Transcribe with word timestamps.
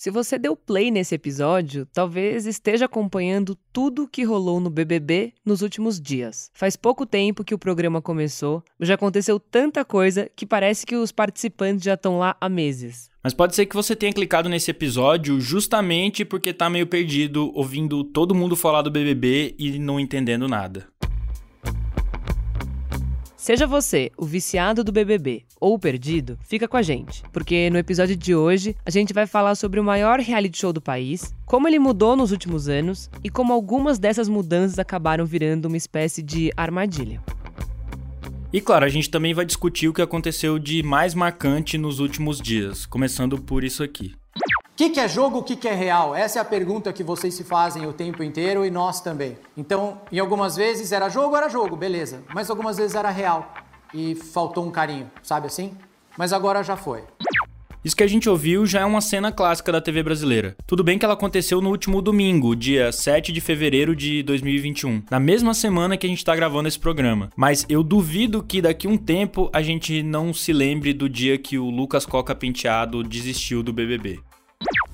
Se 0.00 0.10
você 0.10 0.38
deu 0.38 0.56
play 0.56 0.90
nesse 0.90 1.14
episódio, 1.14 1.86
talvez 1.92 2.46
esteja 2.46 2.86
acompanhando 2.86 3.54
tudo 3.70 4.04
o 4.04 4.08
que 4.08 4.24
rolou 4.24 4.58
no 4.58 4.70
BBB 4.70 5.34
nos 5.44 5.60
últimos 5.60 6.00
dias. 6.00 6.50
Faz 6.54 6.74
pouco 6.74 7.04
tempo 7.04 7.44
que 7.44 7.52
o 7.52 7.58
programa 7.58 8.00
começou, 8.00 8.64
já 8.80 8.94
aconteceu 8.94 9.38
tanta 9.38 9.84
coisa 9.84 10.26
que 10.34 10.46
parece 10.46 10.86
que 10.86 10.96
os 10.96 11.12
participantes 11.12 11.84
já 11.84 11.92
estão 11.92 12.18
lá 12.18 12.34
há 12.40 12.48
meses. 12.48 13.10
Mas 13.22 13.34
pode 13.34 13.54
ser 13.54 13.66
que 13.66 13.76
você 13.76 13.94
tenha 13.94 14.10
clicado 14.10 14.48
nesse 14.48 14.70
episódio 14.70 15.38
justamente 15.38 16.24
porque 16.24 16.54
tá 16.54 16.70
meio 16.70 16.86
perdido 16.86 17.52
ouvindo 17.54 18.02
todo 18.02 18.34
mundo 18.34 18.56
falar 18.56 18.80
do 18.80 18.90
BBB 18.90 19.54
e 19.58 19.78
não 19.78 20.00
entendendo 20.00 20.48
nada. 20.48 20.88
Seja 23.40 23.66
você 23.66 24.12
o 24.18 24.26
viciado 24.26 24.84
do 24.84 24.92
BBB 24.92 25.44
ou 25.58 25.72
o 25.72 25.78
perdido, 25.78 26.38
fica 26.42 26.68
com 26.68 26.76
a 26.76 26.82
gente, 26.82 27.22
porque 27.32 27.70
no 27.70 27.78
episódio 27.78 28.14
de 28.14 28.34
hoje 28.34 28.76
a 28.84 28.90
gente 28.90 29.14
vai 29.14 29.26
falar 29.26 29.54
sobre 29.54 29.80
o 29.80 29.82
maior 29.82 30.20
reality 30.20 30.58
show 30.58 30.74
do 30.74 30.80
país, 30.82 31.34
como 31.46 31.66
ele 31.66 31.78
mudou 31.78 32.14
nos 32.14 32.32
últimos 32.32 32.68
anos 32.68 33.08
e 33.24 33.30
como 33.30 33.54
algumas 33.54 33.98
dessas 33.98 34.28
mudanças 34.28 34.78
acabaram 34.78 35.24
virando 35.24 35.68
uma 35.68 35.76
espécie 35.78 36.22
de 36.22 36.52
armadilha. 36.54 37.22
E 38.52 38.60
claro, 38.60 38.84
a 38.84 38.90
gente 38.90 39.08
também 39.08 39.32
vai 39.32 39.46
discutir 39.46 39.88
o 39.88 39.94
que 39.94 40.02
aconteceu 40.02 40.58
de 40.58 40.82
mais 40.82 41.14
marcante 41.14 41.78
nos 41.78 41.98
últimos 41.98 42.42
dias, 42.42 42.84
começando 42.84 43.38
por 43.38 43.64
isso 43.64 43.82
aqui. 43.82 44.19
O 44.80 44.82
que, 44.82 44.88
que, 44.88 45.00
é 45.00 45.06
jogo, 45.06 45.40
o 45.40 45.42
que, 45.42 45.56
que 45.56 45.68
é 45.68 45.74
real? 45.74 46.14
Essa 46.14 46.38
é 46.38 46.40
a 46.40 46.44
pergunta 46.44 46.90
que 46.90 47.04
vocês 47.04 47.34
se 47.34 47.44
fazem 47.44 47.86
o 47.86 47.92
tempo 47.92 48.22
inteiro 48.22 48.64
e 48.64 48.70
nós 48.70 49.02
também. 49.02 49.36
Então, 49.54 50.00
em 50.10 50.18
algumas 50.18 50.56
vezes 50.56 50.90
era 50.90 51.10
jogo, 51.10 51.36
era 51.36 51.50
jogo, 51.50 51.76
beleza. 51.76 52.22
Mas 52.34 52.48
algumas 52.48 52.78
vezes 52.78 52.96
era 52.96 53.10
real 53.10 53.52
e 53.92 54.14
faltou 54.14 54.64
um 54.64 54.70
carinho, 54.70 55.10
sabe 55.22 55.48
assim? 55.48 55.74
Mas 56.16 56.32
agora 56.32 56.62
já 56.62 56.78
foi. 56.78 57.02
Isso 57.84 57.94
que 57.94 58.02
a 58.02 58.06
gente 58.06 58.26
ouviu 58.26 58.64
já 58.64 58.80
é 58.80 58.84
uma 58.86 59.02
cena 59.02 59.30
clássica 59.30 59.70
da 59.70 59.82
TV 59.82 60.02
brasileira. 60.02 60.56
Tudo 60.66 60.82
bem 60.82 60.98
que 60.98 61.04
ela 61.04 61.12
aconteceu 61.12 61.60
no 61.60 61.68
último 61.68 62.00
domingo, 62.00 62.56
dia 62.56 62.90
7 62.90 63.32
de 63.32 63.40
fevereiro 63.42 63.94
de 63.94 64.22
2021, 64.22 65.02
na 65.10 65.20
mesma 65.20 65.52
semana 65.52 65.98
que 65.98 66.06
a 66.06 66.08
gente 66.08 66.24
tá 66.24 66.34
gravando 66.34 66.68
esse 66.68 66.78
programa. 66.78 67.28
Mas 67.36 67.66
eu 67.68 67.82
duvido 67.82 68.42
que 68.42 68.62
daqui 68.62 68.88
um 68.88 68.96
tempo 68.96 69.50
a 69.52 69.60
gente 69.60 70.02
não 70.02 70.32
se 70.32 70.54
lembre 70.54 70.94
do 70.94 71.06
dia 71.06 71.36
que 71.36 71.58
o 71.58 71.68
Lucas 71.68 72.06
Coca 72.06 72.34
Penteado 72.34 73.02
desistiu 73.02 73.62
do 73.62 73.74
BBB. 73.74 74.20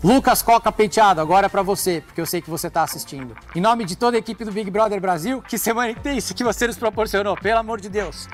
Lucas 0.07 0.41
Coca 0.41 0.71
Penteado, 0.71 1.21
agora 1.21 1.47
é 1.47 1.49
para 1.49 1.63
você, 1.63 2.01
porque 2.01 2.21
eu 2.21 2.27
sei 2.27 2.41
que 2.41 2.49
você 2.49 2.69
está 2.69 2.85
assistindo. 2.85 3.37
Em 3.57 3.61
nome 3.61 3.85
de 3.85 3.97
toda 3.97 4.17
a 4.17 4.21
equipe 4.21 4.45
do 4.45 4.53
Big 4.53 4.71
Brother 4.71 5.01
Brasil, 5.01 5.43
que 5.43 5.59
semana 5.59 5.91
intensa 5.91 6.33
que 6.33 6.45
você 6.45 6.69
nos 6.69 6.79
proporcionou, 6.79 7.37
pelo 7.37 7.59
amor 7.59 7.81
de 7.81 7.89
Deus. 7.89 8.29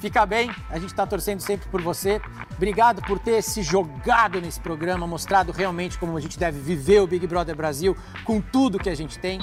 Fica 0.00 0.24
bem, 0.24 0.50
a 0.70 0.78
gente 0.78 0.88
está 0.88 1.06
torcendo 1.06 1.40
sempre 1.40 1.68
por 1.68 1.82
você. 1.82 2.18
Obrigado 2.56 3.02
por 3.02 3.18
ter 3.18 3.42
se 3.42 3.62
jogado 3.62 4.40
nesse 4.40 4.58
programa, 4.58 5.06
mostrado 5.06 5.52
realmente 5.52 5.98
como 5.98 6.16
a 6.16 6.20
gente 6.20 6.38
deve 6.38 6.60
viver 6.60 7.02
o 7.02 7.06
Big 7.06 7.26
Brother 7.26 7.54
Brasil 7.54 7.94
com 8.24 8.40
tudo 8.40 8.78
que 8.78 8.88
a 8.88 8.96
gente 8.96 9.18
tem. 9.18 9.38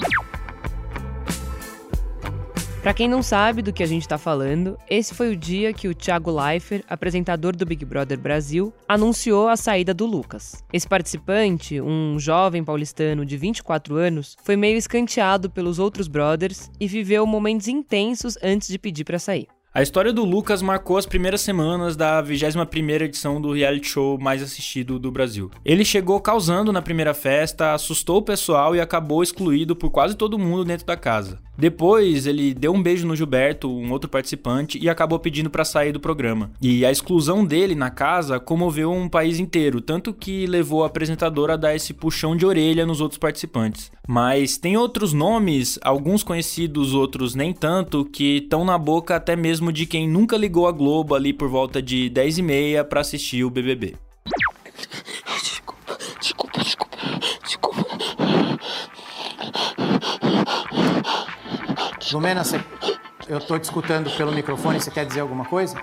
Para 2.86 2.94
quem 2.94 3.08
não 3.08 3.20
sabe 3.20 3.62
do 3.62 3.72
que 3.72 3.82
a 3.82 3.86
gente 3.86 4.02
está 4.02 4.16
falando, 4.16 4.78
esse 4.88 5.12
foi 5.12 5.32
o 5.32 5.36
dia 5.36 5.72
que 5.72 5.88
o 5.88 5.94
Thiago 5.94 6.30
Leifert, 6.30 6.84
apresentador 6.88 7.56
do 7.56 7.66
Big 7.66 7.84
Brother 7.84 8.16
Brasil, 8.16 8.72
anunciou 8.86 9.48
a 9.48 9.56
saída 9.56 9.92
do 9.92 10.06
Lucas. 10.06 10.62
Esse 10.72 10.86
participante, 10.86 11.80
um 11.80 12.16
jovem 12.16 12.62
paulistano 12.62 13.26
de 13.26 13.36
24 13.36 13.96
anos, 13.96 14.36
foi 14.40 14.54
meio 14.54 14.78
escanteado 14.78 15.50
pelos 15.50 15.80
outros 15.80 16.06
brothers 16.06 16.70
e 16.78 16.86
viveu 16.86 17.26
momentos 17.26 17.66
intensos 17.66 18.38
antes 18.40 18.68
de 18.68 18.78
pedir 18.78 19.02
para 19.02 19.18
sair. 19.18 19.48
A 19.76 19.82
história 19.82 20.10
do 20.10 20.24
Lucas 20.24 20.62
marcou 20.62 20.96
as 20.96 21.04
primeiras 21.04 21.42
semanas 21.42 21.96
da 21.96 22.22
21ª 22.22 23.02
edição 23.02 23.38
do 23.38 23.52
reality 23.52 23.86
show 23.86 24.18
mais 24.18 24.42
assistido 24.42 24.98
do 24.98 25.10
Brasil. 25.10 25.50
Ele 25.62 25.84
chegou 25.84 26.18
causando 26.18 26.72
na 26.72 26.80
primeira 26.80 27.12
festa, 27.12 27.74
assustou 27.74 28.16
o 28.16 28.22
pessoal 28.22 28.74
e 28.74 28.80
acabou 28.80 29.22
excluído 29.22 29.76
por 29.76 29.90
quase 29.90 30.16
todo 30.16 30.38
mundo 30.38 30.64
dentro 30.64 30.86
da 30.86 30.96
casa. 30.96 31.38
Depois, 31.58 32.26
ele 32.26 32.52
deu 32.52 32.72
um 32.72 32.82
beijo 32.82 33.06
no 33.06 33.16
Gilberto, 33.16 33.70
um 33.70 33.90
outro 33.90 34.10
participante, 34.10 34.78
e 34.78 34.90
acabou 34.90 35.18
pedindo 35.18 35.48
para 35.48 35.64
sair 35.64 35.90
do 35.90 36.00
programa. 36.00 36.50
E 36.60 36.84
a 36.84 36.90
exclusão 36.90 37.44
dele 37.44 37.74
na 37.74 37.88
casa 37.88 38.38
comoveu 38.38 38.92
um 38.92 39.08
país 39.08 39.38
inteiro, 39.38 39.80
tanto 39.80 40.12
que 40.12 40.46
levou 40.46 40.84
a 40.84 40.86
apresentadora 40.86 41.54
a 41.54 41.56
dar 41.56 41.74
esse 41.74 41.94
puxão 41.94 42.36
de 42.36 42.44
orelha 42.44 42.84
nos 42.84 43.00
outros 43.00 43.18
participantes. 43.18 43.90
Mas 44.06 44.58
tem 44.58 44.76
outros 44.76 45.12
nomes, 45.12 45.78
alguns 45.82 46.22
conhecidos, 46.22 46.92
outros 46.92 47.34
nem 47.34 47.52
tanto, 47.52 48.04
que 48.04 48.38
estão 48.38 48.64
na 48.64 48.76
boca 48.76 49.16
até 49.16 49.34
mesmo 49.34 49.65
de 49.72 49.86
quem 49.86 50.08
nunca 50.08 50.36
ligou 50.36 50.66
a 50.66 50.72
Globo 50.72 51.14
ali 51.14 51.32
por 51.32 51.48
volta 51.48 51.80
de 51.82 52.08
10 52.10 52.38
e 52.38 52.42
meia 52.42 52.84
para 52.84 53.00
assistir 53.00 53.44
o 53.44 53.50
BBB. 53.50 53.94
Desculpa, 55.42 55.98
desculpa, 56.20 56.58
desculpa, 56.60 56.98
desculpa. 57.44 57.86
Lumena, 62.12 62.44
você... 62.44 62.60
eu 63.28 63.40
tô 63.40 63.58
te 63.58 63.64
escutando 63.64 64.10
pelo 64.16 64.32
microfone, 64.32 64.80
você 64.80 64.90
quer 64.90 65.04
dizer 65.04 65.20
alguma 65.20 65.44
coisa? 65.44 65.76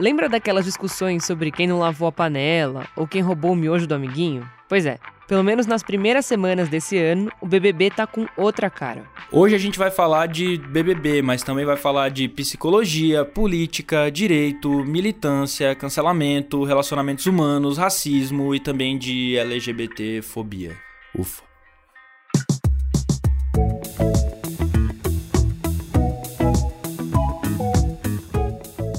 Lembra 0.00 0.28
daquelas 0.28 0.64
discussões 0.64 1.24
sobre 1.24 1.50
quem 1.50 1.66
não 1.66 1.78
lavou 1.78 2.06
a 2.06 2.12
panela 2.12 2.86
ou 2.94 3.06
quem 3.06 3.20
roubou 3.20 3.52
o 3.52 3.56
miojo 3.56 3.86
do 3.86 3.94
amiguinho? 3.94 4.48
Pois 4.68 4.86
é, 4.86 4.98
pelo 5.28 5.44
menos 5.44 5.66
nas 5.66 5.82
primeiras 5.82 6.24
semanas 6.24 6.68
desse 6.68 6.96
ano, 6.96 7.30
o 7.40 7.46
BBB 7.46 7.90
tá 7.90 8.06
com 8.06 8.26
outra 8.36 8.70
cara. 8.70 9.04
Hoje 9.30 9.54
a 9.54 9.58
gente 9.58 9.78
vai 9.78 9.90
falar 9.90 10.26
de 10.26 10.56
BBB, 10.56 11.20
mas 11.20 11.42
também 11.42 11.66
vai 11.66 11.76
falar 11.76 12.08
de 12.08 12.26
psicologia, 12.28 13.26
política, 13.26 14.10
direito, 14.10 14.70
militância, 14.84 15.74
cancelamento, 15.74 16.64
relacionamentos 16.64 17.26
humanos, 17.26 17.76
racismo 17.76 18.54
e 18.54 18.58
também 18.58 18.96
de 18.96 19.36
LGBT 19.36 20.22
fobia. 20.22 20.74
Ufa. 21.14 21.47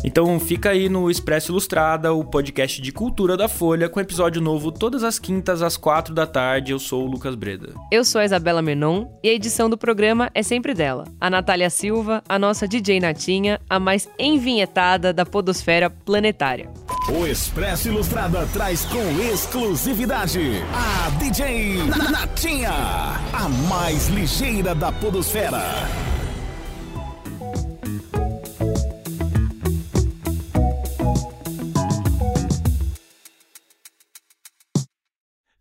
Então 0.10 0.40
fica 0.40 0.72
aí 0.72 0.90
no 0.90 1.08
Expresso 1.08 1.52
Ilustrada, 1.52 2.12
o 2.12 2.24
podcast 2.24 2.82
de 2.82 2.92
cultura 2.92 3.38
da 3.38 3.48
Folha, 3.48 3.88
com 3.88 4.00
episódio 4.00 4.42
novo 4.42 4.72
todas 4.72 5.04
as 5.04 5.20
quintas 5.20 5.62
às 5.62 5.78
quatro 5.78 6.16
da 6.16 6.26
tarde. 6.26 6.72
Eu 6.72 6.80
sou 6.80 7.06
o 7.06 7.12
Lucas 7.12 7.36
Breda. 7.36 7.76
Eu 7.92 8.04
sou 8.04 8.20
a 8.20 8.26
Isabela 8.26 8.60
Menon 8.60 9.06
e 9.24 9.30
a 9.30 9.34
edição 9.34 9.70
do 9.70 9.78
programa 9.78 10.32
é 10.34 10.42
sempre 10.42 10.74
dela. 10.74 11.04
A 11.22 11.30
Natália 11.30 11.70
Silva, 11.70 12.24
a 12.28 12.40
nossa 12.40 12.68
DJ 12.68 13.00
Natinha, 13.00 13.62
a 13.70 13.80
mais 13.80 14.10
envinhetada 14.18 15.14
da 15.14 15.28
podosfera 15.28 15.92
planetária. 15.92 16.72
O 17.08 17.28
Expresso 17.28 17.90
Ilustrada 17.90 18.50
traz 18.52 18.86
com 18.86 19.32
exclusividade 19.32 20.40
a 20.74 21.12
DJ 21.20 21.84
Natinha, 22.12 22.72
a 22.72 23.48
mais 23.70 24.08
ligeira 24.08 24.74
da 24.74 24.92
podosfera. 24.92 26.09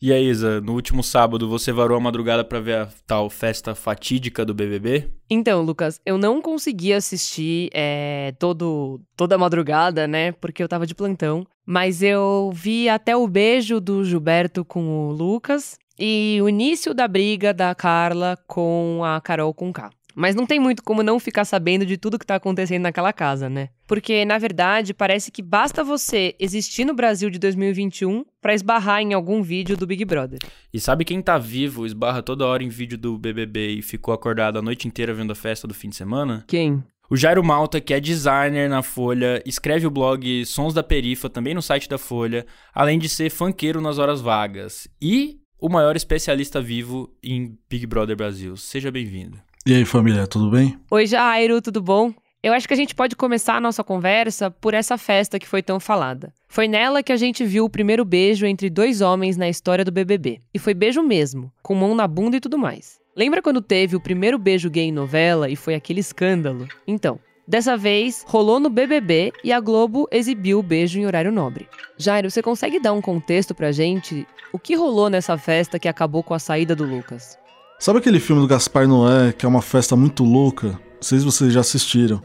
E 0.09 0.13
aí, 0.15 0.25
Isa, 0.25 0.59
no 0.63 0.73
último 0.73 1.05
sábado 1.05 1.47
você 1.47 1.71
varou 1.71 1.95
a 1.95 2.01
madrugada 2.01 2.43
para 2.43 2.59
ver 2.59 2.77
a 2.79 2.89
tal 3.07 3.29
festa 3.29 3.75
fatídica 3.75 4.43
do 4.43 4.55
BBB? 4.55 5.11
Então, 5.29 5.61
Lucas, 5.61 6.01
eu 6.07 6.17
não 6.17 6.41
consegui 6.41 6.95
assistir 6.95 7.69
é, 7.75 8.33
todo, 8.39 9.03
toda 9.15 9.35
a 9.35 9.39
madrugada, 9.39 10.09
né? 10.09 10.33
Porque 10.33 10.63
eu 10.63 10.69
tava 10.69 10.87
de 10.87 10.95
plantão. 10.95 11.47
Mas 11.67 12.03
eu 12.03 12.51
vi 12.55 12.89
até 12.89 13.15
o 13.15 13.29
beijo 13.29 13.83
do 13.83 14.03
Gilberto 14.03 14.65
com 14.65 15.09
o 15.09 15.13
Lucas 15.13 15.77
e 15.99 16.39
o 16.41 16.49
início 16.49 16.95
da 16.95 17.07
briga 17.07 17.53
da 17.53 17.75
Carla 17.75 18.39
com 18.47 19.03
a 19.05 19.21
Carol 19.21 19.53
com 19.53 19.71
K. 19.71 19.91
Mas 20.19 20.35
não 20.35 20.45
tem 20.45 20.59
muito 20.59 20.83
como 20.83 21.01
não 21.01 21.21
ficar 21.21 21.45
sabendo 21.45 21.87
de 21.87 21.97
tudo 21.97 22.19
que 22.19 22.27
tá 22.27 22.35
acontecendo 22.35 22.83
naquela 22.83 23.13
casa, 23.13 23.49
né? 23.49 23.69
Porque, 23.87 24.25
na 24.25 24.37
verdade, 24.37 24.93
parece 24.93 25.31
que 25.31 25.41
basta 25.41 25.85
você 25.85 26.35
existir 26.41 26.85
no 26.85 26.93
Brasil 26.93 27.31
de 27.31 27.39
2021 27.39 28.25
para 28.43 28.53
esbarrar 28.53 29.01
em 29.01 29.15
algum 29.15 29.45
vídeo 29.45 29.77
do 29.77 29.87
Big 29.87 30.05
Brother. 30.05 30.41
E 30.75 30.81
sabe 30.81 31.05
quem 31.05 31.23
tá 31.23 31.39
vivo, 31.39 31.87
esbarra 31.87 32.21
toda 32.21 32.45
hora 32.45 32.65
em 32.65 32.69
vídeo 32.69 32.99
do 32.99 33.17
BBB 33.17 33.75
e 33.75 33.83
ficou 33.83 34.13
acordado 34.13 34.59
a 34.59 34.63
noite 34.63 34.89
inteira 34.89 35.15
vendo 35.15 35.31
a 35.31 35.37
festa 35.37 35.69
do 35.69 35.75
fim 35.75 35.89
de 35.89 35.95
semana? 35.95 36.45
Quem? 36.49 36.83
O 37.09 37.17
Jairo 37.17 37.45
Malta, 37.45 37.81
que 37.81 37.95
é 37.95 38.01
designer 38.01 38.69
na 38.69 38.83
Folha, 38.83 39.41
escreve 39.47 39.87
o 39.87 39.91
blog 39.91 40.45
Sons 40.47 40.75
da 40.75 40.83
Perifa, 40.83 41.31
também 41.31 41.55
no 41.55 41.63
site 41.63 41.89
da 41.89 41.97
Folha, 41.97 42.45
além 42.75 42.99
de 42.99 43.09
ser 43.09 43.31
fanqueiro 43.31 43.81
nas 43.81 43.99
horas 43.99 44.21
vagas. 44.21 44.89
E 45.01 45.39
o 45.61 45.69
maior 45.69 45.95
especialista 45.95 46.61
vivo 46.61 47.09
em 47.23 47.57
Big 47.71 47.87
Brother 47.87 48.17
Brasil. 48.17 48.57
Seja 48.57 48.91
bem-vindo. 48.91 49.39
E 49.69 49.75
aí, 49.75 49.85
família, 49.85 50.27
tudo 50.27 50.49
bem? 50.49 50.79
Oi, 50.91 51.07
Jairo, 51.07 51.61
tudo 51.61 51.83
bom? 51.83 52.11
Eu 52.43 52.55
acho 52.55 52.67
que 52.67 52.73
a 52.73 52.77
gente 52.77 52.95
pode 52.95 53.15
começar 53.15 53.57
a 53.57 53.61
nossa 53.61 53.85
conversa 53.85 54.51
por 54.51 54.73
essa 54.73 54.97
festa 54.97 55.39
que 55.39 55.47
foi 55.47 55.63
tão 55.63 55.79
falada. 55.79 56.33
Foi 56.49 56.67
nela 56.67 57.03
que 57.03 57.13
a 57.13 57.19
gente 57.19 57.45
viu 57.45 57.67
o 57.67 57.69
primeiro 57.69 58.03
beijo 58.03 58.47
entre 58.47 58.71
dois 58.71 59.03
homens 59.03 59.37
na 59.37 59.47
história 59.47 59.85
do 59.85 59.93
BBB. 59.93 60.41
E 60.55 60.59
foi 60.59 60.73
beijo 60.73 61.03
mesmo, 61.03 61.53
com 61.63 61.75
mão 61.75 61.95
na 61.95 62.09
bunda 62.09 62.39
e 62.39 62.41
tudo 62.41 62.57
mais. 62.57 62.99
Lembra 63.15 63.43
quando 63.43 63.61
teve 63.61 63.95
o 63.95 64.01
primeiro 64.01 64.39
beijo 64.39 64.71
gay 64.71 64.85
em 64.85 64.91
novela 64.91 65.51
e 65.51 65.55
foi 65.55 65.75
aquele 65.75 66.01
escândalo? 66.01 66.67
Então, 66.87 67.21
Dessa 67.47 67.79
vez, 67.79 68.25
rolou 68.27 68.61
no 68.61 68.69
BBB 68.71 69.33
e 69.43 69.53
a 69.53 69.61
Globo 69.61 70.07
exibiu 70.11 70.59
o 70.59 70.63
beijo 70.63 70.99
em 70.99 71.07
horário 71.07 71.33
nobre. 71.33 71.67
Jairo, 71.97 72.31
você 72.31 72.43
consegue 72.43 72.81
dar 72.81 72.93
um 72.93 73.01
contexto 73.01 73.55
pra 73.55 73.73
gente? 73.73 74.27
O 74.51 74.59
que 74.59 74.75
rolou 74.75 75.09
nessa 75.09 75.37
festa 75.39 75.79
que 75.79 75.89
acabou 75.89 76.23
com 76.23 76.35
a 76.35 76.39
saída 76.39 76.77
do 76.77 76.85
Lucas? 76.85 77.39
Sabe 77.81 78.01
aquele 78.01 78.19
filme 78.19 78.43
do 78.43 78.49
Gaspar 78.49 78.89
Noé, 78.89 79.33
que 79.33 79.47
é 79.47 79.49
uma 79.49 79.63
festa 79.63 79.95
muito 79.95 80.25
louca? 80.25 80.71
Não 80.71 80.79
sei 81.01 81.21
se 81.21 81.25
vocês 81.25 81.53
já 81.53 81.61
assistiram. 81.61 82.21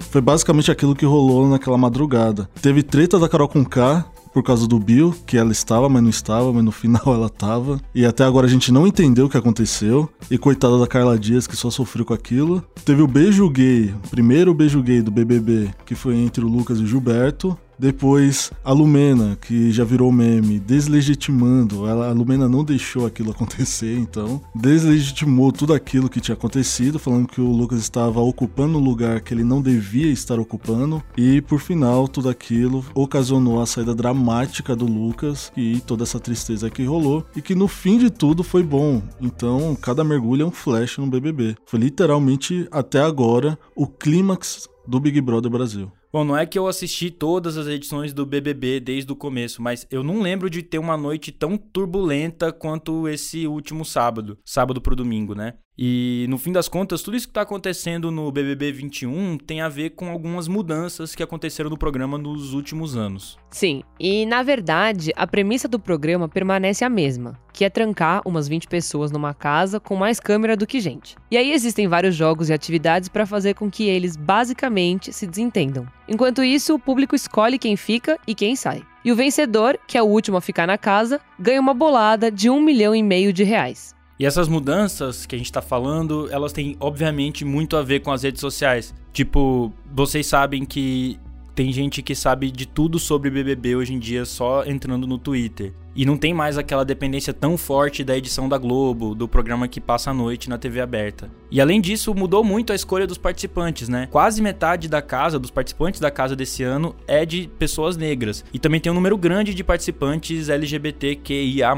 Foi 0.00 0.20
basicamente 0.20 0.68
aquilo 0.68 0.96
que 0.96 1.06
rolou 1.06 1.48
naquela 1.48 1.78
madrugada. 1.78 2.50
Teve 2.60 2.82
treta 2.82 3.16
da 3.16 3.28
Carol 3.28 3.46
com 3.46 3.64
K 3.64 4.04
por 4.34 4.42
causa 4.42 4.66
do 4.66 4.80
Bill, 4.80 5.14
que 5.24 5.36
ela 5.36 5.52
estava, 5.52 5.88
mas 5.88 6.02
não 6.02 6.10
estava, 6.10 6.52
mas 6.52 6.64
no 6.64 6.72
final 6.72 7.02
ela 7.06 7.28
estava. 7.28 7.80
E 7.94 8.04
até 8.04 8.24
agora 8.24 8.48
a 8.48 8.50
gente 8.50 8.72
não 8.72 8.84
entendeu 8.84 9.26
o 9.26 9.28
que 9.28 9.36
aconteceu. 9.36 10.10
E 10.28 10.36
coitada 10.36 10.76
da 10.76 10.88
Carla 10.88 11.16
Dias, 11.16 11.46
que 11.46 11.54
só 11.54 11.70
sofreu 11.70 12.04
com 12.04 12.14
aquilo. 12.14 12.60
Teve 12.84 13.00
o 13.00 13.06
beijo 13.06 13.48
gay, 13.48 13.94
o 14.04 14.08
primeiro 14.08 14.52
beijo 14.52 14.82
gay 14.82 15.00
do 15.02 15.12
BBB, 15.12 15.70
que 15.86 15.94
foi 15.94 16.16
entre 16.16 16.44
o 16.44 16.48
Lucas 16.48 16.80
e 16.80 16.82
o 16.82 16.86
Gilberto. 16.86 17.56
Depois, 17.80 18.52
a 18.62 18.72
Lumena, 18.72 19.38
que 19.40 19.72
já 19.72 19.84
virou 19.84 20.12
meme, 20.12 20.60
deslegitimando. 20.60 21.86
Ela, 21.86 22.10
a 22.10 22.12
Lumena 22.12 22.46
não 22.46 22.62
deixou 22.62 23.06
aquilo 23.06 23.30
acontecer, 23.32 23.96
então. 23.96 24.38
Deslegitimou 24.54 25.50
tudo 25.50 25.72
aquilo 25.72 26.10
que 26.10 26.20
tinha 26.20 26.34
acontecido, 26.34 26.98
falando 26.98 27.26
que 27.26 27.40
o 27.40 27.50
Lucas 27.50 27.78
estava 27.78 28.20
ocupando 28.20 28.76
um 28.76 28.84
lugar 28.84 29.22
que 29.22 29.32
ele 29.32 29.42
não 29.42 29.62
devia 29.62 30.12
estar 30.12 30.38
ocupando. 30.38 31.02
E, 31.16 31.40
por 31.40 31.58
final, 31.58 32.06
tudo 32.06 32.28
aquilo 32.28 32.84
ocasionou 32.94 33.62
a 33.62 33.66
saída 33.66 33.94
dramática 33.94 34.76
do 34.76 34.84
Lucas 34.84 35.50
e 35.56 35.80
toda 35.80 36.02
essa 36.02 36.20
tristeza 36.20 36.68
que 36.68 36.84
rolou. 36.84 37.24
E 37.34 37.40
que 37.40 37.54
no 37.54 37.66
fim 37.66 37.96
de 37.96 38.10
tudo 38.10 38.44
foi 38.44 38.62
bom. 38.62 39.02
Então, 39.18 39.74
cada 39.80 40.04
mergulho 40.04 40.42
é 40.42 40.46
um 40.46 40.50
flash 40.50 40.98
no 40.98 41.06
BBB. 41.06 41.56
Foi 41.64 41.80
literalmente, 41.80 42.68
até 42.70 43.00
agora, 43.00 43.58
o 43.74 43.86
clímax 43.86 44.68
do 44.86 45.00
Big 45.00 45.18
Brother 45.22 45.50
Brasil. 45.50 45.90
Bom, 46.12 46.24
não 46.24 46.36
é 46.36 46.44
que 46.44 46.58
eu 46.58 46.66
assisti 46.66 47.08
todas 47.08 47.56
as 47.56 47.68
edições 47.68 48.12
do 48.12 48.26
BBB 48.26 48.80
desde 48.80 49.12
o 49.12 49.16
começo, 49.16 49.62
mas 49.62 49.86
eu 49.92 50.02
não 50.02 50.20
lembro 50.20 50.50
de 50.50 50.60
ter 50.60 50.78
uma 50.78 50.96
noite 50.96 51.30
tão 51.30 51.56
turbulenta 51.56 52.52
quanto 52.52 53.06
esse 53.06 53.46
último 53.46 53.84
sábado, 53.84 54.36
sábado 54.44 54.80
pro 54.80 54.96
domingo, 54.96 55.36
né? 55.36 55.54
E 55.82 56.26
no 56.28 56.36
fim 56.36 56.52
das 56.52 56.68
contas, 56.68 57.00
tudo 57.00 57.16
isso 57.16 57.26
que 57.26 57.30
está 57.30 57.40
acontecendo 57.40 58.10
no 58.10 58.30
BBB 58.30 58.70
21 58.70 59.38
tem 59.38 59.62
a 59.62 59.68
ver 59.68 59.90
com 59.90 60.10
algumas 60.10 60.46
mudanças 60.46 61.14
que 61.14 61.22
aconteceram 61.22 61.70
no 61.70 61.78
programa 61.78 62.18
nos 62.18 62.52
últimos 62.52 62.98
anos. 62.98 63.38
Sim, 63.50 63.82
e 63.98 64.26
na 64.26 64.42
verdade, 64.42 65.10
a 65.16 65.26
premissa 65.26 65.66
do 65.66 65.80
programa 65.80 66.28
permanece 66.28 66.84
a 66.84 66.90
mesma, 66.90 67.40
que 67.52 67.64
é 67.64 67.70
trancar 67.70 68.20
umas 68.26 68.46
20 68.46 68.68
pessoas 68.68 69.10
numa 69.10 69.32
casa 69.32 69.80
com 69.80 69.96
mais 69.96 70.20
câmera 70.20 70.54
do 70.54 70.66
que 70.66 70.80
gente. 70.80 71.16
E 71.30 71.38
aí 71.38 71.50
existem 71.50 71.88
vários 71.88 72.14
jogos 72.14 72.50
e 72.50 72.52
atividades 72.52 73.08
para 73.08 73.24
fazer 73.24 73.54
com 73.54 73.70
que 73.70 73.88
eles 73.88 74.16
basicamente 74.16 75.14
se 75.14 75.26
desentendam. 75.26 75.86
Enquanto 76.06 76.44
isso, 76.44 76.74
o 76.74 76.78
público 76.78 77.14
escolhe 77.14 77.58
quem 77.58 77.74
fica 77.74 78.18
e 78.26 78.34
quem 78.34 78.54
sai. 78.54 78.82
E 79.02 79.10
o 79.10 79.16
vencedor, 79.16 79.78
que 79.86 79.96
é 79.96 80.02
o 80.02 80.06
último 80.06 80.36
a 80.36 80.42
ficar 80.42 80.66
na 80.66 80.76
casa, 80.76 81.20
ganha 81.38 81.60
uma 81.60 81.72
bolada 81.72 82.30
de 82.30 82.50
um 82.50 82.60
milhão 82.60 82.94
e 82.94 83.02
meio 83.02 83.32
de 83.32 83.44
reais. 83.44 83.98
E 84.20 84.26
essas 84.26 84.48
mudanças 84.48 85.24
que 85.24 85.34
a 85.34 85.38
gente 85.38 85.50
tá 85.50 85.62
falando, 85.62 86.28
elas 86.30 86.52
têm 86.52 86.76
obviamente 86.78 87.42
muito 87.42 87.74
a 87.74 87.82
ver 87.82 88.00
com 88.00 88.12
as 88.12 88.22
redes 88.22 88.42
sociais. 88.42 88.94
Tipo, 89.14 89.72
vocês 89.90 90.26
sabem 90.26 90.66
que 90.66 91.18
tem 91.54 91.72
gente 91.72 92.02
que 92.02 92.14
sabe 92.14 92.50
de 92.50 92.66
tudo 92.66 92.98
sobre 92.98 93.30
BBB 93.30 93.76
hoje 93.76 93.94
em 93.94 93.98
dia 93.98 94.26
só 94.26 94.62
entrando 94.66 95.06
no 95.06 95.16
Twitter. 95.16 95.72
E 95.96 96.04
não 96.04 96.18
tem 96.18 96.34
mais 96.34 96.58
aquela 96.58 96.84
dependência 96.84 97.32
tão 97.32 97.56
forte 97.56 98.04
da 98.04 98.14
edição 98.14 98.46
da 98.46 98.58
Globo, 98.58 99.14
do 99.14 99.26
programa 99.26 99.66
que 99.66 99.80
passa 99.80 100.10
à 100.10 100.14
noite 100.14 100.50
na 100.50 100.58
TV 100.58 100.82
aberta. 100.82 101.30
E 101.50 101.58
além 101.58 101.80
disso, 101.80 102.14
mudou 102.14 102.44
muito 102.44 102.74
a 102.74 102.76
escolha 102.76 103.06
dos 103.06 103.16
participantes, 103.16 103.88
né? 103.88 104.06
Quase 104.10 104.42
metade 104.42 104.86
da 104.86 105.00
casa, 105.00 105.38
dos 105.38 105.50
participantes 105.50 105.98
da 105.98 106.10
casa 106.10 106.36
desse 106.36 106.62
ano, 106.62 106.94
é 107.08 107.24
de 107.24 107.48
pessoas 107.58 107.96
negras. 107.96 108.44
E 108.52 108.58
também 108.58 108.80
tem 108.80 108.92
um 108.92 108.94
número 108.94 109.16
grande 109.16 109.54
de 109.54 109.64
participantes 109.64 110.50
LGBTQIA. 110.50 111.74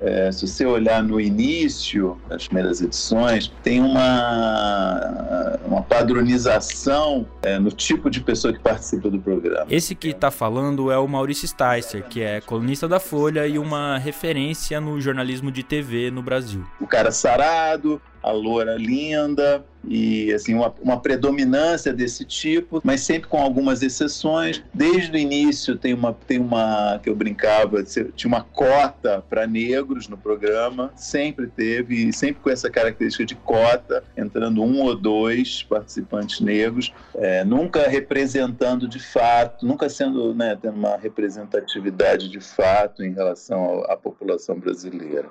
É, 0.00 0.30
se 0.30 0.46
você 0.46 0.64
olhar 0.64 1.02
no 1.02 1.20
início 1.20 2.16
das 2.28 2.46
primeiras 2.46 2.80
edições, 2.80 3.52
tem 3.62 3.80
uma, 3.80 5.58
uma 5.66 5.82
padronização 5.82 7.26
é, 7.42 7.58
no 7.58 7.70
tipo 7.70 8.08
de 8.08 8.20
pessoa 8.20 8.52
que 8.52 8.60
participa 8.60 9.10
do 9.10 9.18
programa. 9.18 9.66
Esse 9.70 9.94
que 9.94 10.08
está 10.08 10.30
falando 10.30 10.90
é 10.90 10.98
o 10.98 11.06
Maurício 11.06 11.48
Sticer, 11.48 12.04
que 12.08 12.22
é 12.22 12.40
colunista 12.40 12.86
da 12.86 13.00
Folha 13.00 13.46
e 13.46 13.58
uma 13.58 13.98
referência 13.98 14.80
no 14.80 15.00
jornalismo 15.00 15.50
de 15.50 15.62
TV 15.62 16.10
no 16.10 16.22
Brasil. 16.22 16.64
O 16.80 16.86
cara 16.86 17.10
sarado, 17.10 18.00
a 18.28 18.32
loura 18.32 18.76
linda 18.76 19.64
e 19.84 20.32
assim 20.34 20.54
uma, 20.54 20.74
uma, 20.82 21.00
predominância 21.00 21.92
desse 21.92 22.24
tipo, 22.24 22.80
mas 22.84 23.00
sempre 23.00 23.28
com 23.28 23.38
algumas 23.38 23.82
exceções. 23.82 24.62
Desde 24.74 25.12
o 25.12 25.16
início 25.16 25.76
tem 25.76 25.94
uma 25.94 26.12
tem 26.12 26.38
uma 26.38 27.00
que 27.02 27.08
eu 27.08 27.16
brincava, 27.16 27.82
tinha 27.82 28.28
uma 28.28 28.42
cota 28.42 29.24
para 29.28 29.46
negros 29.46 30.08
no 30.08 30.18
programa, 30.18 30.92
sempre 30.94 31.46
teve, 31.46 32.12
sempre 32.12 32.42
com 32.42 32.50
essa 32.50 32.68
característica 32.68 33.24
de 33.24 33.34
cota, 33.34 34.02
entrando 34.16 34.62
um 34.62 34.82
ou 34.82 34.94
dois 34.94 35.62
participantes 35.62 36.40
negros, 36.40 36.92
é, 37.14 37.44
nunca 37.44 37.88
representando 37.88 38.86
de 38.86 38.98
fato, 38.98 39.64
nunca 39.64 39.88
sendo, 39.88 40.34
né, 40.34 40.58
tendo 40.60 40.76
uma 40.76 40.96
representatividade 40.96 42.28
de 42.28 42.40
fato 42.40 43.02
em 43.02 43.12
relação 43.12 43.84
à 43.88 43.96
população 43.96 44.58
brasileira. 44.58 45.28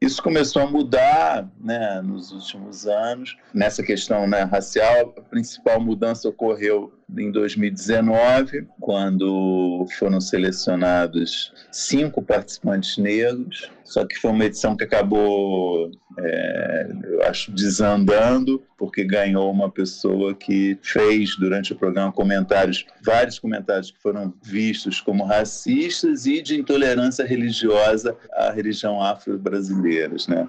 Isso 0.00 0.22
começou 0.22 0.62
a 0.62 0.66
mudar, 0.66 1.48
né, 1.60 2.00
nos 2.02 2.37
últimos 2.42 2.86
anos. 2.86 3.36
Nessa 3.52 3.82
questão 3.82 4.26
né, 4.26 4.42
racial, 4.42 5.14
a 5.16 5.20
principal 5.20 5.80
mudança 5.80 6.28
ocorreu 6.28 6.92
em 7.16 7.30
2019, 7.30 8.66
quando 8.80 9.86
foram 9.98 10.20
selecionados 10.20 11.52
cinco 11.72 12.22
participantes 12.22 12.98
negros. 12.98 13.70
Só 13.84 14.04
que 14.04 14.16
foi 14.16 14.30
uma 14.32 14.44
edição 14.44 14.76
que 14.76 14.84
acabou, 14.84 15.90
é, 16.18 16.88
eu 17.04 17.22
acho, 17.22 17.50
desandando, 17.50 18.62
porque 18.76 19.02
ganhou 19.02 19.50
uma 19.50 19.70
pessoa 19.70 20.34
que 20.34 20.78
fez 20.82 21.34
durante 21.38 21.72
o 21.72 21.76
programa 21.76 22.12
comentários, 22.12 22.84
vários 23.02 23.38
comentários 23.38 23.90
que 23.90 23.98
foram 24.02 24.34
vistos 24.42 25.00
como 25.00 25.24
racistas 25.24 26.26
e 26.26 26.42
de 26.42 26.60
intolerância 26.60 27.24
religiosa 27.24 28.14
à 28.32 28.50
religião 28.50 29.02
afro-brasileira, 29.02 30.16
né? 30.28 30.46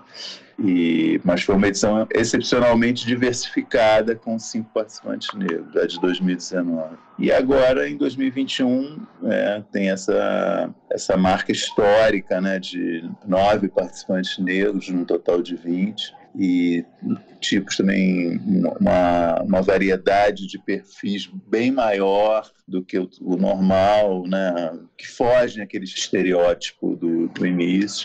E, 0.61 1.21
mas 1.23 1.41
foi 1.41 1.55
uma 1.55 1.67
edição 1.67 2.05
excepcionalmente 2.13 3.05
diversificada, 3.05 4.15
com 4.15 4.37
cinco 4.37 4.69
participantes 4.73 5.33
negros, 5.33 5.75
a 5.77 5.85
de 5.85 5.99
2019. 6.01 6.97
E 7.17 7.31
agora, 7.31 7.87
em 7.87 7.95
2021, 7.95 9.05
é, 9.25 9.63
tem 9.71 9.89
essa, 9.89 10.69
essa 10.91 11.15
marca 11.15 11.51
histórica 11.51 12.41
né, 12.41 12.59
de 12.59 13.09
nove 13.25 13.69
participantes 13.69 14.37
negros, 14.37 14.89
num 14.89 15.05
total 15.05 15.41
de 15.41 15.55
20 15.55 16.19
e 16.35 16.85
tipos 17.39 17.75
também 17.75 18.37
uma, 18.79 19.41
uma 19.41 19.61
variedade 19.61 20.45
de 20.45 20.59
perfis 20.59 21.27
bem 21.47 21.71
maior 21.71 22.49
do 22.67 22.83
que 22.83 22.99
o, 22.99 23.09
o 23.21 23.35
normal, 23.35 24.27
né, 24.27 24.77
que 24.97 25.07
fogem 25.07 25.63
aquele 25.63 25.85
estereótipo 25.85 26.95
do, 26.95 27.27
do 27.29 27.45
início 27.45 28.03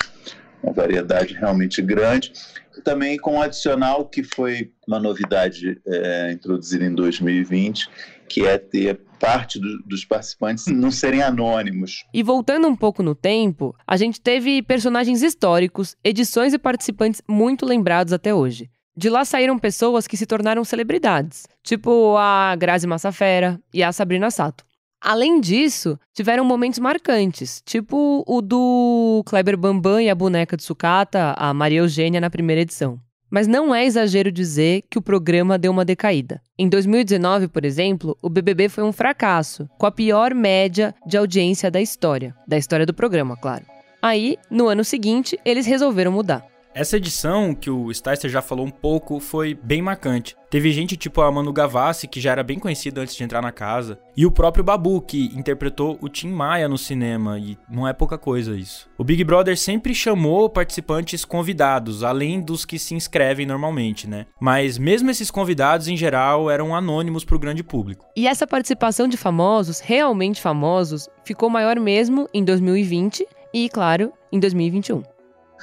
uma 0.65 0.73
variedade 0.73 1.35
realmente 1.35 1.81
grande. 1.81 2.33
E 2.77 2.81
também 2.81 3.17
com 3.17 3.35
um 3.35 3.43
adicional 3.43 4.07
que 4.07 4.25
foi 4.25 4.73
uma 4.89 4.99
novidade 4.99 5.81
é, 5.87 6.33
introduzida 6.33 6.85
em 6.85 6.95
2020, 6.95 7.89
que 8.29 8.47
é 8.47 8.59
ter 8.59 9.01
parte 9.21 9.61
do, 9.61 9.79
dos 9.87 10.05
participantes 10.05 10.67
não 10.67 10.91
serem 10.91 11.23
anônimos. 11.23 12.05
E 12.13 12.23
voltando 12.23 12.67
um 12.67 12.75
pouco 12.75 13.03
no 13.03 13.15
tempo, 13.15 13.75
a 13.87 13.97
gente 13.97 14.21
teve 14.21 14.63
personagens 14.63 15.23
históricos, 15.23 15.97
edições 16.03 16.53
e 16.53 16.59
participantes 16.59 17.23
muito 17.29 17.65
lembrados 17.65 18.13
até 18.13 18.35
hoje. 18.35 18.69
De 18.97 19.09
lá 19.09 19.25
saíram 19.25 19.59
pessoas 19.59 20.07
que 20.07 20.17
se 20.17 20.27
tornaram 20.27 20.65
celebridades, 20.65 21.47
tipo 21.63 22.17
a 22.17 22.55
Grazi 22.57 22.87
Massafera 22.87 23.61
e 23.73 23.83
a 23.83 23.93
Sabrina 23.93 24.31
Sato. 24.31 24.65
Além 25.05 25.39
disso, 25.39 26.01
tiveram 26.15 26.47
momentos 26.47 26.79
marcantes, 26.79 27.61
tipo 27.63 28.25
o 28.27 28.41
do 28.41 29.23
Kleber 29.27 29.55
Bambam 29.55 30.01
e 30.01 30.09
a 30.09 30.15
boneca 30.15 30.57
de 30.57 30.63
sucata, 30.63 31.35
a 31.37 31.53
Maria 31.53 31.81
Eugênia, 31.81 32.23
na 32.23 32.31
primeira 32.31 32.63
edição. 32.63 32.99
Mas 33.31 33.47
não 33.47 33.75
é 33.75 33.85
exagero 33.85 34.33
dizer 34.33 34.83
que 34.89 34.97
o 34.97 35.03
programa 35.03 35.59
deu 35.59 35.73
uma 35.73 35.85
decaída. 35.85 36.41
Em 36.59 36.71
2019, 36.71 37.49
por 37.49 37.67
exemplo, 37.67 38.17
o 38.23 38.31
BBB 38.31 38.71
foi 38.71 38.83
um 38.83 38.93
fracasso, 38.93 39.69
com 39.77 39.85
a 39.85 39.93
pior 39.93 40.33
média 40.33 40.95
de 41.07 41.19
audiência 41.19 41.71
da 41.71 41.83
história. 41.83 42.35
Da 42.49 42.57
história 42.57 42.87
do 42.87 42.95
programa, 42.95 43.37
claro. 43.37 43.67
Aí, 44.01 44.39
no 44.51 44.69
ano 44.69 44.85
seguinte, 44.85 45.39
eles 45.45 45.67
resolveram 45.67 46.13
mudar. 46.13 46.54
Essa 46.75 46.97
edição, 46.97 47.55
que 47.55 47.71
o 47.71 47.95
Sticer 47.95 48.29
já 48.29 48.43
falou 48.43 48.67
um 48.67 48.71
pouco, 48.71 49.21
foi 49.21 49.55
bem 49.55 49.81
marcante. 49.81 50.35
Teve 50.51 50.73
gente 50.73 50.97
tipo 50.97 51.21
a 51.21 51.31
Manu 51.31 51.53
Gavassi, 51.53 52.09
que 52.09 52.21
já 52.21 52.33
era 52.33 52.43
bem 52.43 52.59
conhecida 52.59 53.01
antes 53.01 53.15
de 53.15 53.23
entrar 53.23 53.41
na 53.41 53.53
casa, 53.53 53.97
e 54.17 54.27
o 54.27 54.31
próprio 54.31 54.65
Babu, 54.65 55.01
que 55.01 55.27
interpretou 55.37 55.97
o 56.01 56.09
Tim 56.09 56.31
Maia 56.31 56.69
no 56.69 56.77
cinema, 56.77 57.39
e 57.39 57.57
não 57.71 57.87
é 57.87 57.93
pouca 57.93 58.19
coisa 58.19 58.57
isso. 58.57 58.91
O 58.99 59.05
Big 59.05 59.23
Brother 59.23 59.57
sempre 59.57 59.95
chamou 59.95 60.51
participantes 60.51 61.25
convidados, 61.25 62.03
além 62.03 62.41
dos 62.41 62.65
que 62.65 62.77
se 62.77 62.93
inscrevem 62.93 63.47
normalmente, 63.47 64.11
né? 64.11 64.27
Mas 64.41 64.77
mesmo 64.77 65.09
esses 65.09 65.31
convidados, 65.31 65.87
em 65.87 65.97
geral, 65.97 66.51
eram 66.51 66.75
anônimos 66.75 67.25
para 67.25 67.37
o 67.37 67.41
grande 67.41 67.63
público. 67.63 68.05
E 68.17 68.27
essa 68.27 68.49
participação 68.49 69.07
de 69.07 69.17
famosos, 69.17 69.79
realmente 69.79 70.43
famosos, 70.43 71.09
ficou 71.25 71.49
maior 71.49 71.79
mesmo 71.79 72.29
em 72.35 72.43
2020 72.45 73.25
e, 73.53 73.69
claro, 73.69 74.13
em 74.33 74.41
2021 74.41 75.14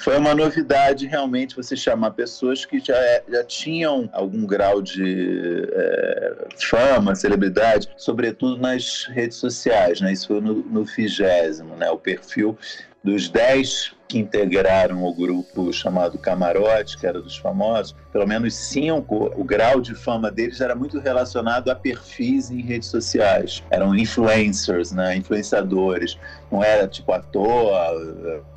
foi 0.01 0.17
uma 0.17 0.33
novidade 0.33 1.05
realmente 1.05 1.55
você 1.55 1.75
chamar 1.75 2.11
pessoas 2.11 2.65
que 2.65 2.79
já, 2.79 2.95
é, 2.95 3.23
já 3.29 3.43
tinham 3.43 4.09
algum 4.11 4.45
grau 4.45 4.81
de 4.81 5.67
é, 5.71 6.33
fama, 6.57 7.13
celebridade, 7.13 7.89
sobretudo 7.95 8.57
nas 8.57 9.05
redes 9.05 9.37
sociais, 9.37 10.01
né? 10.01 10.11
Isso 10.11 10.27
foi 10.27 10.41
no 10.41 10.83
vigésimo, 10.83 11.75
né? 11.75 11.89
O 11.91 11.97
perfil 11.97 12.57
dos 13.03 13.29
10 13.29 13.93
que 14.11 14.19
integraram 14.19 15.05
o 15.05 15.13
grupo 15.13 15.71
chamado 15.71 16.17
Camarote, 16.17 16.97
que 16.97 17.07
era 17.07 17.21
dos 17.21 17.37
famosos, 17.37 17.95
pelo 18.11 18.27
menos 18.27 18.53
cinco, 18.53 19.31
o 19.37 19.43
grau 19.45 19.79
de 19.79 19.95
fama 19.95 20.29
deles 20.29 20.59
era 20.59 20.75
muito 20.75 20.99
relacionado 20.99 21.69
a 21.69 21.75
perfis 21.75 22.51
em 22.51 22.59
redes 22.59 22.89
sociais. 22.89 23.63
Eram 23.69 23.95
influencers, 23.95 24.91
né? 24.91 25.15
influenciadores. 25.15 26.19
Não 26.51 26.61
era 26.61 26.89
tipo 26.89 27.13
ator, 27.13 27.71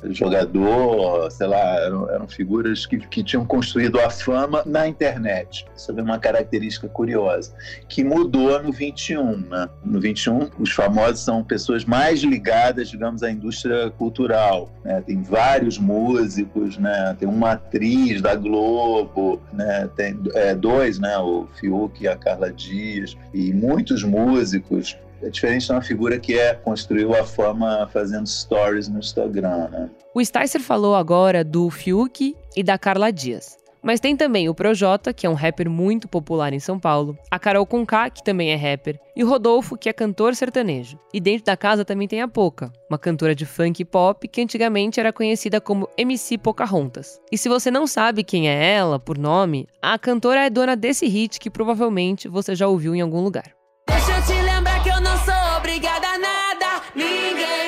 jogador, 0.09 1.31
sei 1.31 1.47
lá, 1.47 1.79
eram, 1.79 2.09
eram 2.09 2.27
figuras 2.27 2.85
que, 2.85 2.97
que 2.97 3.23
tinham 3.23 3.45
construído 3.45 3.97
a 4.01 4.09
fama 4.09 4.61
na 4.65 4.85
internet. 4.85 5.65
Isso 5.73 5.89
é 5.97 6.01
uma 6.01 6.19
característica 6.19 6.89
curiosa, 6.89 7.53
que 7.87 8.03
mudou 8.03 8.61
no 8.61 8.73
21. 8.73 9.37
Né? 9.37 9.69
No 9.85 10.01
21, 10.01 10.49
os 10.59 10.73
famosos 10.73 11.21
são 11.21 11.41
pessoas 11.41 11.85
mais 11.85 12.21
ligadas, 12.23 12.89
digamos, 12.89 13.23
à 13.23 13.31
indústria 13.31 13.89
cultural. 13.91 14.69
Né? 14.83 15.01
Tem 15.07 15.23
vários 15.23 15.44
músicos, 15.77 16.77
né? 16.77 17.15
tem 17.19 17.27
uma 17.27 17.51
atriz 17.53 18.21
da 18.21 18.35
Globo, 18.35 19.41
né? 19.53 19.89
Tem 19.95 20.19
é, 20.33 20.53
dois, 20.55 20.99
né? 20.99 21.17
O 21.17 21.47
Fiuk 21.55 22.03
e 22.03 22.07
a 22.07 22.15
Carla 22.15 22.51
Dias, 22.51 23.17
e 23.33 23.53
muitos 23.53 24.03
músicos. 24.03 24.97
É 25.21 25.29
diferente 25.29 25.65
de 25.65 25.71
uma 25.71 25.81
figura 25.81 26.19
que 26.19 26.37
é 26.37 26.53
construiu 26.53 27.15
a 27.15 27.23
fama 27.23 27.89
fazendo 27.91 28.27
stories 28.27 28.87
no 28.87 28.99
Instagram, 28.99 29.69
né? 29.69 29.89
O 30.13 30.23
Sticer 30.23 30.61
falou 30.61 30.95
agora 30.95 31.43
do 31.43 31.69
Fiuk 31.69 32.35
e 32.55 32.63
da 32.63 32.77
Carla 32.77 33.11
Dias. 33.11 33.57
Mas 33.85 33.99
tem 33.99 34.17
também 34.17 34.49
o 34.49 34.55
Projota, 34.55 35.13
que 35.13 35.27
é 35.27 35.29
um 35.29 35.35
rapper 35.35 35.69
muito 35.69 36.07
popular 36.07 36.51
em 36.51 36.59
São 36.59 36.79
Paulo, 36.79 37.15
a 37.29 37.37
Carol 37.37 37.67
Conká, 37.67 38.09
que 38.09 38.23
também 38.23 38.49
é 38.49 38.55
rapper, 38.55 38.99
e 39.15 39.23
o 39.23 39.29
Rodolfo, 39.29 39.77
que 39.77 39.87
é 39.87 39.93
cantor 39.93 40.33
sertanejo. 40.33 40.97
E 41.13 41.19
dentro 41.19 41.45
da 41.45 41.55
casa 41.55 41.85
também 41.85 42.07
tem 42.07 42.19
a 42.19 42.27
Poca, 42.27 42.73
uma 42.89 42.97
cantora 42.97 43.35
de 43.35 43.45
funk 43.45 43.79
e 43.79 43.85
pop 43.85 44.27
que 44.27 44.41
antigamente 44.41 44.99
era 44.99 45.13
conhecida 45.13 45.61
como 45.61 45.87
MC 45.95 46.35
Pocahontas. 46.39 47.21
E 47.31 47.37
se 47.37 47.47
você 47.47 47.69
não 47.69 47.85
sabe 47.85 48.23
quem 48.23 48.49
é 48.49 48.73
ela, 48.73 48.97
por 48.97 49.19
nome, 49.19 49.67
a 49.79 49.99
cantora 49.99 50.43
é 50.43 50.49
dona 50.49 50.75
desse 50.75 51.05
hit 51.05 51.39
que 51.39 51.51
provavelmente 51.51 52.27
você 52.27 52.55
já 52.55 52.67
ouviu 52.67 52.95
em 52.95 53.01
algum 53.01 53.21
lugar. 53.21 53.51
Deixa 53.87 54.11
eu 54.17 54.25
te 54.25 54.41
lembrar 54.41 54.81
que 54.81 54.89
eu 54.89 54.99
não 54.99 55.15
sou 55.19 55.57
obrigada 55.59 56.07
a 56.07 56.17
nada, 56.17 56.81
ninguém 56.95 57.64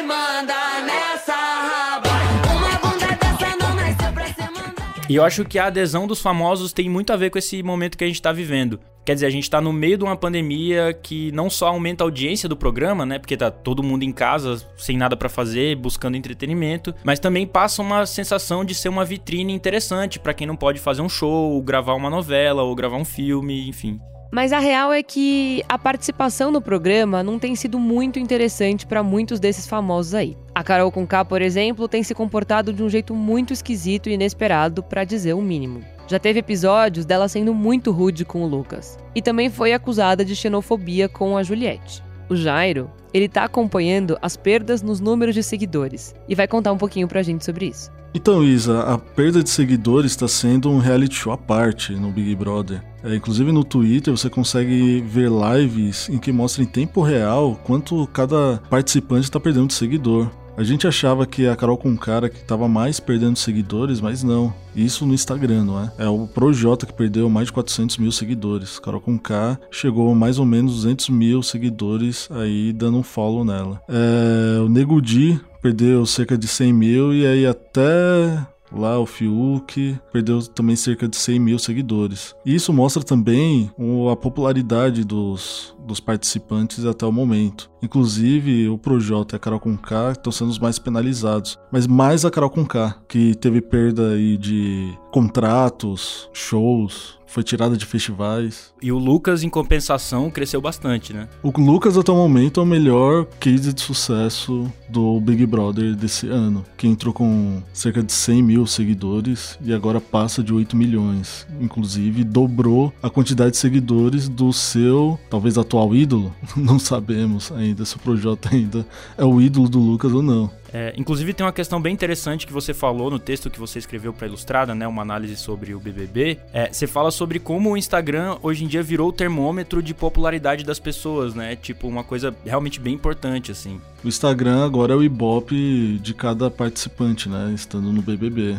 E 5.10 5.16
eu 5.16 5.24
acho 5.24 5.46
que 5.46 5.58
a 5.58 5.68
adesão 5.68 6.06
dos 6.06 6.20
famosos 6.20 6.74
tem 6.74 6.90
muito 6.90 7.14
a 7.14 7.18
ver 7.18 7.30
com 7.30 7.38
esse 7.38 7.64
momento 7.64 7.98
que 7.98 8.04
a 8.04 8.08
gente 8.08 8.22
tá 8.22 8.34
vivendo. 8.34 8.78
Quer 9.06 9.14
dizer, 9.14 9.26
a 9.26 9.30
gente 9.30 9.50
tá 9.50 9.62
no 9.62 9.72
meio 9.72 9.98
de 9.98 10.04
uma 10.04 10.18
pandemia 10.18 10.94
que 10.94 11.32
não 11.32 11.50
só 11.50 11.68
aumenta 11.68 12.04
a 12.04 12.06
audiência 12.06 12.50
do 12.50 12.58
programa, 12.58 13.06
né? 13.06 13.18
Porque 13.18 13.38
tá 13.38 13.50
todo 13.50 13.82
mundo 13.82 14.04
em 14.04 14.12
casa, 14.12 14.62
sem 14.78 14.98
nada 14.98 15.16
para 15.16 15.30
fazer, 15.30 15.78
buscando 15.78 16.18
entretenimento, 16.18 16.94
mas 17.06 17.18
também 17.18 17.48
passa 17.48 17.82
uma 17.82 18.06
sensação 18.06 18.66
de 18.66 18.76
ser 18.76 18.90
uma 18.90 19.06
vitrine 19.06 19.54
interessante 19.54 20.20
para 20.20 20.34
quem 20.34 20.46
não 20.46 20.58
pode 20.58 20.82
fazer 20.82 21.02
um 21.02 21.08
show, 21.08 21.62
gravar 21.62 21.94
uma 21.94 22.10
novela 22.10 22.64
ou 22.64 22.76
gravar 22.76 22.98
um 22.98 23.06
filme, 23.06 23.70
enfim. 23.70 23.98
Mas 24.32 24.52
a 24.52 24.60
real 24.60 24.92
é 24.92 25.02
que 25.02 25.64
a 25.70 25.78
participação 25.78 26.52
no 26.52 26.62
programa 26.62 27.24
não 27.24 27.40
tem 27.40 27.56
sido 27.56 27.80
muito 27.80 28.20
interessante 28.20 28.86
para 28.86 29.02
muitos 29.02 29.40
desses 29.40 29.66
famosos 29.66 30.14
aí. 30.14 30.38
A 30.54 30.64
Carol 30.64 30.92
Conká, 30.92 31.24
por 31.24 31.42
exemplo, 31.42 31.88
tem 31.88 32.04
se 32.04 32.14
comportado 32.14 32.74
de 32.74 32.84
um 32.84 32.90
jeito 32.90 33.16
muito 33.16 33.54
esquisito 33.54 34.10
e 34.10 34.14
inesperado, 34.14 34.84
para 34.84 35.04
dizer 35.04 35.34
o 35.34 35.42
mínimo. 35.42 35.82
Já 36.08 36.20
teve 36.20 36.40
episódios 36.40 37.06
dela 37.06 37.28
sendo 37.28 37.54
muito 37.54 37.92
rude 37.92 38.24
com 38.24 38.44
o 38.44 38.48
Lucas. 38.48 38.98
E 39.14 39.22
também 39.22 39.50
foi 39.50 39.74
acusada 39.74 40.24
de 40.24 40.36
xenofobia 40.36 41.10
com 41.10 41.38
a 41.38 41.44
Juliette. 41.44 42.07
O 42.30 42.36
Jairo, 42.36 42.92
ele 43.14 43.30
tá 43.30 43.46
acompanhando 43.46 44.18
as 44.22 44.36
perdas 44.36 44.82
nos 44.82 45.00
números 45.00 45.34
de 45.34 45.42
seguidores 45.42 46.14
e 46.28 46.36
vai 46.36 46.48
contar 46.48 46.72
um 46.72 46.78
pouquinho 46.78 47.08
pra 47.08 47.24
gente 47.24 47.46
sobre 47.46 47.68
isso. 47.68 47.90
Então, 48.14 48.44
Isa, 48.44 48.82
a 48.82 48.98
perda 48.98 49.44
de 49.44 49.50
seguidores 49.50 50.12
está 50.12 50.28
sendo 50.28 50.70
um 50.70 50.80
reality 50.80 51.16
show 51.16 51.32
à 51.32 51.38
parte 51.38 51.94
no 51.94 52.10
Big 52.10 52.36
Brother. 52.36 52.82
É, 53.04 53.16
inclusive 53.16 53.52
no 53.52 53.64
Twitter 53.64 54.12
você 54.12 54.30
consegue 54.30 55.02
ver 55.02 55.30
lives 55.30 56.10
em 56.10 56.18
que 56.18 56.32
mostra 56.32 56.64
em 56.64 56.66
tempo 56.66 57.02
real 57.02 57.60
quanto 57.64 58.08
cada 58.08 58.62
participante 58.70 59.26
está 59.26 59.40
perdendo 59.40 59.68
de 59.68 59.74
seguidor. 59.74 60.30
A 60.58 60.64
gente 60.64 60.88
achava 60.88 61.28
que 61.28 61.48
a 61.48 61.56
Carol 61.56 61.78
com 61.78 61.96
cara 61.96 62.30
que 62.30 62.38
estava 62.38 62.68
mais 62.68 63.00
perdendo 63.00 63.38
seguidores, 63.38 64.02
mas 64.02 64.24
não. 64.24 64.52
Isso 64.76 65.06
no 65.06 65.14
Instagram, 65.14 65.64
não 65.64 65.80
é? 65.80 65.92
É 66.00 66.10
o 66.10 66.26
Projota 66.26 66.88
que 66.88 66.94
perdeu 66.94 67.30
mais 67.30 67.46
de 67.46 67.54
400 67.54 68.00
mil 68.00 68.12
seguidores. 68.12 68.80
Carol 68.80 69.00
com 69.00 69.20
K 69.20 69.60
chegou 69.70 70.12
a 70.12 70.16
mais 70.16 70.40
ou 70.40 70.46
menos 70.46 70.74
200 70.78 71.10
mil 71.10 71.44
seguidores 71.44 72.28
aí 72.32 72.74
dando 72.74 72.98
um 72.98 73.04
follow 73.04 73.46
nela. 73.46 73.80
É, 73.88 74.60
o 74.60 74.68
Nego 74.68 75.00
Di 75.00 75.40
perdeu 75.62 76.04
cerca 76.08 76.36
de 76.36 76.48
100 76.48 76.74
mil 76.74 77.14
e 77.14 77.28
aí 77.28 77.46
até 77.46 78.44
Lá 78.72 79.00
o 79.00 79.06
Fiuk 79.06 79.98
perdeu 80.12 80.42
também 80.48 80.76
cerca 80.76 81.08
de 81.08 81.16
100 81.16 81.40
mil 81.40 81.60
seguidores. 81.60 82.36
E 82.46 82.54
isso 82.54 82.74
mostra 82.74 83.04
também 83.04 83.72
a 84.12 84.16
popularidade 84.16 85.04
dos, 85.04 85.76
dos 85.86 86.00
participantes 86.00 86.86
até 86.86 87.06
o 87.06 87.12
momento. 87.12 87.70
Inclusive, 87.82 88.68
o 88.68 88.78
Projota 88.78 89.36
e 89.36 89.38
a 89.38 89.40
Carol 89.40 89.60
Conká 89.60 90.12
estão 90.12 90.32
sendo 90.32 90.50
os 90.50 90.60
mais 90.60 90.80
penalizados. 90.80 91.58
Mas 91.72 91.88
mais 91.88 92.26
a 92.26 92.32
Carol 92.32 92.50
Conká, 92.50 92.98
que 93.08 93.36
teve 93.36 93.62
perda 93.62 94.10
aí 94.10 94.38
de 94.38 94.98
contratos, 95.12 96.30
shows, 96.34 97.17
foi 97.28 97.44
tirada 97.44 97.78
de 97.78 97.86
festivais. 97.86 98.74
E 98.82 98.92
o 98.92 98.98
Lucas, 98.98 99.44
em 99.44 99.50
compensação, 99.50 100.32
cresceu 100.32 100.62
bastante, 100.62 101.14
né? 101.14 101.28
O 101.44 101.52
Lucas, 101.60 101.98
até 101.98 102.12
o 102.12 102.16
momento, 102.16 102.60
é 102.60 102.64
o 102.64 102.66
melhor 102.66 103.26
case 103.40 103.74
de 103.74 103.82
sucesso 103.82 104.72
do 104.90 105.20
Big 105.20 105.46
Brother 105.46 105.96
desse 105.96 106.28
ano, 106.28 106.66
que 106.78 106.88
entrou 106.88 107.14
com 107.14 107.62
cerca 107.74 108.02
de 108.02 108.12
100 108.12 108.42
mil 108.42 108.66
seguidores 108.66 109.60
e 109.62 109.74
agora 109.74 110.00
passa 110.00 110.42
de 110.42 110.54
8 110.54 110.76
milhões. 110.76 111.46
Inclusive, 111.60 112.24
dobrou 112.24 112.94
a 113.04 113.10
quantidade 113.10 113.52
de 113.52 113.58
seguidores 113.58 114.30
do 114.30 114.54
seu, 114.54 115.20
talvez, 115.30 115.58
atual 115.58 115.94
ídolo. 115.94 116.34
Não 116.56 116.80
sabemos 116.80 117.52
ainda 117.52 117.84
se 117.86 117.96
o 117.96 118.00
Projota 118.00 118.50
ainda 118.54 118.86
é 119.18 119.26
o 119.26 119.42
ídolo 119.42 119.68
do 119.68 119.80
Lucas 119.80 120.14
ou 120.14 120.22
não. 120.22 120.50
É, 120.74 120.94
inclusive 120.98 121.34
tem 121.34 121.46
uma 121.46 121.54
questão 121.54 121.82
bem 121.82 121.94
interessante 121.94 122.46
que 122.46 122.54
você 122.54 122.74
falou 122.74 123.10
no 123.10 123.20
texto 123.20 123.50
que 123.50 123.60
você 123.60 123.80
escreveu 123.80 124.14
para 124.14 124.28
Ilustrada, 124.28 124.76
né, 124.76 124.88
uma 124.88 125.02
análise 125.02 125.36
sobre 125.38 125.74
o 125.74 125.80
BBB. 125.80 126.40
É, 126.54 126.72
você 126.72 126.88
fala 126.88 127.12
sobre 127.12 127.40
como 127.40 127.72
o 127.72 127.78
Instagram 127.78 128.38
hoje 128.42 128.64
em 128.64 128.68
dia 128.68 128.84
virou 128.84 129.10
o 129.10 129.14
termômetro 129.14 129.82
de 129.82 129.94
popularidade 129.94 130.64
das 130.64 130.80
pessoas, 130.80 131.34
né? 131.34 131.56
Tipo 131.56 131.88
uma 131.88 132.04
coisa 132.04 132.36
realmente 132.46 132.80
bem 132.80 132.94
importante 132.94 133.52
assim. 133.52 133.80
O 134.04 134.08
Instagram 134.08 134.64
agora 134.64 134.94
é 134.94 134.96
o 134.96 135.04
ibope 135.04 136.00
de 136.00 136.14
cada 136.14 136.52
participante, 136.52 137.28
né? 137.28 137.52
Estando 137.54 137.92
no 137.92 138.02
BBB. 138.02 138.56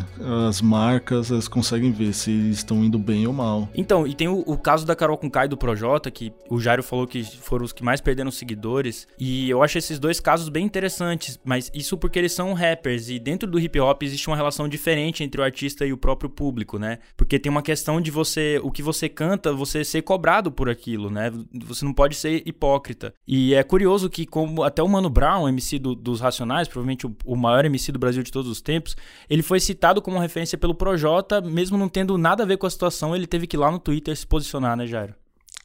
As 0.47 0.61
marcas 0.61 1.31
elas 1.31 1.47
conseguem 1.47 1.91
ver 1.91 2.13
se 2.13 2.31
estão 2.49 2.83
indo 2.83 2.99
bem 2.99 3.25
ou 3.25 3.33
mal. 3.33 3.69
Então, 3.73 4.05
e 4.05 4.13
tem 4.13 4.27
o, 4.27 4.43
o 4.45 4.57
caso 4.57 4.85
da 4.85 4.95
Carol 4.95 5.17
com 5.17 5.29
Kai 5.29 5.47
do 5.47 5.57
Projota, 5.57 6.11
que 6.11 6.33
o 6.49 6.59
Jairo 6.59 6.83
falou 6.83 7.07
que 7.07 7.23
foram 7.23 7.63
os 7.63 7.71
que 7.71 7.83
mais 7.83 8.01
perderam 8.01 8.31
seguidores. 8.31 9.07
E 9.17 9.49
eu 9.49 9.63
acho 9.63 9.77
esses 9.77 9.97
dois 9.97 10.19
casos 10.19 10.49
bem 10.49 10.65
interessantes, 10.65 11.39
mas 11.43 11.71
isso 11.73 11.97
porque 11.97 12.19
eles 12.19 12.33
são 12.33 12.53
rappers. 12.53 13.09
E 13.09 13.17
dentro 13.17 13.49
do 13.49 13.59
hip 13.59 13.79
hop 13.79 14.03
existe 14.03 14.27
uma 14.27 14.35
relação 14.35 14.67
diferente 14.67 15.23
entre 15.23 15.39
o 15.39 15.43
artista 15.43 15.85
e 15.85 15.93
o 15.93 15.97
próprio 15.97 16.29
público, 16.29 16.77
né? 16.77 16.99
Porque 17.15 17.39
tem 17.39 17.49
uma 17.49 17.63
questão 17.63 18.01
de 18.01 18.11
você, 18.11 18.59
o 18.61 18.69
que 18.69 18.83
você 18.83 19.07
canta, 19.07 19.53
você 19.53 19.85
ser 19.85 20.01
cobrado 20.01 20.51
por 20.51 20.69
aquilo, 20.69 21.09
né? 21.09 21.31
Você 21.65 21.85
não 21.85 21.93
pode 21.93 22.15
ser 22.15 22.43
hipócrita. 22.45 23.13
E 23.25 23.53
é 23.53 23.63
curioso 23.63 24.09
que, 24.09 24.25
como 24.25 24.63
até 24.63 24.83
o 24.83 24.87
Mano 24.87 25.09
Brown 25.09 25.28
Brown, 25.29 25.47
MC 25.47 25.77
do, 25.77 25.93
dos 25.93 26.19
Racionais, 26.19 26.67
provavelmente 26.67 27.05
o, 27.05 27.15
o, 27.23 27.35
maior 27.35 27.63
MC 27.63 27.91
do 27.91 27.99
Brasil 27.99 28.23
de 28.23 28.31
todos 28.31 28.49
os 28.49 28.61
tempos, 28.61 28.95
ele 29.29 29.43
foi 29.43 29.59
citado 29.59 30.01
como 30.01 30.17
referência 30.17 30.57
pelo 30.57 30.73
Projota, 30.73 31.39
mesmo 31.39 31.77
não 31.77 31.87
tendo 31.87 32.17
nada 32.17 32.41
a 32.41 32.45
ver 32.45 32.57
com 32.57 32.65
a 32.65 32.69
situação, 32.69 33.15
ele 33.15 33.27
teve 33.27 33.45
que 33.45 33.55
ir 33.55 33.59
lá 33.59 33.71
no 33.71 33.77
Twitter 33.77 34.15
se 34.15 34.25
posicionar, 34.25 34.75
né, 34.75 34.87
Jairo? 34.87 35.13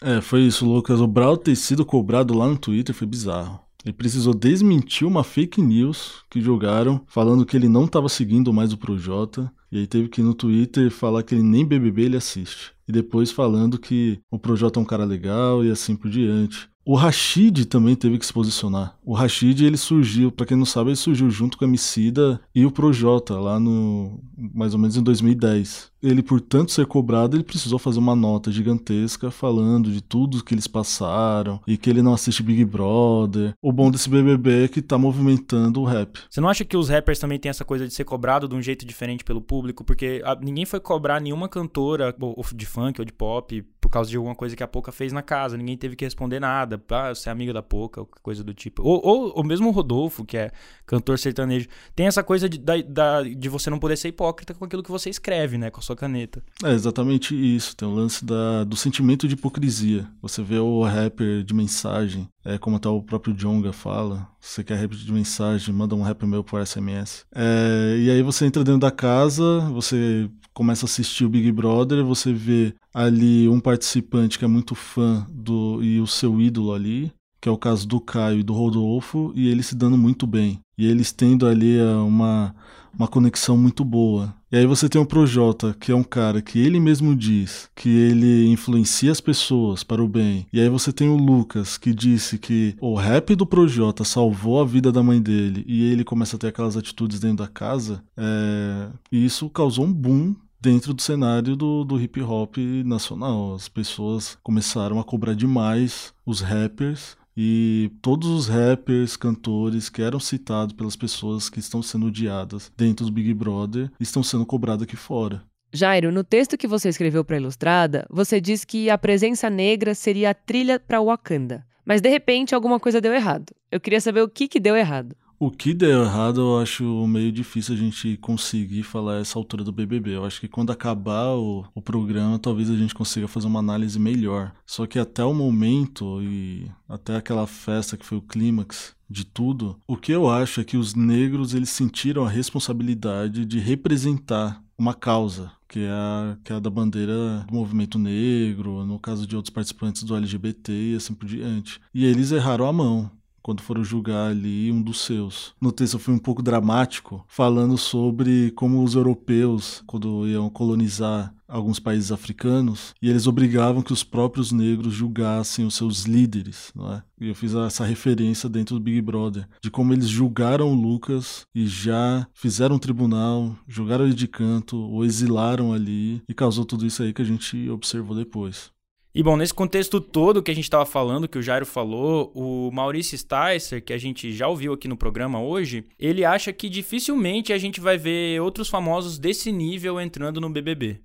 É, 0.02 0.20
foi 0.20 0.42
isso, 0.42 0.66
Lucas. 0.66 1.00
O 1.00 1.06
Brown 1.06 1.36
ter 1.36 1.56
sido 1.56 1.84
cobrado 1.84 2.36
lá 2.36 2.46
no 2.46 2.58
Twitter 2.58 2.94
foi 2.94 3.06
bizarro. 3.06 3.58
Ele 3.82 3.92
precisou 3.92 4.34
desmentir 4.34 5.06
uma 5.06 5.24
fake 5.24 5.60
news 5.62 6.22
que 6.30 6.40
jogaram 6.40 7.02
falando 7.06 7.44
que 7.44 7.56
ele 7.56 7.68
não 7.68 7.84
estava 7.84 8.08
seguindo 8.08 8.52
mais 8.52 8.72
o 8.72 8.78
Projota. 8.78 9.50
E 9.70 9.78
aí 9.78 9.86
teve 9.86 10.08
que 10.08 10.20
ir 10.20 10.24
no 10.24 10.34
Twitter 10.34 10.90
falar 10.90 11.22
que 11.22 11.34
ele 11.34 11.42
nem 11.42 11.64
BBB 11.64 12.02
ele 12.02 12.16
assiste. 12.16 12.72
E 12.88 12.92
depois 12.92 13.30
falando 13.30 13.78
que 13.78 14.18
o 14.30 14.38
Projota 14.38 14.78
é 14.78 14.82
um 14.82 14.86
cara 14.86 15.04
legal 15.04 15.64
e 15.64 15.70
assim 15.70 15.96
por 15.96 16.10
diante. 16.10 16.68
O 16.86 16.96
Rashid 16.96 17.64
também 17.64 17.96
teve 17.96 18.18
que 18.18 18.26
se 18.26 18.32
posicionar. 18.32 18.98
O 19.02 19.14
Rashid, 19.14 19.64
ele 19.64 19.78
surgiu, 19.78 20.30
para 20.30 20.44
quem 20.44 20.56
não 20.56 20.66
sabe, 20.66 20.90
ele 20.90 20.96
surgiu 20.96 21.30
junto 21.30 21.56
com 21.56 21.64
a 21.64 21.68
Emicida 21.68 22.38
e 22.54 22.66
o 22.66 22.70
Projota, 22.70 23.38
lá 23.38 23.58
no 23.58 24.20
mais 24.36 24.74
ou 24.74 24.80
menos 24.80 24.94
em 24.96 25.02
2010. 25.02 25.90
Ele, 26.04 26.22
por 26.22 26.40
tanto 26.40 26.70
ser 26.70 26.86
cobrado, 26.86 27.36
ele 27.36 27.42
precisou 27.42 27.78
fazer 27.78 27.98
uma 27.98 28.14
nota 28.14 28.52
gigantesca 28.52 29.30
falando 29.30 29.90
de 29.90 30.02
tudo 30.02 30.44
que 30.44 30.54
eles 30.54 30.66
passaram 30.66 31.60
e 31.66 31.78
que 31.78 31.88
ele 31.88 32.02
não 32.02 32.12
assiste 32.12 32.42
Big 32.42 32.64
Brother. 32.64 33.54
O 33.62 33.72
bom 33.72 33.90
desse 33.90 34.10
BBB 34.10 34.64
é 34.64 34.68
que 34.68 34.82
tá 34.82 34.98
movimentando 34.98 35.80
o 35.80 35.84
rap. 35.84 36.20
Você 36.28 36.40
não 36.40 36.48
acha 36.48 36.64
que 36.64 36.76
os 36.76 36.90
rappers 36.90 37.18
também 37.18 37.38
têm 37.38 37.48
essa 37.48 37.64
coisa 37.64 37.88
de 37.88 37.94
ser 37.94 38.04
cobrado 38.04 38.46
de 38.46 38.54
um 38.54 38.60
jeito 38.60 38.84
diferente 38.84 39.24
pelo 39.24 39.40
público? 39.40 39.82
Porque 39.82 40.22
a, 40.24 40.34
ninguém 40.34 40.66
foi 40.66 40.78
cobrar 40.78 41.20
nenhuma 41.20 41.48
cantora 41.48 42.14
de 42.54 42.66
funk 42.66 43.00
ou 43.00 43.04
de 43.04 43.12
pop 43.12 43.64
por 43.84 43.90
causa 43.90 44.10
de 44.10 44.16
alguma 44.16 44.34
coisa 44.34 44.56
que 44.56 44.62
a 44.62 44.66
Poca 44.66 44.90
fez 44.90 45.12
na 45.12 45.22
casa. 45.22 45.58
Ninguém 45.58 45.76
teve 45.76 45.94
que 45.94 46.06
responder 46.06 46.40
nada. 46.40 46.82
Ah, 46.90 47.14
você 47.14 47.28
é 47.28 47.32
amiga 47.32 47.52
da 47.52 47.62
Poca, 47.62 48.04
coisa 48.22 48.42
do 48.42 48.54
tipo. 48.54 48.82
Ou, 48.82 49.00
ou, 49.04 49.32
ou 49.36 49.44
mesmo 49.44 49.68
o 49.68 49.72
Rodolfo, 49.72 50.24
que 50.24 50.38
é 50.38 50.50
cantor 50.86 51.18
sertanejo. 51.18 51.68
Tem 51.94 52.06
essa 52.06 52.22
coisa 52.22 52.48
de, 52.48 52.58
da, 52.58 52.80
da, 52.80 53.22
de 53.22 53.48
você 53.48 53.68
não 53.68 53.78
poder 53.78 53.96
ser 53.96 54.08
hipócrita 54.08 54.54
com 54.54 54.64
aquilo 54.64 54.82
que 54.82 54.90
você 54.90 55.10
escreve, 55.10 55.58
né? 55.58 55.70
Com 55.70 55.80
a 55.80 55.82
sua 55.82 55.93
caneta. 55.96 56.42
É 56.62 56.72
exatamente 56.72 57.34
isso. 57.34 57.76
Tem 57.76 57.86
o 57.86 57.94
lance 57.94 58.24
da, 58.24 58.64
do 58.64 58.76
sentimento 58.76 59.26
de 59.28 59.34
hipocrisia. 59.34 60.06
Você 60.20 60.42
vê 60.42 60.58
o 60.58 60.82
rapper 60.82 61.42
de 61.42 61.54
mensagem, 61.54 62.28
é 62.44 62.58
como 62.58 62.76
até 62.76 62.88
o 62.88 63.02
próprio 63.02 63.34
Jonga 63.34 63.72
fala. 63.72 64.28
Você 64.40 64.62
quer 64.62 64.78
rap 64.78 64.94
de 64.94 65.12
mensagem, 65.12 65.74
manda 65.74 65.94
um 65.94 66.02
rap 66.02 66.24
meu 66.26 66.44
por 66.44 66.64
SMS. 66.64 67.24
É, 67.34 67.96
e 67.98 68.10
aí 68.10 68.22
você 68.22 68.46
entra 68.46 68.62
dentro 68.62 68.80
da 68.80 68.90
casa, 68.90 69.60
você 69.72 70.30
começa 70.52 70.84
a 70.84 70.88
assistir 70.88 71.24
o 71.24 71.28
Big 71.28 71.50
Brother, 71.50 72.04
você 72.04 72.32
vê 72.32 72.74
ali 72.92 73.48
um 73.48 73.58
participante 73.58 74.38
que 74.38 74.44
é 74.44 74.48
muito 74.48 74.74
fã 74.74 75.26
do 75.28 75.82
e 75.82 76.00
o 76.00 76.06
seu 76.06 76.40
ídolo 76.40 76.72
ali, 76.72 77.12
que 77.40 77.48
é 77.48 77.52
o 77.52 77.58
caso 77.58 77.86
do 77.86 78.00
Caio 78.00 78.38
e 78.38 78.42
do 78.42 78.54
Rodolfo, 78.54 79.32
e 79.34 79.48
eles 79.48 79.66
se 79.66 79.74
dando 79.74 79.98
muito 79.98 80.26
bem. 80.26 80.60
E 80.78 80.86
eles 80.86 81.12
tendo 81.12 81.46
ali 81.46 81.76
é, 81.76 81.94
uma, 81.96 82.54
uma 82.98 83.08
conexão 83.08 83.56
muito 83.56 83.84
boa. 83.84 84.34
E 84.50 84.56
aí 84.56 84.66
você 84.66 84.88
tem 84.88 85.00
o 85.00 85.06
Projota, 85.06 85.74
que 85.78 85.90
é 85.90 85.94
um 85.96 86.04
cara 86.04 86.40
que 86.40 86.58
ele 86.58 86.78
mesmo 86.78 87.14
diz 87.14 87.68
que 87.74 87.88
ele 87.88 88.46
influencia 88.46 89.10
as 89.10 89.20
pessoas 89.20 89.82
para 89.82 90.02
o 90.02 90.08
bem. 90.08 90.46
E 90.52 90.60
aí 90.60 90.68
você 90.68 90.92
tem 90.92 91.08
o 91.08 91.16
Lucas, 91.16 91.76
que 91.76 91.92
disse 91.92 92.38
que 92.38 92.76
o 92.80 92.94
rap 92.94 93.34
do 93.34 93.44
Projota 93.44 94.04
salvou 94.04 94.60
a 94.60 94.64
vida 94.64 94.92
da 94.92 95.02
mãe 95.02 95.20
dele. 95.20 95.64
E 95.66 95.90
ele 95.90 96.04
começa 96.04 96.36
a 96.36 96.38
ter 96.38 96.48
aquelas 96.48 96.76
atitudes 96.76 97.18
dentro 97.18 97.38
da 97.38 97.48
casa. 97.48 98.02
É... 98.16 98.88
E 99.10 99.24
isso 99.24 99.50
causou 99.50 99.86
um 99.86 99.92
boom 99.92 100.36
dentro 100.60 100.94
do 100.94 101.02
cenário 101.02 101.54
do, 101.54 101.84
do 101.84 102.00
hip 102.00 102.22
hop 102.22 102.56
nacional. 102.84 103.54
As 103.54 103.68
pessoas 103.68 104.38
começaram 104.42 104.98
a 104.98 105.04
cobrar 105.04 105.34
demais 105.34 106.14
os 106.24 106.40
rappers 106.40 107.16
e 107.36 107.90
todos 108.00 108.28
os 108.28 108.48
rappers, 108.48 109.16
cantores 109.16 109.88
que 109.88 110.02
eram 110.02 110.20
citados 110.20 110.74
pelas 110.74 110.96
pessoas 110.96 111.48
que 111.48 111.58
estão 111.58 111.82
sendo 111.82 112.06
odiadas 112.06 112.72
dentro 112.76 113.06
do 113.06 113.12
Big 113.12 113.34
Brother 113.34 113.90
estão 113.98 114.22
sendo 114.22 114.46
cobrados 114.46 114.84
aqui 114.84 114.96
fora. 114.96 115.42
Jairo, 115.72 116.12
no 116.12 116.22
texto 116.22 116.56
que 116.56 116.68
você 116.68 116.88
escreveu 116.88 117.24
para 117.24 117.36
Ilustrada, 117.36 118.06
você 118.08 118.40
diz 118.40 118.64
que 118.64 118.88
a 118.88 118.96
presença 118.96 119.50
negra 119.50 119.92
seria 119.94 120.30
a 120.30 120.34
trilha 120.34 120.78
para 120.78 121.02
Wakanda. 121.02 121.66
Mas 121.84 122.00
de 122.00 122.08
repente 122.08 122.54
alguma 122.54 122.78
coisa 122.78 123.00
deu 123.00 123.12
errado. 123.12 123.52
Eu 123.70 123.80
queria 123.80 124.00
saber 124.00 124.22
o 124.22 124.28
que, 124.28 124.46
que 124.46 124.60
deu 124.60 124.76
errado. 124.76 125.16
O 125.38 125.50
que 125.50 125.74
deu 125.74 126.04
errado, 126.04 126.40
eu 126.40 126.58
acho 126.60 127.06
meio 127.06 127.32
difícil 127.32 127.74
a 127.74 127.78
gente 127.78 128.16
conseguir 128.18 128.82
falar 128.82 129.16
essa 129.16 129.38
altura 129.38 129.64
do 129.64 129.72
BBB. 129.72 130.16
Eu 130.16 130.24
acho 130.24 130.40
que 130.40 130.48
quando 130.48 130.70
acabar 130.70 131.34
o, 131.34 131.64
o 131.74 131.82
programa, 131.82 132.38
talvez 132.38 132.70
a 132.70 132.76
gente 132.76 132.94
consiga 132.94 133.26
fazer 133.26 133.46
uma 133.46 133.58
análise 133.58 133.98
melhor. 133.98 134.52
Só 134.64 134.86
que 134.86 134.98
até 134.98 135.24
o 135.24 135.34
momento 135.34 136.22
e 136.22 136.70
até 136.88 137.16
aquela 137.16 137.46
festa 137.46 137.96
que 137.96 138.06
foi 138.06 138.18
o 138.18 138.22
clímax 138.22 138.94
de 139.10 139.24
tudo, 139.24 139.78
o 139.86 139.96
que 139.96 140.12
eu 140.12 140.30
acho 140.30 140.60
é 140.60 140.64
que 140.64 140.76
os 140.76 140.94
negros 140.94 141.52
eles 141.52 141.70
sentiram 141.70 142.24
a 142.24 142.30
responsabilidade 142.30 143.44
de 143.44 143.58
representar 143.58 144.62
uma 144.78 144.94
causa, 144.94 145.52
que 145.68 145.80
é, 145.80 145.90
a, 145.90 146.36
que 146.42 146.52
é 146.52 146.56
a 146.56 146.60
da 146.60 146.70
bandeira 146.70 147.44
do 147.48 147.54
movimento 147.54 147.98
negro, 147.98 148.84
no 148.84 148.98
caso 148.98 149.26
de 149.26 149.36
outros 149.36 149.52
participantes 149.52 150.02
do 150.02 150.16
LGBT 150.16 150.72
e 150.72 150.96
assim 150.96 151.14
por 151.14 151.26
diante. 151.26 151.80
E 151.92 152.04
eles 152.04 152.32
erraram 152.32 152.66
a 152.66 152.72
mão 152.72 153.10
quando 153.44 153.60
foram 153.60 153.84
julgar 153.84 154.30
ali 154.30 154.72
um 154.72 154.80
dos 154.80 155.02
seus. 155.02 155.52
No 155.60 155.70
texto 155.70 155.98
foi 155.98 156.14
um 156.14 156.18
pouco 156.18 156.42
dramático, 156.42 157.22
falando 157.28 157.76
sobre 157.76 158.50
como 158.52 158.82
os 158.82 158.94
europeus, 158.94 159.82
quando 159.86 160.26
iam 160.26 160.48
colonizar 160.48 161.34
alguns 161.46 161.78
países 161.78 162.10
africanos, 162.10 162.94
e 163.02 163.08
eles 163.08 163.26
obrigavam 163.26 163.82
que 163.82 163.92
os 163.92 164.02
próprios 164.02 164.50
negros 164.50 164.94
julgassem 164.94 165.66
os 165.66 165.74
seus 165.74 166.04
líderes, 166.04 166.72
não 166.74 166.90
é? 166.90 167.02
E 167.20 167.28
eu 167.28 167.34
fiz 167.34 167.54
essa 167.54 167.84
referência 167.84 168.48
dentro 168.48 168.76
do 168.76 168.80
Big 168.80 169.00
Brother, 169.02 169.46
de 169.62 169.70
como 169.70 169.92
eles 169.92 170.08
julgaram 170.08 170.72
o 170.72 170.74
Lucas 170.74 171.46
e 171.54 171.66
já 171.66 172.26
fizeram 172.32 172.76
um 172.76 172.78
tribunal, 172.78 173.54
julgaram 173.68 174.06
ele 174.06 174.14
de 174.14 174.26
canto, 174.26 174.76
o 174.76 175.04
exilaram 175.04 175.72
ali, 175.72 176.22
e 176.26 176.34
causou 176.34 176.64
tudo 176.64 176.86
isso 176.86 177.02
aí 177.02 177.12
que 177.12 177.22
a 177.22 177.26
gente 177.26 177.68
observou 177.68 178.16
depois. 178.16 178.73
E 179.16 179.22
bom, 179.22 179.36
nesse 179.36 179.54
contexto 179.54 180.00
todo 180.00 180.42
que 180.42 180.50
a 180.50 180.54
gente 180.54 180.64
estava 180.64 180.84
falando, 180.84 181.28
que 181.28 181.38
o 181.38 181.42
Jairo 181.42 181.64
falou, 181.64 182.32
o 182.34 182.68
Maurício 182.72 183.16
Sticer, 183.16 183.80
que 183.80 183.92
a 183.92 183.98
gente 183.98 184.32
já 184.32 184.48
ouviu 184.48 184.72
aqui 184.72 184.88
no 184.88 184.96
programa 184.96 185.40
hoje, 185.40 185.86
ele 186.00 186.24
acha 186.24 186.52
que 186.52 186.68
dificilmente 186.68 187.52
a 187.52 187.58
gente 187.58 187.80
vai 187.80 187.96
ver 187.96 188.40
outros 188.40 188.68
famosos 188.68 189.16
desse 189.16 189.52
nível 189.52 190.00
entrando 190.00 190.40
no 190.40 190.50
BBB. 190.50 190.98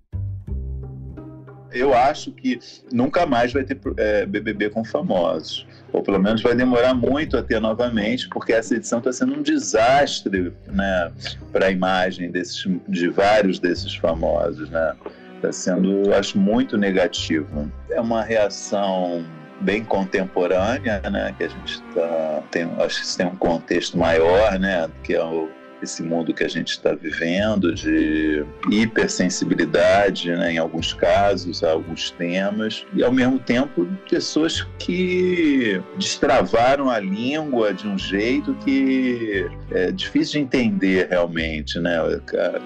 Eu 1.72 1.94
acho 1.94 2.32
que 2.32 2.58
nunca 2.92 3.28
mais 3.28 3.54
vai 3.54 3.64
ter 3.64 3.80
é, 3.98 4.26
BBB 4.26 4.72
com 4.72 4.84
famosos. 4.84 5.68
Ou 5.94 6.02
pelo 6.02 6.18
menos 6.18 6.42
vai 6.42 6.56
demorar 6.56 6.96
muito 6.96 7.38
a 7.38 7.44
ter 7.44 7.60
novamente, 7.60 8.28
porque 8.30 8.54
essa 8.54 8.74
edição 8.74 8.98
está 8.98 9.14
sendo 9.14 9.36
um 9.36 9.44
desastre 9.44 10.52
né, 10.66 11.12
para 11.52 11.68
a 11.68 11.72
imagem 11.72 12.32
desses, 12.32 12.66
de 12.88 13.08
vários 13.10 13.60
desses 13.60 13.94
famosos. 13.94 14.68
Né? 14.72 14.96
Está 15.40 15.54
sendo, 15.54 16.14
acho, 16.14 16.38
muito 16.38 16.78
negativo. 16.78 17.72
É 17.90 18.02
uma 18.02 18.22
reação 18.22 19.26
bem 19.62 19.84
contemporânea, 19.86 21.02
né? 21.10 21.34
Que 21.38 21.46
a 21.46 21.48
gente 21.48 21.82
está 21.90 22.44
tem, 22.52 22.70
acho 22.80 23.02
que 23.02 23.18
tem 23.18 23.28
um 23.28 23.36
contexto 23.36 23.98
maior, 23.98 24.60
né? 24.60 24.90
Que 25.02 25.16
é 25.16 25.24
o 25.24 25.50
esse 25.82 26.04
mundo 26.04 26.34
que 26.34 26.44
a 26.44 26.48
gente 26.48 26.72
está 26.72 26.94
vivendo 26.94 27.74
de 27.74 28.46
hipersensibilidade, 28.70 30.32
né, 30.32 30.54
em 30.54 30.58
alguns 30.58 30.94
casos, 30.94 31.64
a 31.64 31.72
alguns 31.72 32.12
temas, 32.12 32.86
e 32.94 33.04
ao 33.04 33.12
mesmo 33.12 33.40
tempo 33.40 33.88
pessoas 34.10 34.68
que 34.78 35.82
destravaram 35.98 36.90
a 36.90 37.00
língua 37.00 37.74
de 37.74 37.88
um 37.88 37.98
jeito 37.98 38.54
que 38.56 39.50
é 39.72 39.92
difícil 39.92 40.34
de 40.34 40.40
entender 40.40 41.08
realmente, 41.10 41.80
né? 41.80 41.98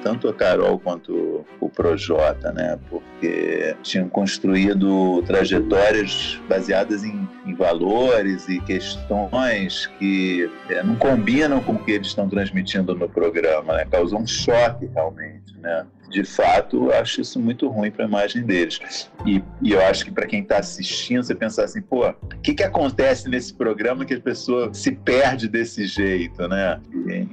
Tanto 0.01 0.27
a 0.27 0.33
Carol 0.33 0.79
quanto 0.79 1.32
o 1.59 1.69
Projota, 1.69 2.51
né? 2.51 2.77
Porque 2.89 3.75
tinham 3.81 4.09
construído 4.09 5.21
trajetórias 5.23 6.39
baseadas 6.47 7.03
em, 7.03 7.27
em 7.45 7.53
valores 7.53 8.47
e 8.49 8.59
questões 8.61 9.87
que 9.99 10.49
é, 10.69 10.83
não 10.83 10.95
combinam 10.95 11.61
com 11.61 11.73
o 11.73 11.83
que 11.83 11.91
eles 11.91 12.07
estão 12.07 12.29
transmitindo 12.29 12.95
no 12.95 13.07
programa, 13.09 13.75
né? 13.75 13.85
Causou 13.85 14.19
um 14.19 14.27
choque 14.27 14.85
realmente, 14.93 15.57
né? 15.59 15.85
De 16.13 16.23
fato, 16.23 16.91
acho 16.91 17.21
isso 17.21 17.39
muito 17.39 17.67
ruim 17.67 17.89
para 17.89 18.05
a 18.05 18.07
imagem 18.07 18.43
deles. 18.43 19.09
E, 19.25 19.43
e, 19.63 19.71
eu 19.71 19.81
acho 19.81 20.05
que 20.05 20.11
para 20.11 20.27
quem 20.27 20.43
está 20.43 20.59
assistindo, 20.59 21.23
você 21.23 21.33
pensar 21.33 21.63
assim, 21.63 21.81
pô, 21.81 22.07
o 22.07 22.15
que, 22.43 22.53
que 22.53 22.61
acontece 22.61 23.27
nesse 23.27 23.51
programa 23.51 24.05
que 24.05 24.13
a 24.13 24.19
pessoa 24.19 24.71
se 24.71 24.91
perde 24.91 25.47
desse 25.47 25.87
jeito, 25.87 26.47
né? 26.47 26.79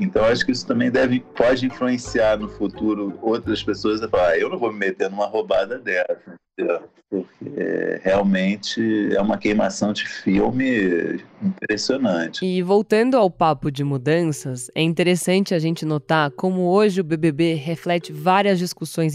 Então, 0.01 0.25
acho 0.25 0.47
que 0.47 0.53
isso 0.53 0.67
também 0.67 0.91
deve, 0.91 1.21
pode 1.37 1.67
influenciar 1.67 2.39
no 2.39 2.49
futuro 2.49 3.19
outras 3.21 3.63
pessoas 3.63 4.03
a 4.03 4.09
falar, 4.09 4.29
ah, 4.29 4.39
eu 4.39 4.49
não 4.49 4.59
vou 4.59 4.73
me 4.73 4.79
meter 4.79 5.11
numa 5.11 5.27
roubada 5.27 5.79
dessa 5.79 6.41
porque 7.11 8.01
realmente 8.03 9.15
é 9.15 9.21
uma 9.21 9.37
queimação 9.37 9.93
de 9.93 10.07
filme 10.07 11.21
impressionante. 11.43 12.45
E 12.45 12.63
voltando 12.63 13.17
ao 13.17 13.29
papo 13.29 13.71
de 13.71 13.83
mudanças, 13.83 14.71
é 14.75 14.83
interessante 14.83 15.53
a 15.53 15.59
gente 15.59 15.85
notar 15.85 16.31
como 16.31 16.63
hoje 16.63 17.01
o 17.01 17.05
BBB 17.05 17.55
reflete 17.55 18.13
várias 18.13 18.61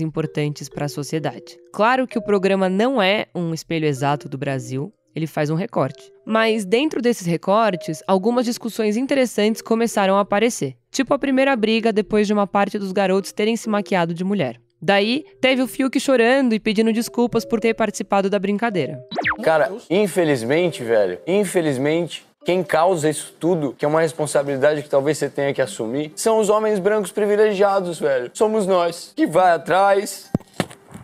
importantes 0.01 0.69
para 0.69 0.85
a 0.85 0.89
sociedade. 0.89 1.57
Claro 1.73 2.07
que 2.07 2.17
o 2.17 2.21
programa 2.21 2.69
não 2.69 3.01
é 3.01 3.27
um 3.33 3.53
espelho 3.53 3.85
exato 3.85 4.27
do 4.27 4.37
Brasil, 4.37 4.93
ele 5.15 5.27
faz 5.27 5.49
um 5.49 5.55
recorte. 5.55 6.11
Mas 6.25 6.65
dentro 6.65 7.01
desses 7.01 7.25
recortes, 7.25 8.03
algumas 8.07 8.45
discussões 8.45 8.97
interessantes 8.97 9.61
começaram 9.61 10.17
a 10.17 10.21
aparecer. 10.21 10.75
Tipo 10.91 11.13
a 11.13 11.19
primeira 11.19 11.55
briga 11.55 11.93
depois 11.93 12.27
de 12.27 12.33
uma 12.33 12.45
parte 12.45 12.77
dos 12.77 12.91
garotos 12.91 13.31
terem 13.31 13.55
se 13.55 13.69
maquiado 13.69 14.13
de 14.13 14.23
mulher. 14.23 14.59
Daí, 14.81 15.23
teve 15.41 15.61
o 15.61 15.67
Fiuk 15.67 15.99
chorando 15.99 16.53
e 16.53 16.59
pedindo 16.59 16.91
desculpas 16.91 17.45
por 17.45 17.59
ter 17.59 17.73
participado 17.73 18.29
da 18.29 18.37
brincadeira. 18.37 19.01
Cara, 19.41 19.71
infelizmente, 19.89 20.83
velho, 20.83 21.17
infelizmente, 21.25 22.25
Quem 22.45 22.63
causa 22.63 23.09
isso 23.09 23.33
tudo, 23.39 23.73
que 23.75 23.83
é 23.83 23.87
uma 23.87 24.01
responsabilidade 24.01 24.83
que 24.83 24.89
talvez 24.89 25.17
você 25.17 25.27
tenha 25.27 25.51
que 25.51 25.63
assumir, 25.63 26.13
são 26.15 26.39
os 26.39 26.47
homens 26.47 26.77
brancos 26.77 27.11
privilegiados, 27.11 27.99
velho. 27.99 28.29
Somos 28.35 28.67
nós. 28.67 29.11
Que 29.15 29.25
vai 29.25 29.51
atrás, 29.51 30.29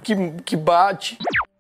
que, 0.04 0.16
que 0.46 0.56
bate. 0.56 1.18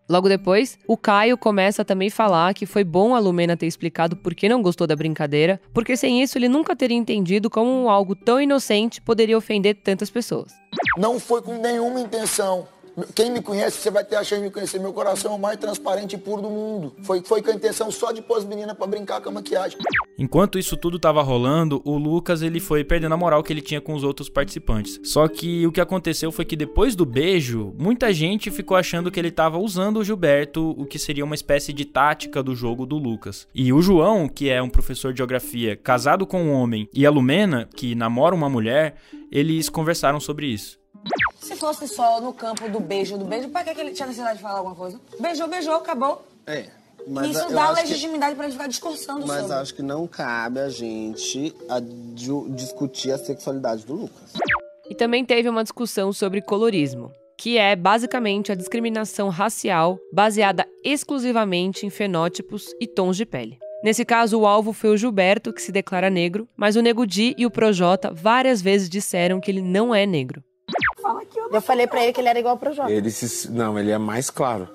Logo 0.07 0.29
depois, 0.29 0.77
o 0.87 0.95
Caio 0.95 1.35
começa 1.35 1.81
a 1.81 1.85
também 1.85 2.11
falar 2.11 2.53
que 2.53 2.67
foi 2.67 2.83
bom 2.83 3.15
a 3.15 3.19
Lumena 3.19 3.57
ter 3.57 3.65
explicado 3.65 4.15
por 4.15 4.35
que 4.35 4.47
não 4.47 4.61
gostou 4.61 4.85
da 4.85 4.95
brincadeira, 4.95 5.59
porque 5.73 5.97
sem 5.97 6.21
isso 6.21 6.37
ele 6.37 6.47
nunca 6.47 6.75
teria 6.75 6.97
entendido 6.97 7.49
como 7.49 7.89
algo 7.89 8.15
tão 8.15 8.39
inocente 8.39 9.01
poderia 9.01 9.37
ofender 9.37 9.77
tantas 9.83 10.11
pessoas. 10.11 10.51
Não 10.95 11.19
foi 11.19 11.41
com 11.41 11.55
nenhuma 11.57 12.01
intenção. 12.01 12.67
Quem 13.15 13.31
me 13.31 13.41
conhece, 13.41 13.77
você 13.77 13.89
vai 13.89 14.03
ter 14.03 14.15
a 14.15 14.23
chance 14.23 14.41
de 14.41 14.47
me 14.47 14.51
conhecer. 14.51 14.79
Meu 14.79 14.93
coração 14.93 15.33
é 15.33 15.35
o 15.35 15.39
mais 15.39 15.57
transparente 15.57 16.15
e 16.15 16.17
puro 16.17 16.41
do 16.41 16.49
mundo. 16.49 16.93
Foi, 17.03 17.21
foi 17.21 17.41
com 17.41 17.51
a 17.51 17.53
intenção 17.53 17.89
só 17.91 18.11
de 18.11 18.21
pôr 18.21 18.37
as 18.37 18.45
meninas 18.45 18.75
pra 18.75 18.87
brincar 18.87 19.21
com 19.21 19.29
a 19.29 19.31
maquiagem. 19.31 19.77
Enquanto 20.17 20.59
isso 20.59 20.75
tudo 20.77 20.99
tava 20.99 21.21
rolando, 21.21 21.81
o 21.85 21.97
Lucas 21.97 22.41
ele 22.41 22.59
foi 22.59 22.83
perdendo 22.83 23.13
a 23.13 23.17
moral 23.17 23.41
que 23.43 23.51
ele 23.51 23.61
tinha 23.61 23.81
com 23.81 23.93
os 23.93 24.03
outros 24.03 24.29
participantes. 24.29 24.99
Só 25.03 25.27
que 25.27 25.65
o 25.65 25.71
que 25.71 25.81
aconteceu 25.81 26.31
foi 26.31 26.45
que 26.45 26.55
depois 26.55 26.95
do 26.95 27.05
beijo, 27.05 27.73
muita 27.77 28.13
gente 28.13 28.51
ficou 28.51 28.75
achando 28.75 29.09
que 29.09 29.19
ele 29.19 29.31
tava 29.31 29.57
usando 29.57 29.97
o 29.97 30.03
Gilberto, 30.03 30.75
o 30.77 30.85
que 30.85 30.99
seria 30.99 31.25
uma 31.25 31.35
espécie 31.35 31.73
de 31.73 31.85
tática 31.85 32.43
do 32.43 32.55
jogo 32.55 32.85
do 32.85 32.97
Lucas. 32.97 33.47
E 33.53 33.71
o 33.71 33.81
João, 33.81 34.27
que 34.27 34.49
é 34.49 34.61
um 34.61 34.69
professor 34.69 35.13
de 35.13 35.17
geografia 35.17 35.75
casado 35.75 36.27
com 36.27 36.43
um 36.43 36.53
homem, 36.53 36.87
e 36.93 37.05
a 37.05 37.09
Lumena, 37.09 37.69
que 37.75 37.95
namora 37.95 38.35
uma 38.35 38.49
mulher, 38.49 38.95
eles 39.31 39.69
conversaram 39.69 40.19
sobre 40.19 40.47
isso. 40.47 40.80
Se 41.41 41.55
fosse 41.55 41.87
só 41.87 42.21
no 42.21 42.31
campo 42.33 42.69
do 42.69 42.79
beijo, 42.79 43.17
do 43.17 43.25
beijo, 43.25 43.49
pra 43.49 43.63
que, 43.63 43.73
que 43.73 43.81
ele 43.81 43.91
tinha 43.91 44.07
necessidade 44.07 44.37
de 44.37 44.43
falar 44.43 44.59
alguma 44.59 44.75
coisa? 44.75 44.99
Beijou, 45.19 45.47
beijou, 45.47 45.73
acabou. 45.75 46.25
É. 46.45 46.67
Mas 47.07 47.31
Isso 47.35 47.49
dá 47.51 47.63
acho 47.69 47.81
que- 47.83 47.87
legitimidade 47.89 48.35
pra 48.35 48.43
ele 48.45 48.53
ficar 48.53 48.67
discursando 48.67 49.25
Mas 49.25 49.41
sobre. 49.41 49.55
acho 49.55 49.73
que 49.73 49.81
não 49.81 50.05
cabe 50.07 50.59
a 50.59 50.69
gente 50.69 51.53
a 51.67 51.81
ju- 52.15 52.47
discutir 52.51 53.11
a 53.11 53.17
sexualidade 53.17 53.83
do 53.87 53.93
Lucas. 53.95 54.33
E 54.87 54.93
também 54.93 55.25
teve 55.25 55.49
uma 55.49 55.63
discussão 55.63 56.13
sobre 56.13 56.41
colorismo, 56.43 57.11
que 57.35 57.57
é 57.57 57.75
basicamente 57.75 58.51
a 58.51 58.55
discriminação 58.55 59.29
racial 59.29 59.97
baseada 60.13 60.67
exclusivamente 60.83 61.87
em 61.87 61.89
fenótipos 61.89 62.67
e 62.79 62.85
tons 62.85 63.17
de 63.17 63.25
pele. 63.25 63.57
Nesse 63.83 64.05
caso, 64.05 64.39
o 64.39 64.45
alvo 64.45 64.71
foi 64.71 64.91
o 64.91 64.97
Gilberto, 64.97 65.51
que 65.51 65.61
se 65.61 65.71
declara 65.71 66.07
negro, 66.07 66.47
mas 66.55 66.75
o 66.75 66.81
Nego 66.83 67.03
Di 67.07 67.33
e 67.35 67.47
o 67.47 67.51
Projota 67.51 68.13
várias 68.13 68.61
vezes 68.61 68.87
disseram 68.87 69.39
que 69.41 69.49
ele 69.49 69.61
não 69.61 69.93
é 69.95 70.05
negro. 70.05 70.43
Eu 71.51 71.61
falei 71.61 71.87
pra 71.87 72.03
ele 72.03 72.13
que 72.13 72.21
ele 72.21 72.29
era 72.29 72.39
igual 72.39 72.57
pro 72.57 72.73
Jota. 72.73 72.91
Ele 72.91 73.09
se, 73.11 73.49
não, 73.51 73.77
ele 73.77 73.91
é 73.91 73.97
mais 73.97 74.29
claro. 74.29 74.67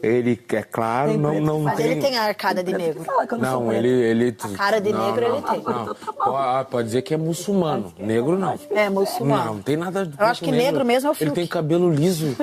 Ele 0.00 0.40
é 0.52 0.62
claro, 0.62 1.18
não, 1.18 1.40
não 1.40 1.60
Mas 1.62 1.76
tem. 1.76 1.86
ele 1.86 2.00
tem 2.00 2.16
a 2.16 2.22
arcada 2.24 2.62
de 2.62 2.72
negro. 2.72 3.04
Não, 3.36 3.72
ele, 3.72 3.88
ele. 3.88 4.36
A 4.40 4.48
cara 4.56 4.80
de 4.80 4.92
não, 4.92 5.06
negro 5.06 5.28
não, 5.28 5.36
ele 5.38 5.46
tem. 5.46 5.62
Não. 5.64 5.94
Pode, 6.14 6.70
pode 6.70 6.86
dizer 6.86 7.02
que 7.02 7.14
é 7.14 7.16
muçulmano. 7.16 7.92
Negro 7.98 8.38
não. 8.38 8.56
É, 8.70 8.88
muçulmano. 8.88 9.44
Não, 9.44 9.54
não 9.54 9.62
tem 9.62 9.76
nada. 9.76 10.08
Eu 10.16 10.26
acho 10.26 10.42
que 10.44 10.52
negro 10.52 10.84
mesmo 10.84 11.08
é 11.08 11.10
o 11.10 11.14
Ele 11.14 11.18
Fiuk. 11.18 11.34
tem 11.34 11.46
cabelo 11.48 11.90
liso. 11.90 12.36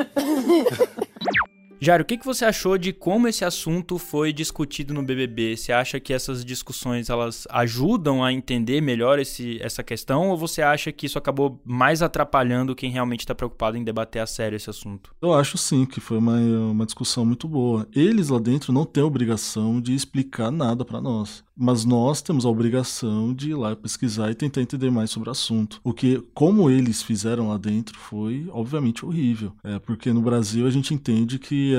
Jário, 1.79 2.03
o 2.03 2.05
que, 2.05 2.17
você 2.23 2.45
achou 2.45 2.77
de 2.77 2.91
como 2.91 3.27
esse 3.27 3.45
assunto 3.45 3.97
foi 3.97 4.33
discutido 4.33 4.93
no 4.93 5.03
BBB? 5.03 5.55
Você 5.55 5.71
acha 5.71 5.99
que 5.99 6.13
essas 6.13 6.43
discussões 6.43 7.09
elas 7.09 7.47
ajudam 7.49 8.23
a 8.23 8.33
entender 8.33 8.81
melhor 8.81 9.19
esse, 9.19 9.61
essa 9.61 9.83
questão 9.83 10.29
ou 10.29 10.37
você 10.37 10.61
acha 10.61 10.91
que 10.91 11.05
isso 11.05 11.17
acabou 11.17 11.61
mais 11.63 12.01
atrapalhando 12.01 12.75
quem 12.75 12.89
realmente 12.91 13.21
está 13.21 13.35
preocupado 13.35 13.77
em 13.77 13.83
debater 13.83 14.21
a 14.21 14.25
sério 14.25 14.55
esse 14.55 14.69
assunto? 14.69 15.13
Eu 15.21 15.33
acho 15.33 15.57
sim 15.57 15.85
que 15.85 15.99
foi 15.99 16.17
uma, 16.17 16.37
uma 16.39 16.85
discussão 16.85 17.25
muito 17.25 17.47
boa. 17.47 17.87
Eles 17.95 18.29
lá 18.29 18.39
dentro 18.39 18.73
não 18.73 18.85
têm 18.85 19.03
obrigação 19.03 19.79
de 19.79 19.93
explicar 19.93 20.51
nada 20.51 20.83
pra 20.83 20.99
nós. 20.99 21.44
Mas 21.57 21.85
nós 21.85 22.21
temos 22.21 22.45
a 22.45 22.49
obrigação 22.49 23.33
de 23.33 23.51
ir 23.51 23.55
lá 23.55 23.75
pesquisar 23.75 24.29
e 24.29 24.35
tentar 24.35 24.61
entender 24.61 24.91
mais 24.91 25.09
sobre 25.09 25.29
o 25.29 25.31
assunto. 25.31 25.79
O 25.83 25.93
que, 25.93 26.21
como 26.33 26.69
eles 26.69 27.01
fizeram 27.01 27.47
lá 27.47 27.57
dentro, 27.57 27.97
foi 27.97 28.47
obviamente 28.51 29.05
horrível. 29.05 29.53
É, 29.63 29.79
porque 29.79 30.11
no 30.11 30.21
Brasil 30.21 30.67
a 30.67 30.69
gente 30.69 30.93
entende 30.93 31.39
que 31.39 31.73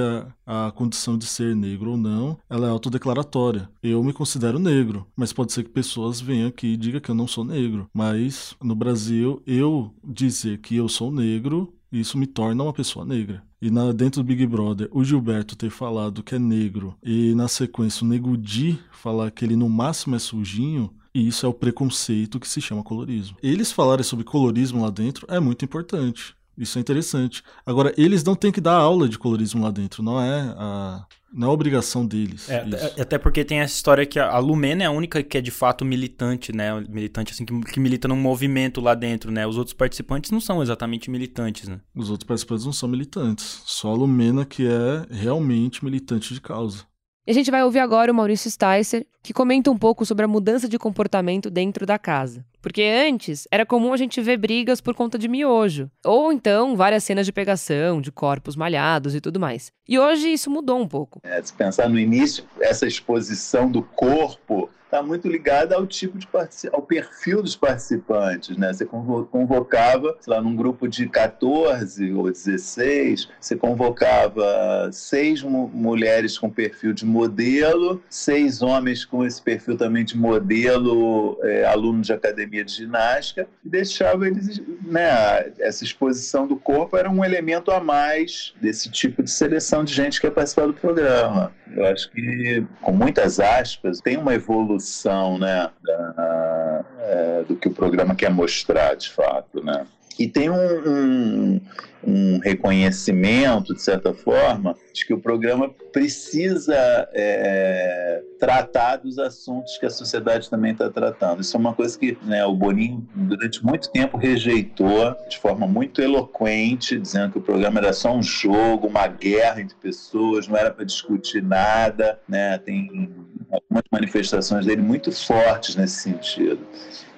a, 0.46 0.66
a 0.68 0.70
condição 0.72 1.18
de 1.18 1.26
ser 1.26 1.54
negro 1.54 1.92
ou 1.92 1.96
não, 1.96 2.38
ela 2.48 2.66
é 2.66 2.70
autodeclaratória. 2.70 3.68
Eu 3.82 4.02
me 4.02 4.12
considero 4.12 4.58
negro, 4.58 5.06
mas 5.14 5.32
pode 5.32 5.52
ser 5.52 5.64
que 5.64 5.70
pessoas 5.70 6.20
venham 6.20 6.48
aqui 6.48 6.68
e 6.68 6.76
digam 6.76 7.00
que 7.00 7.10
eu 7.10 7.14
não 7.14 7.28
sou 7.28 7.44
negro. 7.44 7.88
Mas 7.92 8.56
no 8.62 8.74
Brasil, 8.74 9.42
eu 9.46 9.94
dizer 10.02 10.58
que 10.58 10.76
eu 10.76 10.88
sou 10.88 11.12
negro 11.12 11.72
isso 11.92 12.18
me 12.18 12.26
torna 12.26 12.62
uma 12.62 12.72
pessoa 12.72 13.04
negra. 13.04 13.42
E 13.66 13.70
na, 13.70 13.90
dentro 13.90 14.22
do 14.22 14.24
Big 14.24 14.46
Brother, 14.46 14.88
o 14.92 15.02
Gilberto 15.02 15.56
ter 15.56 15.70
falado 15.70 16.22
que 16.22 16.36
é 16.36 16.38
negro 16.38 16.96
e 17.02 17.34
na 17.34 17.48
sequência 17.48 18.04
o 18.04 18.08
Nego 18.08 18.36
Di 18.36 18.78
falar 18.92 19.28
que 19.32 19.44
ele 19.44 19.56
no 19.56 19.68
máximo 19.68 20.14
é 20.14 20.20
sujinho, 20.20 20.88
e 21.12 21.26
isso 21.26 21.44
é 21.44 21.48
o 21.48 21.52
preconceito 21.52 22.38
que 22.38 22.46
se 22.46 22.60
chama 22.60 22.84
colorismo. 22.84 23.36
Eles 23.42 23.72
falarem 23.72 24.04
sobre 24.04 24.24
colorismo 24.24 24.82
lá 24.82 24.90
dentro 24.90 25.26
é 25.28 25.40
muito 25.40 25.64
importante. 25.64 26.35
Isso 26.56 26.78
é 26.78 26.80
interessante. 26.80 27.42
Agora, 27.64 27.92
eles 27.98 28.24
não 28.24 28.34
têm 28.34 28.50
que 28.52 28.60
dar 28.60 28.74
aula 28.74 29.08
de 29.08 29.18
colorismo 29.18 29.62
lá 29.62 29.70
dentro, 29.70 30.02
não 30.02 30.20
é 30.20 30.40
a, 30.56 31.04
não 31.32 31.48
é 31.48 31.50
a 31.50 31.52
obrigação 31.52 32.06
deles. 32.06 32.48
É, 32.48 32.66
isso. 32.66 33.00
até- 33.00 33.18
porque 33.18 33.44
tem 33.44 33.60
essa 33.60 33.74
história 33.74 34.06
que 34.06 34.18
a 34.18 34.30
a 34.30 34.38
Lumena 34.38 34.82
é 34.84 34.86
a 34.86 34.90
única 34.90 35.22
que 35.22 35.36
é 35.36 35.40
de 35.40 35.50
fato 35.50 35.84
militante, 35.84 36.52
né? 36.54 36.72
Militante 36.88 37.32
assim 37.32 37.44
que, 37.44 37.58
que 37.60 37.78
milita 37.80 38.08
num 38.08 38.16
movimento 38.16 38.80
lá 38.80 38.94
dentro, 38.94 39.30
né? 39.30 39.46
Os 39.46 39.56
outros 39.58 39.74
participantes 39.74 40.30
não 40.30 40.40
são 40.40 40.62
exatamente 40.62 41.10
militantes, 41.10 41.68
né? 41.68 41.80
Os 41.94 42.08
outros 42.10 42.26
participantes 42.26 42.64
não 42.64 42.72
são 42.72 42.88
militantes. 42.88 43.62
Só 43.66 43.90
a 43.90 43.94
Lumena 43.94 44.44
que 44.46 44.66
é 44.66 45.06
realmente 45.14 45.84
militante 45.84 46.32
de 46.32 46.40
causa. 46.40 46.84
E 47.26 47.32
a 47.32 47.34
gente 47.34 47.50
vai 47.50 47.64
ouvir 47.64 47.80
agora 47.80 48.12
o 48.12 48.14
Maurício 48.14 48.48
Sticer, 48.48 49.04
que 49.20 49.32
comenta 49.32 49.68
um 49.68 49.76
pouco 49.76 50.06
sobre 50.06 50.24
a 50.24 50.28
mudança 50.28 50.68
de 50.68 50.78
comportamento 50.78 51.50
dentro 51.50 51.84
da 51.84 51.98
casa. 51.98 52.46
Porque 52.62 52.82
antes 52.82 53.48
era 53.50 53.66
comum 53.66 53.92
a 53.92 53.96
gente 53.96 54.20
ver 54.20 54.36
brigas 54.36 54.80
por 54.80 54.94
conta 54.94 55.18
de 55.18 55.26
miojo, 55.26 55.90
ou 56.04 56.32
então 56.32 56.76
várias 56.76 57.02
cenas 57.02 57.26
de 57.26 57.32
pegação, 57.32 58.00
de 58.00 58.12
corpos 58.12 58.54
malhados 58.54 59.12
e 59.12 59.20
tudo 59.20 59.40
mais. 59.40 59.72
E 59.88 59.98
hoje 59.98 60.32
isso 60.32 60.48
mudou 60.48 60.80
um 60.80 60.86
pouco. 60.86 61.20
É, 61.24 61.42
se 61.42 61.52
pensar 61.52 61.88
no 61.88 61.98
início, 61.98 62.44
essa 62.60 62.86
exposição 62.86 63.68
do 63.68 63.82
corpo 63.82 64.70
está 64.86 65.02
muito 65.02 65.28
ligada 65.28 65.74
ao 65.76 65.86
tipo 65.86 66.16
de 66.16 66.26
ao 66.72 66.80
perfil 66.82 67.42
dos 67.42 67.54
participantes, 67.56 68.56
né? 68.56 68.72
Você 68.72 68.86
convo- 68.86 69.26
convocava, 69.26 70.16
sei 70.20 70.32
lá, 70.32 70.40
num 70.40 70.54
grupo 70.56 70.88
de 70.88 71.08
14 71.08 72.12
ou 72.12 72.30
16, 72.30 73.28
você 73.40 73.56
convocava 73.56 74.88
seis 74.92 75.42
mu- 75.42 75.68
mulheres 75.68 76.38
com 76.38 76.48
perfil 76.48 76.92
de 76.92 77.04
modelo, 77.04 78.02
seis 78.08 78.62
homens 78.62 79.04
com 79.04 79.24
esse 79.24 79.42
perfil 79.42 79.76
também 79.76 80.04
de 80.04 80.16
modelo, 80.16 81.38
é, 81.42 81.64
aluno 81.64 82.00
de 82.02 82.12
academia 82.12 82.64
de 82.64 82.72
ginástica, 82.72 83.46
e 83.64 83.68
deixava 83.68 84.26
eles, 84.26 84.60
né? 84.82 85.52
Essa 85.58 85.84
exposição 85.84 86.46
do 86.46 86.56
corpo 86.56 86.96
era 86.96 87.10
um 87.10 87.24
elemento 87.24 87.70
a 87.70 87.80
mais 87.80 88.54
desse 88.60 88.90
tipo 88.90 89.22
de 89.22 89.30
seleção 89.30 89.84
de 89.84 89.92
gente 89.92 90.20
que 90.20 90.26
ia 90.26 90.30
participar 90.30 90.66
do 90.66 90.74
programa. 90.74 91.52
Eu 91.74 91.84
acho 91.86 92.10
que, 92.10 92.64
com 92.80 92.92
muitas 92.92 93.40
aspas, 93.40 94.00
tem 94.00 94.16
uma 94.16 94.34
evolução, 94.34 95.38
né, 95.38 95.68
da- 95.82 96.84
é, 97.00 97.44
do 97.44 97.56
que 97.56 97.68
o 97.68 97.72
programa 97.74 98.14
quer 98.14 98.30
mostrar, 98.30 98.94
de 98.96 99.10
fato, 99.10 99.62
né? 99.64 99.86
E 100.18 100.26
tem 100.28 100.48
um, 100.50 100.54
um- 100.56 101.60
um 102.08 102.38
reconhecimento, 102.38 103.74
de 103.74 103.82
certa 103.82 104.14
forma, 104.14 104.76
de 104.92 105.04
que 105.04 105.12
o 105.12 105.18
programa 105.18 105.68
precisa 105.92 106.76
é, 107.12 108.22
tratar 108.38 108.96
dos 108.98 109.18
assuntos 109.18 109.76
que 109.76 109.86
a 109.86 109.90
sociedade 109.90 110.48
também 110.48 110.70
está 110.70 110.88
tratando. 110.88 111.40
Isso 111.40 111.56
é 111.56 111.60
uma 111.60 111.74
coisa 111.74 111.98
que 111.98 112.16
né, 112.22 112.44
o 112.46 112.54
Boninho, 112.54 113.04
durante 113.12 113.64
muito 113.64 113.90
tempo, 113.90 114.16
rejeitou 114.16 115.16
de 115.28 115.36
forma 115.38 115.66
muito 115.66 116.00
eloquente, 116.00 116.96
dizendo 116.98 117.32
que 117.32 117.38
o 117.38 117.42
programa 117.42 117.80
era 117.80 117.92
só 117.92 118.14
um 118.14 118.22
jogo, 118.22 118.86
uma 118.86 119.08
guerra 119.08 119.60
entre 119.60 119.74
pessoas, 119.76 120.46
não 120.46 120.56
era 120.56 120.70
para 120.70 120.84
discutir 120.84 121.42
nada. 121.42 122.20
Né? 122.28 122.56
Tem 122.58 123.10
algumas 123.50 123.82
manifestações 123.90 124.64
dele 124.64 124.82
muito 124.82 125.10
fortes 125.10 125.74
nesse 125.74 126.02
sentido. 126.02 126.60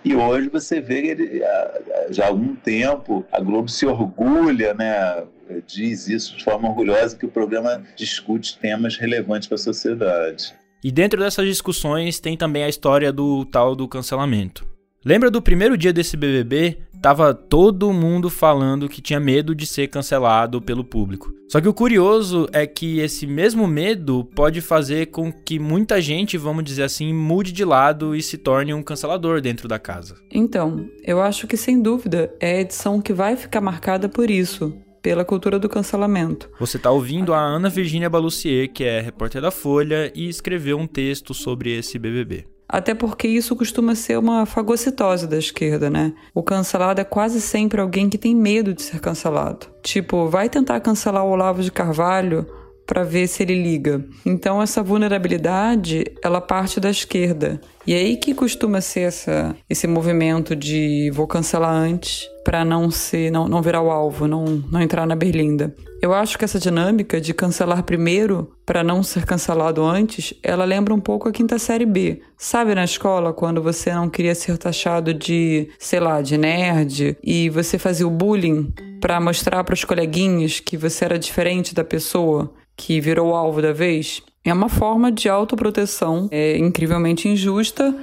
E 0.04 0.14
hoje 0.14 0.48
você 0.48 0.80
vê 0.80 1.08
ele, 1.08 1.42
já 2.10 2.24
há 2.24 2.28
algum 2.28 2.54
tempo, 2.54 3.24
a 3.32 3.40
Globo 3.40 3.68
se 3.68 3.84
orgulha, 3.84 4.74
né? 4.74 5.24
diz 5.66 6.08
isso 6.08 6.36
de 6.36 6.44
forma 6.44 6.68
orgulhosa, 6.68 7.16
que 7.16 7.26
o 7.26 7.30
programa 7.30 7.82
discute 7.96 8.58
temas 8.58 8.96
relevantes 8.96 9.48
para 9.48 9.54
a 9.54 9.58
sociedade. 9.58 10.54
E 10.82 10.92
dentro 10.92 11.18
dessas 11.18 11.46
discussões 11.46 12.20
tem 12.20 12.36
também 12.36 12.62
a 12.62 12.68
história 12.68 13.12
do 13.12 13.44
tal 13.44 13.74
do 13.74 13.88
cancelamento. 13.88 14.66
Lembra 15.04 15.30
do 15.30 15.40
primeiro 15.40 15.76
dia 15.76 15.92
desse 15.92 16.16
BBB? 16.16 16.78
Tava 17.00 17.32
todo 17.32 17.92
mundo 17.92 18.28
falando 18.28 18.88
que 18.88 19.00
tinha 19.00 19.20
medo 19.20 19.54
de 19.54 19.66
ser 19.66 19.86
cancelado 19.88 20.60
pelo 20.60 20.82
público. 20.82 21.32
Só 21.48 21.60
que 21.60 21.68
o 21.68 21.72
curioso 21.72 22.46
é 22.52 22.66
que 22.66 22.98
esse 22.98 23.26
mesmo 23.26 23.66
medo 23.66 24.24
pode 24.34 24.60
fazer 24.60 25.06
com 25.06 25.32
que 25.32 25.58
muita 25.58 26.00
gente, 26.00 26.36
vamos 26.36 26.64
dizer 26.64 26.82
assim, 26.82 27.12
mude 27.14 27.52
de 27.52 27.64
lado 27.64 28.14
e 28.14 28.22
se 28.22 28.36
torne 28.36 28.74
um 28.74 28.82
cancelador 28.82 29.40
dentro 29.40 29.68
da 29.68 29.78
casa. 29.78 30.16
Então, 30.30 30.86
eu 31.04 31.22
acho 31.22 31.46
que 31.46 31.56
sem 31.56 31.80
dúvida 31.80 32.34
é 32.40 32.56
a 32.56 32.60
edição 32.60 33.00
que 33.00 33.12
vai 33.12 33.36
ficar 33.36 33.60
marcada 33.60 34.08
por 34.08 34.30
isso, 34.30 34.76
pela 35.00 35.24
cultura 35.24 35.58
do 35.58 35.68
cancelamento. 35.68 36.50
Você 36.58 36.78
tá 36.78 36.90
ouvindo 36.90 37.32
a 37.32 37.40
Ana 37.40 37.70
Virginia 37.70 38.10
Balussier, 38.10 38.70
que 38.70 38.84
é 38.84 39.00
repórter 39.00 39.40
da 39.40 39.50
Folha 39.50 40.12
e 40.14 40.28
escreveu 40.28 40.76
um 40.76 40.86
texto 40.86 41.32
sobre 41.32 41.74
esse 41.74 41.98
BBB. 41.98 42.57
Até 42.68 42.94
porque 42.94 43.26
isso 43.26 43.56
costuma 43.56 43.94
ser 43.94 44.18
uma 44.18 44.44
fagocitose 44.44 45.26
da 45.26 45.38
esquerda, 45.38 45.88
né? 45.88 46.12
O 46.34 46.42
cancelado 46.42 47.00
é 47.00 47.04
quase 47.04 47.40
sempre 47.40 47.80
alguém 47.80 48.10
que 48.10 48.18
tem 48.18 48.36
medo 48.36 48.74
de 48.74 48.82
ser 48.82 49.00
cancelado. 49.00 49.66
Tipo, 49.82 50.28
vai 50.28 50.50
tentar 50.50 50.78
cancelar 50.80 51.24
o 51.24 51.30
Olavo 51.30 51.62
de 51.62 51.72
Carvalho 51.72 52.46
para 52.88 53.04
ver 53.04 53.28
se 53.28 53.42
ele 53.42 53.54
liga. 53.54 54.02
Então 54.24 54.62
essa 54.62 54.82
vulnerabilidade, 54.82 56.06
ela 56.24 56.40
parte 56.40 56.80
da 56.80 56.88
esquerda. 56.88 57.60
E 57.86 57.92
é 57.92 57.98
aí 57.98 58.16
que 58.16 58.34
costuma 58.34 58.80
ser 58.80 59.00
essa, 59.00 59.54
esse 59.68 59.86
movimento 59.86 60.56
de 60.56 61.10
vou 61.12 61.26
cancelar 61.26 61.70
antes 61.70 62.26
para 62.42 62.64
não 62.64 62.90
ser 62.90 63.30
não, 63.30 63.46
não 63.46 63.60
virar 63.60 63.82
o 63.82 63.90
alvo, 63.90 64.26
não, 64.26 64.44
não 64.44 64.80
entrar 64.80 65.06
na 65.06 65.14
berlinda. 65.14 65.74
Eu 66.00 66.14
acho 66.14 66.38
que 66.38 66.44
essa 66.44 66.58
dinâmica 66.58 67.20
de 67.20 67.34
cancelar 67.34 67.82
primeiro 67.82 68.52
para 68.64 68.82
não 68.82 69.02
ser 69.02 69.26
cancelado 69.26 69.84
antes, 69.84 70.32
ela 70.42 70.64
lembra 70.64 70.94
um 70.94 71.00
pouco 71.00 71.28
a 71.28 71.32
quinta 71.32 71.58
série 71.58 71.84
B. 71.84 72.22
Sabe 72.38 72.74
na 72.74 72.84
escola 72.84 73.34
quando 73.34 73.60
você 73.60 73.92
não 73.92 74.08
queria 74.08 74.34
ser 74.34 74.56
taxado 74.56 75.12
de, 75.12 75.68
sei 75.78 76.00
lá, 76.00 76.22
de 76.22 76.38
nerd 76.38 77.18
e 77.22 77.50
você 77.50 77.78
fazia 77.78 78.06
o 78.06 78.10
bullying 78.10 78.72
para 79.00 79.20
mostrar 79.20 79.62
para 79.64 79.74
os 79.74 79.84
coleguinhas 79.84 80.60
que 80.60 80.76
você 80.76 81.04
era 81.04 81.18
diferente 81.18 81.74
da 81.74 81.84
pessoa 81.84 82.52
que 82.78 83.00
virou 83.00 83.34
alvo 83.34 83.60
da 83.60 83.72
vez? 83.72 84.22
É 84.44 84.54
uma 84.54 84.68
forma 84.68 85.10
de 85.12 85.28
autoproteção, 85.28 86.28
é 86.30 86.56
incrivelmente 86.56 87.28
injusta, 87.28 87.94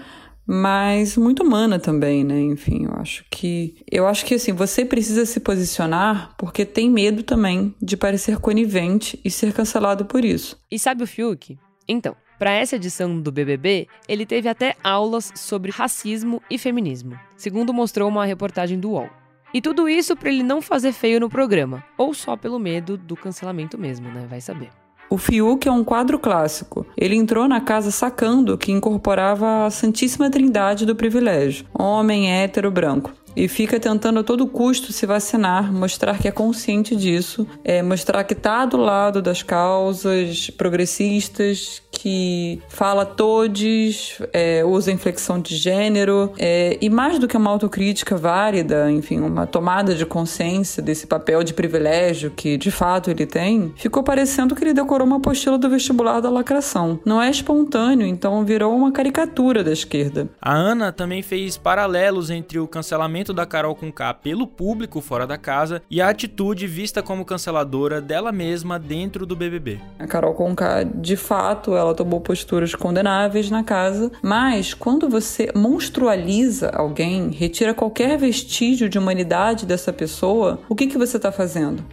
mas 0.46 1.18
muito 1.18 1.42
humana 1.42 1.80
também, 1.80 2.24
né? 2.24 2.40
Enfim, 2.40 2.86
eu 2.86 2.94
acho 3.00 3.26
que 3.32 3.78
eu 3.90 4.06
acho 4.06 4.26
que 4.26 4.36
assim, 4.36 4.54
você 4.54 4.86
precisa 4.86 5.26
se 5.26 5.40
posicionar 5.40 6.36
porque 6.38 6.66
tem 6.66 6.92
medo 6.92 7.24
também 7.24 7.74
de 7.82 7.98
parecer 7.98 8.38
conivente 8.38 9.20
e 9.26 9.32
ser 9.32 9.54
cancelado 9.54 10.06
por 10.06 10.24
isso. 10.24 10.60
E 10.70 10.78
sabe 10.78 11.04
o 11.04 11.08
Fiuk? 11.08 11.58
Então, 11.88 12.16
para 12.38 12.52
essa 12.52 12.76
edição 12.76 13.20
do 13.20 13.32
BBB, 13.32 13.88
ele 14.08 14.26
teve 14.26 14.50
até 14.50 14.76
aulas 14.84 15.32
sobre 15.36 15.72
racismo 15.72 16.42
e 16.52 16.58
feminismo, 16.58 17.18
segundo 17.38 17.74
mostrou 17.74 18.10
uma 18.10 18.26
reportagem 18.26 18.80
do 18.80 18.92
UOL. 18.92 19.10
E 19.56 19.62
tudo 19.62 19.88
isso 19.88 20.18
para 20.18 20.28
ele 20.28 20.44
não 20.44 20.62
fazer 20.62 20.92
feio 20.92 21.18
no 21.18 21.30
programa, 21.30 21.82
ou 21.98 22.14
só 22.14 22.36
pelo 22.36 22.60
medo 22.60 22.98
do 22.98 23.16
cancelamento 23.16 23.78
mesmo, 23.78 24.10
né? 24.10 24.28
Vai 24.30 24.42
saber. 24.42 24.68
O 25.10 25.18
Fiuk 25.18 25.66
é 25.66 25.72
um 25.72 25.82
quadro 25.82 26.20
clássico. 26.20 26.86
Ele 26.98 27.16
entrou 27.16 27.48
na 27.48 27.62
casa 27.62 27.90
sacando 27.90 28.58
que 28.58 28.74
incorporava 28.74 29.66
a 29.66 29.72
Santíssima 29.72 30.30
Trindade 30.30 30.86
do 30.86 30.94
privilégio: 30.94 31.66
homem 31.74 32.34
hétero 32.34 32.70
branco 32.70 33.14
e 33.36 33.48
fica 33.48 33.80
tentando 33.80 34.20
a 34.20 34.24
todo 34.24 34.48
custo 34.48 34.94
se 34.94 35.06
vacinar, 35.06 35.72
mostrar 35.72 36.18
que 36.18 36.28
é 36.28 36.32
consciente 36.32 36.96
disso, 36.96 37.48
é, 37.64 37.82
mostrar 37.82 38.24
que 38.24 38.34
está 38.34 38.66
do 38.66 38.78
lado 38.78 39.22
das 39.22 39.44
causas 39.44 40.50
progressistas, 40.50 41.82
que 41.92 42.62
fala 42.70 43.06
todes, 43.06 44.20
é, 44.34 44.64
usa 44.64 44.92
inflexão 44.92 45.40
de 45.40 45.56
gênero, 45.56 46.32
é, 46.38 46.78
e 46.82 46.90
mais 46.90 47.18
do 47.18 47.28
que 47.28 47.38
uma 47.38 47.50
autocrítica 47.50 48.16
válida, 48.16 48.92
enfim, 48.92 49.20
uma 49.20 49.48
tomada 49.48 49.96
de 49.96 50.06
consciência 50.06 50.84
desse 50.84 51.08
papel 51.08 51.44
de 51.44 51.54
privilégio 51.54 52.32
que 52.32 52.58
de 52.58 52.70
fato 52.70 53.10
ele 53.10 53.26
tem, 53.26 53.74
ficou 53.76 54.04
parecendo 54.04 54.56
que 54.56 54.64
ele 54.64 54.74
decorou 54.74 55.08
uma 55.08 55.18
apostila 55.18 55.58
do 55.58 55.70
vestibular 55.70 56.20
da 56.20 56.30
lacração. 56.30 57.00
Não 57.06 57.22
é 57.22 57.30
espontâneo, 57.30 58.06
então 58.06 58.44
virou 58.46 58.76
uma 58.76 58.92
caricatura 58.92 59.64
da 59.64 59.72
esquerda. 59.72 60.30
A 60.42 60.54
Ana 60.54 60.92
também 60.92 61.22
fez 61.22 61.58
paralelos 61.58 62.30
entre 62.30 62.60
o 62.60 62.68
cancelamento 62.68 63.25
da 63.34 63.46
Carol 63.46 63.76
com 63.76 63.92
K 63.92 64.14
pelo 64.14 64.48
público 64.48 65.02
fora 65.02 65.26
da 65.26 65.38
casa 65.38 65.82
e 65.90 66.02
a 66.02 66.10
atitude 66.10 66.68
vista 66.68 67.02
como 67.02 67.26
canceladora 67.26 68.02
dela 68.02 68.32
mesma 68.32 68.80
dentro 68.80 69.26
do 69.26 69.36
BBB. 69.36 69.80
A 70.00 70.08
Carol 70.08 70.34
Conká, 70.34 70.84
de 70.84 71.16
fato, 71.16 71.76
ela 71.76 71.94
tomou 71.94 72.22
posturas 72.22 72.74
condenáveis 72.76 73.50
na 73.50 73.64
casa, 73.64 74.12
mas 74.22 74.74
quando 74.74 75.10
você 75.10 75.52
monstrualiza 75.56 76.70
alguém, 76.70 77.30
retira 77.30 77.74
qualquer 77.74 78.18
vestígio 78.18 78.90
de 78.90 78.98
humanidade 78.98 79.66
dessa 79.66 79.92
pessoa, 79.92 80.60
o 80.70 80.76
que, 80.76 80.88
que 80.88 80.98
você 80.98 81.18
está 81.18 81.32
fazendo? 81.32 81.84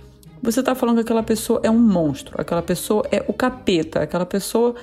Você 0.43 0.59
está 0.59 0.75
falando 0.75 0.97
que 0.97 1.03
aquela 1.03 1.23
pessoa 1.23 1.61
é 1.63 1.71
um 1.71 1.79
monstro, 1.79 2.35
aquela 2.41 2.63
pessoa 2.63 3.05
é 3.13 3.25
o 3.29 3.33
capeta, 3.33 4.03
aquela 4.03 4.27
pessoa 4.27 4.75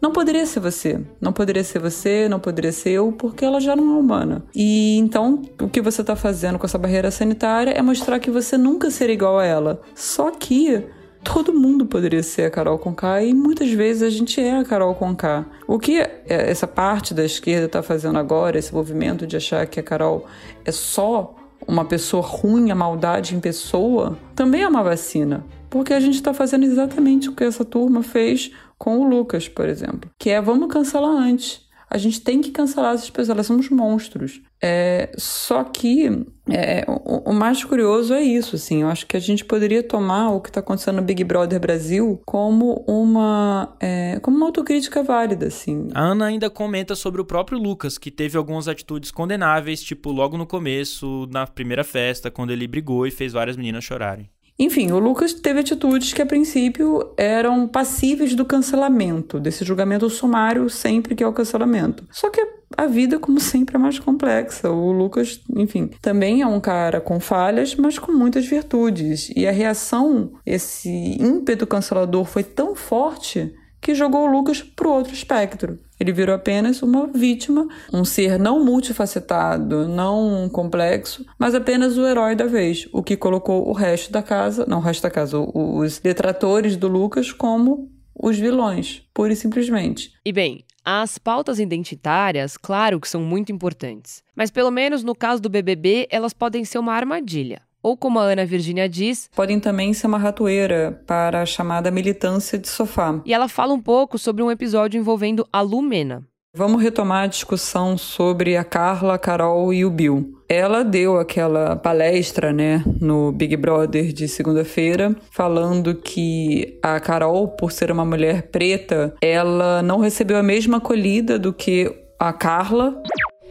não 0.00 0.12
poderia 0.12 0.46
ser 0.46 0.60
você. 0.60 1.00
Não 1.20 1.32
poderia 1.32 1.64
ser 1.64 1.78
você, 1.78 2.28
não 2.28 2.40
poderia 2.40 2.72
ser 2.72 2.90
eu, 2.90 3.12
porque 3.12 3.44
ela 3.44 3.60
já 3.60 3.74
não 3.74 3.96
é 3.96 3.98
humana. 3.98 4.44
E 4.54 4.96
então, 4.98 5.42
o 5.60 5.68
que 5.68 5.80
você 5.80 6.00
está 6.00 6.16
fazendo 6.16 6.58
com 6.58 6.66
essa 6.66 6.78
barreira 6.78 7.10
sanitária 7.10 7.72
é 7.72 7.82
mostrar 7.82 8.18
que 8.18 8.30
você 8.30 8.56
nunca 8.56 8.90
será 8.90 9.12
igual 9.12 9.38
a 9.38 9.44
ela. 9.44 9.80
Só 9.94 10.30
que 10.30 10.84
todo 11.22 11.52
mundo 11.52 11.86
poderia 11.86 12.22
ser 12.22 12.44
a 12.44 12.50
Carol 12.50 12.78
Conká 12.78 13.22
e 13.22 13.34
muitas 13.34 13.70
vezes 13.70 14.02
a 14.02 14.10
gente 14.10 14.40
é 14.40 14.58
a 14.58 14.64
Carol 14.64 14.94
Conká. 14.94 15.46
O 15.66 15.78
que 15.78 15.98
essa 16.26 16.66
parte 16.66 17.12
da 17.12 17.24
esquerda 17.24 17.66
está 17.66 17.82
fazendo 17.82 18.18
agora, 18.18 18.58
esse 18.58 18.72
movimento 18.72 19.26
de 19.26 19.36
achar 19.36 19.66
que 19.66 19.80
a 19.80 19.82
Carol 19.82 20.26
é 20.64 20.72
só 20.72 21.34
uma 21.66 21.84
pessoa 21.84 22.22
ruim, 22.22 22.70
a 22.70 22.74
maldade 22.74 23.34
em 23.34 23.40
pessoa, 23.40 24.16
também 24.34 24.62
é 24.62 24.68
uma 24.68 24.82
vacina. 24.82 25.44
Porque 25.68 25.92
a 25.92 26.00
gente 26.00 26.14
está 26.14 26.32
fazendo 26.32 26.64
exatamente 26.64 27.28
o 27.28 27.32
que 27.32 27.44
essa 27.44 27.64
turma 27.64 28.02
fez 28.02 28.50
com 28.78 28.98
o 28.98 29.08
Lucas, 29.08 29.48
por 29.48 29.68
exemplo, 29.68 30.10
que 30.18 30.30
é 30.30 30.40
vamos 30.40 30.72
cancelar 30.72 31.10
antes. 31.10 31.66
A 31.90 31.96
gente 31.96 32.20
tem 32.20 32.42
que 32.42 32.50
cancelar 32.50 32.94
essas 32.94 33.08
pessoas, 33.08 33.30
elas 33.30 33.46
são 33.46 33.56
os 33.56 33.70
monstros. 33.70 34.42
É, 34.60 35.10
só 35.16 35.64
que 35.64 36.26
é, 36.50 36.84
o, 36.86 37.30
o, 37.30 37.32
mais 37.32 37.64
curioso 37.64 38.12
é 38.12 38.20
isso, 38.20 38.56
assim. 38.56 38.82
Eu 38.82 38.88
acho 38.88 39.06
que 39.06 39.16
a 39.16 39.20
gente 39.20 39.42
poderia 39.42 39.82
tomar 39.82 40.30
o 40.32 40.40
que 40.40 40.50
está 40.50 40.60
acontecendo 40.60 40.96
no 40.96 41.02
Big 41.02 41.24
Brother 41.24 41.58
Brasil 41.58 42.20
como 42.26 42.84
uma, 42.86 43.74
é, 43.80 44.18
como 44.20 44.36
uma 44.36 44.46
autocrítica 44.46 45.02
válida, 45.02 45.46
assim. 45.46 45.88
A 45.94 46.02
Ana 46.02 46.26
ainda 46.26 46.50
comenta 46.50 46.94
sobre 46.94 47.22
o 47.22 47.24
próprio 47.24 47.58
Lucas, 47.58 47.96
que 47.96 48.10
teve 48.10 48.36
algumas 48.36 48.68
atitudes 48.68 49.10
condenáveis, 49.10 49.82
tipo 49.82 50.10
logo 50.10 50.36
no 50.36 50.46
começo, 50.46 51.26
na 51.30 51.46
primeira 51.46 51.84
festa, 51.84 52.30
quando 52.30 52.50
ele 52.50 52.66
brigou 52.66 53.06
e 53.06 53.10
fez 53.10 53.32
várias 53.32 53.56
meninas 53.56 53.84
chorarem. 53.84 54.28
Enfim, 54.58 54.90
o 54.90 54.98
Lucas 54.98 55.32
teve 55.32 55.60
atitudes 55.60 56.12
que 56.12 56.20
a 56.20 56.26
princípio 56.26 57.12
eram 57.16 57.68
passíveis 57.68 58.34
do 58.34 58.44
cancelamento, 58.44 59.38
desse 59.38 59.64
julgamento 59.64 60.10
sumário 60.10 60.68
sempre 60.68 61.14
que 61.14 61.22
é 61.22 61.26
o 61.26 61.32
cancelamento. 61.32 62.04
Só 62.10 62.28
que 62.28 62.44
a 62.76 62.86
vida, 62.86 63.18
como 63.18 63.40
sempre, 63.40 63.76
é 63.76 63.78
mais 63.78 63.98
complexa. 63.98 64.70
O 64.70 64.92
Lucas, 64.92 65.40
enfim, 65.56 65.90
também 66.02 66.42
é 66.42 66.46
um 66.46 66.60
cara 66.60 67.00
com 67.00 67.20
falhas, 67.20 67.74
mas 67.76 67.98
com 67.98 68.12
muitas 68.12 68.46
virtudes. 68.46 69.30
E 69.34 69.46
a 69.46 69.52
reação, 69.52 70.32
esse 70.44 70.90
ímpeto 70.90 71.66
cancelador 71.66 72.24
foi 72.24 72.42
tão 72.42 72.74
forte 72.74 73.54
que 73.80 73.94
jogou 73.94 74.26
o 74.26 74.30
Lucas 74.30 74.62
para 74.62 74.88
o 74.88 74.92
outro 74.92 75.12
espectro. 75.12 75.78
Ele 75.98 76.12
virou 76.12 76.34
apenas 76.34 76.82
uma 76.82 77.06
vítima, 77.06 77.66
um 77.92 78.04
ser 78.04 78.38
não 78.38 78.64
multifacetado, 78.64 79.88
não 79.88 80.48
complexo, 80.48 81.24
mas 81.38 81.54
apenas 81.54 81.96
o 81.96 82.06
herói 82.06 82.36
da 82.36 82.46
vez, 82.46 82.88
o 82.92 83.02
que 83.02 83.16
colocou 83.16 83.68
o 83.68 83.72
resto 83.72 84.12
da 84.12 84.22
casa, 84.22 84.64
não 84.66 84.78
o 84.78 84.82
resto 84.82 85.02
da 85.02 85.10
casa, 85.10 85.38
os 85.38 85.98
detratores 85.98 86.76
do 86.76 86.88
Lucas 86.88 87.32
como 87.32 87.90
os 88.14 88.38
vilões, 88.38 89.02
pura 89.14 89.32
e 89.32 89.36
simplesmente. 89.36 90.12
E 90.24 90.32
bem, 90.32 90.64
as 90.84 91.18
pautas 91.18 91.58
identitárias, 91.58 92.56
claro 92.56 93.00
que 93.00 93.08
são 93.08 93.20
muito 93.20 93.52
importantes, 93.52 94.22
mas 94.34 94.50
pelo 94.50 94.70
menos 94.70 95.02
no 95.02 95.14
caso 95.14 95.42
do 95.42 95.48
BBB, 95.48 96.08
elas 96.10 96.32
podem 96.32 96.64
ser 96.64 96.78
uma 96.78 96.94
armadilha 96.94 97.60
ou 97.82 97.96
como 97.96 98.18
a 98.18 98.24
Ana 98.24 98.44
Virginia 98.44 98.88
diz, 98.88 99.28
podem 99.34 99.60
também 99.60 99.92
ser 99.92 100.06
uma 100.06 100.18
ratoeira 100.18 101.02
para 101.06 101.42
a 101.42 101.46
chamada 101.46 101.90
militância 101.90 102.58
de 102.58 102.68
sofá. 102.68 103.20
E 103.24 103.32
ela 103.32 103.48
fala 103.48 103.72
um 103.72 103.80
pouco 103.80 104.18
sobre 104.18 104.42
um 104.42 104.50
episódio 104.50 104.98
envolvendo 104.98 105.46
a 105.52 105.60
Lumena. 105.60 106.22
Vamos 106.54 106.82
retomar 106.82 107.24
a 107.24 107.26
discussão 107.26 107.96
sobre 107.98 108.56
a 108.56 108.64
Carla, 108.64 109.14
a 109.14 109.18
Carol 109.18 109.72
e 109.72 109.84
o 109.84 109.90
Bill. 109.90 110.34
Ela 110.48 110.82
deu 110.82 111.18
aquela 111.18 111.76
palestra, 111.76 112.52
né, 112.52 112.82
no 113.00 113.30
Big 113.30 113.54
Brother 113.54 114.12
de 114.12 114.26
segunda-feira, 114.26 115.14
falando 115.30 115.94
que 115.94 116.78
a 116.82 116.98
Carol, 116.98 117.48
por 117.48 117.70
ser 117.70 117.92
uma 117.92 118.04
mulher 118.04 118.48
preta, 118.50 119.14
ela 119.20 119.82
não 119.82 120.00
recebeu 120.00 120.38
a 120.38 120.42
mesma 120.42 120.78
acolhida 120.78 121.38
do 121.38 121.52
que 121.52 121.94
a 122.18 122.32
Carla. 122.32 123.00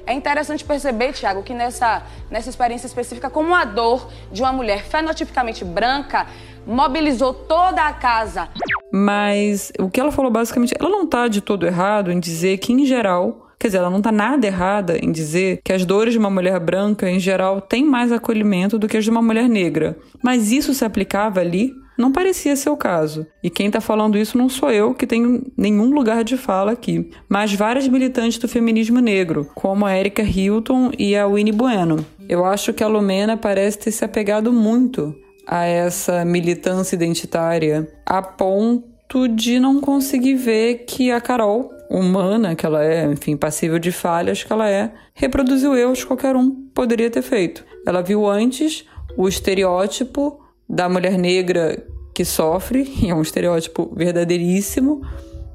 É 0.08 0.14
interessante 0.14 0.64
perceber, 0.64 1.12
Tiago, 1.12 1.44
que 1.44 1.54
nessa, 1.54 2.02
nessa 2.32 2.50
experiência 2.50 2.88
específica, 2.88 3.30
como 3.30 3.54
a 3.54 3.66
dor 3.66 4.10
de 4.32 4.42
uma 4.42 4.54
mulher 4.54 4.86
fenotipicamente 4.86 5.66
branca 5.66 6.26
mobilizou 6.66 7.34
toda 7.34 7.86
a 7.86 7.92
casa. 7.92 8.48
Mas 8.92 9.72
o 9.78 9.90
que 9.90 10.00
ela 10.00 10.12
falou 10.12 10.32
basicamente, 10.32 10.74
ela 10.80 10.90
não 10.90 11.04
está 11.04 11.28
de 11.28 11.42
todo 11.42 11.68
errado 11.68 12.10
em 12.10 12.20
dizer 12.22 12.58
que, 12.58 12.72
em 12.72 12.86
geral, 12.86 13.44
Quer 13.60 13.70
dizer, 13.70 13.80
ela 13.80 13.90
não 13.90 13.98
está 13.98 14.12
nada 14.12 14.46
errada 14.46 15.04
em 15.04 15.12
dizer 15.12 15.62
que 15.64 15.74
as 15.74 15.84
dores 15.84 16.14
de 16.14 16.20
uma 16.20 16.30
mulher 16.30 16.60
branca, 16.60 17.10
em 17.10 17.20
geral, 17.20 17.60
têm 17.60 17.84
mais 17.84 18.12
acolhimento 18.12 18.78
do 18.78 18.88
que 18.88 18.96
as 18.96 19.04
de 19.04 19.10
uma 19.10 19.20
mulher 19.20 19.50
negra. 19.50 19.98
Mas 20.22 20.52
isso 20.52 20.76
se 20.76 20.86
aplicava 20.86 21.40
ali 21.40 21.74
não 21.98 22.12
parecia 22.12 22.56
ser 22.56 22.70
o 22.70 22.78
caso. 22.78 23.26
E 23.44 23.50
quem 23.50 23.68
está 23.68 23.82
falando 23.82 24.18
isso 24.18 24.38
não 24.38 24.48
sou 24.50 24.72
eu, 24.72 24.94
que 24.94 25.08
tenho 25.08 25.44
nenhum 25.58 25.92
lugar 25.92 26.24
de 26.24 26.38
fala 26.38 26.72
aqui, 26.72 27.10
mas 27.28 27.54
várias 27.54 27.88
militantes 27.88 28.38
do 28.38 28.48
feminismo 28.48 29.00
negro, 29.00 29.50
como 29.56 29.86
a 29.86 29.98
Erika 29.98 30.22
Hilton 30.22 30.92
e 30.98 31.16
a 31.16 31.28
Winnie 31.28 31.54
Bueno. 31.54 32.06
Eu 32.30 32.46
acho 32.46 32.74
que 32.74 32.84
a 32.84 32.88
Lumena 32.88 33.38
parece 33.38 33.80
ter 33.80 33.92
se 33.92 34.06
apegado 34.06 34.52
muito 34.52 35.16
a 35.46 35.66
essa 35.66 36.26
militância 36.26 36.96
identitária, 36.96 37.90
a 38.06 38.22
ponto 38.22 39.28
de 39.30 39.60
não 39.60 39.80
conseguir 39.80 40.36
ver 40.36 40.86
que 40.86 41.10
a 41.10 41.22
Carol 41.22 41.72
humana 41.90 42.54
que 42.54 42.66
ela 42.66 42.84
é, 42.84 43.06
enfim, 43.06 43.38
passível 43.38 43.80
de 43.80 43.92
falhas 43.92 44.44
que 44.44 44.52
ela 44.52 44.70
é, 44.70 44.92
reproduziu 45.14 45.76
erros 45.76 46.02
que 46.02 46.08
qualquer 46.08 46.36
um 46.36 46.52
poderia 46.74 47.10
ter 47.10 47.22
feito. 47.22 47.64
Ela 47.86 48.02
viu 48.02 48.28
antes 48.28 48.86
o 49.16 49.28
estereótipo 49.28 50.40
da 50.70 50.90
mulher 50.90 51.18
negra 51.18 51.86
que 52.14 52.26
sofre, 52.26 52.84
e 53.02 53.10
é 53.12 53.16
um 53.16 53.22
estereótipo 53.22 53.94
verdadeiríssimo, 53.96 55.02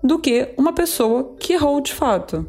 do 0.02 0.18
que 0.18 0.52
uma 0.56 0.72
pessoa 0.72 1.34
que 1.38 1.52
errou 1.52 1.80
de 1.80 1.92
fato. 1.92 2.46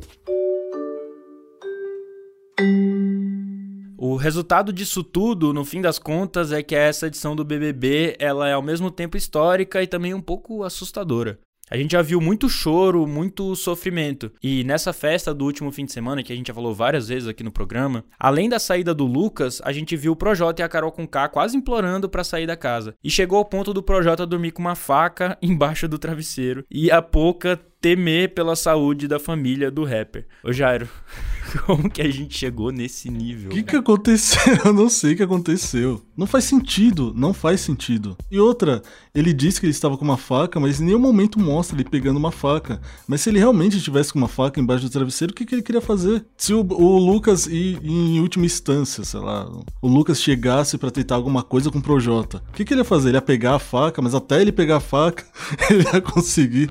O 3.98 4.16
resultado 4.16 4.74
disso 4.74 5.04
tudo, 5.04 5.54
no 5.54 5.64
fim 5.64 5.82
das 5.82 5.98
contas, 5.98 6.52
é 6.52 6.62
que 6.62 6.76
essa 6.76 7.08
edição 7.08 7.36
do 7.36 7.46
BBB, 7.46 8.16
ela 8.20 8.50
é 8.50 8.54
ao 8.54 8.62
mesmo 8.62 8.92
tempo 8.92 9.16
histórica 9.16 9.82
e 9.82 9.88
também 9.88 10.14
um 10.14 10.22
pouco 10.22 10.64
assustadora. 10.64 11.40
A 11.74 11.78
gente 11.78 11.94
já 11.94 12.04
viu 12.04 12.22
muito 12.22 12.48
choro, 12.48 13.08
muito 13.08 13.56
sofrimento. 13.56 14.32
E 14.44 14.64
nessa 14.64 14.94
festa 14.94 15.34
do 15.34 15.44
último 15.44 15.72
fim 15.72 15.86
de 15.86 15.92
semana, 15.92 16.22
que 16.22 16.32
a 16.32 16.36
gente 16.36 16.50
já 16.50 16.54
falou 16.54 16.72
várias 16.72 17.08
vezes 17.08 17.28
aqui 17.28 17.44
no 17.44 17.52
programa, 17.52 18.06
além 18.20 18.48
da 18.48 18.60
saída 18.60 18.94
do 18.94 19.08
Lucas, 19.08 19.60
a 19.66 19.72
gente 19.72 19.98
viu 19.98 20.12
o 20.12 20.16
Projota 20.16 20.62
e 20.62 20.64
a 20.64 20.70
Carol 20.70 20.92
com 20.92 21.08
K 21.08 21.28
quase 21.30 21.58
implorando 21.58 22.08
para 22.08 22.24
sair 22.24 22.46
da 22.46 22.56
casa. 22.56 22.94
E 23.04 23.10
chegou 23.10 23.40
ao 23.40 23.46
ponto 23.46 23.74
do 23.74 23.82
Projota 23.82 24.24
dormir 24.24 24.52
com 24.52 24.62
uma 24.62 24.76
faca 24.76 25.36
embaixo 25.42 25.88
do 25.88 25.98
travesseiro 25.98 26.64
e 26.70 26.92
a 26.92 27.02
Pouca 27.02 27.60
temer 27.84 28.34
pela 28.34 28.56
saúde 28.56 29.10
da 29.10 29.20
família 29.20 29.70
do 29.70 29.84
rapper. 29.84 30.26
Ô 30.42 30.54
Jairo, 30.54 30.88
como 31.68 31.90
que 31.90 32.02
a 32.02 32.10
gente 32.10 32.38
chegou 32.38 32.72
nesse 32.72 33.10
nível? 33.12 33.52
O 33.52 33.54
que, 33.54 33.62
que 33.62 33.76
aconteceu? 33.76 34.40
Eu 34.64 34.72
não 34.72 34.88
sei 34.88 35.12
o 35.12 35.18
que 35.18 35.24
aconteceu. 35.24 36.02
Não 36.16 36.26
faz 36.26 36.46
sentido, 36.46 37.12
não 37.14 37.34
faz 37.34 37.60
sentido. 37.60 38.16
E 38.32 38.40
outra, 38.40 38.82
ele 39.14 39.34
disse 39.34 39.60
que 39.60 39.66
ele 39.66 39.72
estava 39.72 39.98
com 39.98 40.06
uma 40.06 40.16
faca, 40.16 40.62
mas 40.62 40.80
em 40.80 40.86
nenhum 40.86 41.00
momento 41.00 41.38
mostra 41.38 41.76
ele 41.76 41.84
pegando 41.84 42.16
uma 42.16 42.32
faca. 42.32 42.80
Mas 43.06 43.20
se 43.20 43.30
ele 43.30 43.40
realmente 43.40 43.76
estivesse 43.76 44.14
com 44.14 44.20
uma 44.20 44.30
faca 44.30 44.62
embaixo 44.62 44.86
do 44.86 44.90
travesseiro, 44.90 45.34
o 45.34 45.36
que, 45.36 45.46
que 45.46 45.54
ele 45.54 45.62
queria 45.62 45.82
fazer? 45.82 46.26
Se 46.38 46.54
o, 46.54 46.62
o 46.62 46.98
Lucas, 46.98 47.48
e, 47.48 47.78
em 47.84 48.22
última 48.22 48.46
instância, 48.46 49.04
sei 49.04 49.20
lá, 49.20 49.46
o 49.82 49.88
Lucas 49.90 50.22
chegasse 50.22 50.78
para 50.78 50.90
tentar 50.90 51.16
alguma 51.16 51.44
coisa 51.44 51.70
com 51.70 51.80
o 51.80 51.84
Projota, 51.84 52.42
o 52.48 52.54
que, 52.54 52.64
que 52.64 52.74
ele 52.74 52.80
ia 52.80 52.86
fazer? 52.86 53.10
Ele 53.10 53.18
ia 53.18 53.22
pegar 53.22 53.56
a 53.56 53.60
faca, 53.60 54.02
mas 54.02 54.16
até 54.16 54.42
ele 54.42 54.54
pegar 54.54 54.78
a 54.78 54.80
faca, 54.80 55.26
ele 55.70 55.84
ia 55.84 56.00
conseguir 56.00 56.70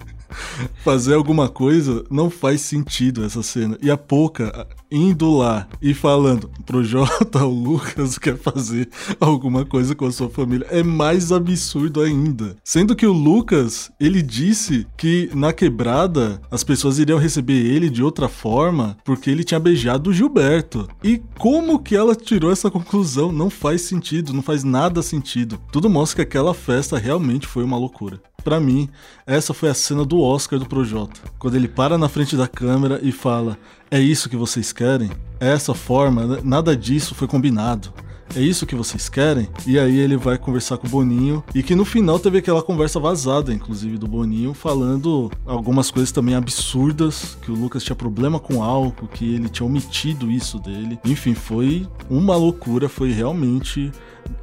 fazer 0.84 1.14
alguma 1.14 1.48
coisa, 1.48 2.04
não 2.10 2.30
faz 2.30 2.60
sentido 2.60 3.24
essa 3.24 3.42
cena. 3.42 3.78
E 3.82 3.90
a 3.90 3.96
Poca 3.96 4.66
indo 4.90 5.38
lá 5.38 5.66
e 5.80 5.94
falando 5.94 6.50
pro 6.66 6.84
Jota, 6.84 7.44
o 7.44 7.50
Lucas 7.50 8.18
quer 8.18 8.36
fazer 8.36 8.88
alguma 9.18 9.64
coisa 9.64 9.94
com 9.94 10.06
a 10.06 10.12
sua 10.12 10.28
família, 10.28 10.66
é 10.70 10.82
mais 10.82 11.32
absurdo 11.32 12.02
ainda. 12.02 12.56
Sendo 12.62 12.94
que 12.94 13.06
o 13.06 13.12
Lucas, 13.12 13.90
ele 13.98 14.20
disse 14.20 14.86
que 14.96 15.30
na 15.34 15.52
quebrada 15.52 16.40
as 16.50 16.62
pessoas 16.62 16.98
iriam 16.98 17.18
receber 17.18 17.54
ele 17.54 17.88
de 17.88 18.02
outra 18.02 18.28
forma 18.28 18.96
porque 19.04 19.30
ele 19.30 19.44
tinha 19.44 19.58
beijado 19.60 20.10
o 20.10 20.12
Gilberto. 20.12 20.86
E 21.02 21.22
como 21.38 21.78
que 21.78 21.96
ela 21.96 22.14
tirou 22.14 22.52
essa 22.52 22.70
conclusão? 22.70 23.32
Não 23.32 23.48
faz 23.48 23.82
sentido, 23.82 24.32
não 24.32 24.42
faz 24.42 24.62
nada 24.62 25.02
sentido. 25.02 25.58
Tudo 25.72 25.88
mostra 25.88 26.16
que 26.16 26.22
aquela 26.22 26.52
festa 26.52 26.98
realmente 26.98 27.46
foi 27.46 27.64
uma 27.64 27.78
loucura. 27.78 28.20
Para 28.42 28.60
mim, 28.60 28.88
essa 29.26 29.54
foi 29.54 29.68
a 29.68 29.74
cena 29.74 30.04
do 30.04 30.20
Oscar 30.20 30.58
do 30.58 30.66
Projota. 30.66 31.20
Quando 31.38 31.54
ele 31.54 31.68
para 31.68 31.96
na 31.96 32.08
frente 32.08 32.36
da 32.36 32.48
câmera 32.48 33.00
e 33.02 33.12
fala: 33.12 33.56
É 33.90 34.00
isso 34.00 34.28
que 34.28 34.36
vocês 34.36 34.72
querem? 34.72 35.10
Essa 35.38 35.74
forma, 35.74 36.40
nada 36.42 36.76
disso 36.76 37.14
foi 37.14 37.28
combinado 37.28 37.92
é 38.34 38.40
isso 38.40 38.66
que 38.66 38.74
vocês 38.74 39.08
querem? 39.08 39.48
E 39.66 39.78
aí 39.78 39.98
ele 39.98 40.16
vai 40.16 40.38
conversar 40.38 40.78
com 40.78 40.86
o 40.86 40.90
Boninho 40.90 41.44
e 41.54 41.62
que 41.62 41.74
no 41.74 41.84
final 41.84 42.18
teve 42.18 42.38
aquela 42.38 42.62
conversa 42.62 42.98
vazada, 42.98 43.52
inclusive 43.52 43.98
do 43.98 44.08
Boninho, 44.08 44.54
falando 44.54 45.30
algumas 45.44 45.90
coisas 45.90 46.10
também 46.12 46.34
absurdas, 46.34 47.36
que 47.42 47.50
o 47.50 47.54
Lucas 47.54 47.84
tinha 47.84 47.96
problema 47.96 48.40
com 48.40 48.62
álcool, 48.62 49.06
que 49.08 49.34
ele 49.34 49.48
tinha 49.48 49.66
omitido 49.66 50.30
isso 50.30 50.58
dele. 50.58 50.98
Enfim, 51.04 51.34
foi 51.34 51.86
uma 52.08 52.34
loucura, 52.34 52.88
foi 52.88 53.12
realmente 53.12 53.92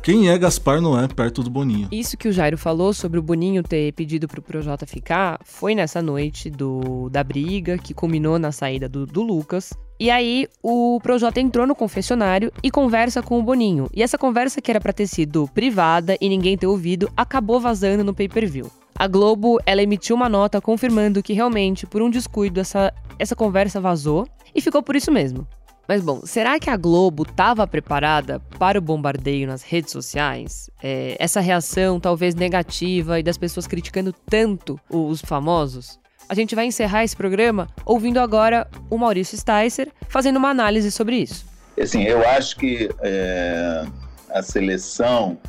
quem 0.02 0.30
é 0.30 0.38
Gaspar 0.38 0.82
Noé 0.82 1.08
perto 1.08 1.44
do 1.44 1.50
Boninho? 1.50 1.88
Isso 1.92 2.18
que 2.18 2.28
o 2.28 2.32
Jairo 2.32 2.58
falou 2.58 2.94
sobre 2.94 3.20
o 3.20 3.22
Boninho 3.24 3.64
ter 3.64 3.92
pedido 3.94 4.28
pro 4.28 4.42
Projota 4.42 4.86
ficar 4.86 5.40
foi 5.44 5.76
nessa 5.76 6.02
noite 6.02 6.50
do 6.50 7.10
da 7.10 7.24
briga 7.24 7.78
que 7.78 7.94
culminou 7.94 8.40
na 8.40 8.52
saída 8.52 8.88
do, 8.88 9.06
do 9.06 9.22
Lucas. 9.22 9.74
E 10.00 10.10
aí 10.10 10.48
o 10.64 11.00
Projota 11.02 11.42
entrou 11.42 11.68
no 11.68 11.76
confessionário 11.76 12.52
e 12.64 12.72
conversa 12.72 13.22
com 13.22 13.40
o 13.40 13.44
Boninho. 13.44 13.90
E 13.94 14.02
essa 14.02 14.18
conversa 14.18 14.62
que 14.62 14.72
era 14.72 14.80
para 14.80 14.94
ter 14.94 15.08
sido 15.08 15.48
privada 15.54 16.18
e 16.22 16.30
ninguém 16.30 16.58
ter 16.58 16.68
ouvido, 16.68 17.12
acabou 17.18 17.60
vazando 17.60 18.04
no 18.04 18.14
pay-per-view. 18.14 18.72
A 18.96 19.08
Globo, 19.08 19.60
ela 19.66 19.82
emitiu 19.82 20.16
uma 20.16 20.28
nota 20.28 20.60
confirmando 20.60 21.24
que 21.24 21.34
realmente, 21.34 21.86
por 21.86 22.02
um 22.02 22.10
descuido, 22.10 22.60
essa, 22.60 22.94
essa 23.18 23.36
conversa 23.36 23.80
vazou 23.80 24.28
e 24.54 24.62
ficou 24.62 24.84
por 24.84 24.96
isso 24.96 25.12
mesmo. 25.12 25.48
Mas 25.90 26.04
bom, 26.04 26.22
será 26.24 26.60
que 26.60 26.70
a 26.70 26.78
Globo 26.78 27.24
estava 27.24 27.66
preparada 27.66 28.40
para 28.60 28.78
o 28.78 28.82
bombardeio 28.82 29.48
nas 29.48 29.64
redes 29.64 29.92
sociais? 29.92 30.70
É, 30.84 31.16
essa 31.18 31.40
reação 31.40 32.00
talvez 32.00 32.36
negativa 32.36 33.20
e 33.20 33.24
das 33.24 33.40
pessoas 33.40 33.66
criticando 33.66 34.14
tanto 34.14 34.80
os 34.88 35.20
famosos? 35.20 36.00
A 36.30 36.36
gente 36.36 36.54
vai 36.54 36.66
encerrar 36.68 37.04
esse 37.04 37.16
programa 37.16 37.68
ouvindo 37.84 38.20
agora 38.20 38.68
o 38.88 39.00
Maurício 39.00 39.36
Sticer 39.36 39.92
fazendo 40.08 40.38
uma 40.38 40.50
análise 40.50 40.92
sobre 40.92 41.16
isso. 41.16 41.44
Assim, 41.82 42.04
eu 42.04 42.24
acho 42.24 42.58
que 42.58 42.88
é, 43.02 43.84
a 44.30 44.44
seleção 44.44 45.40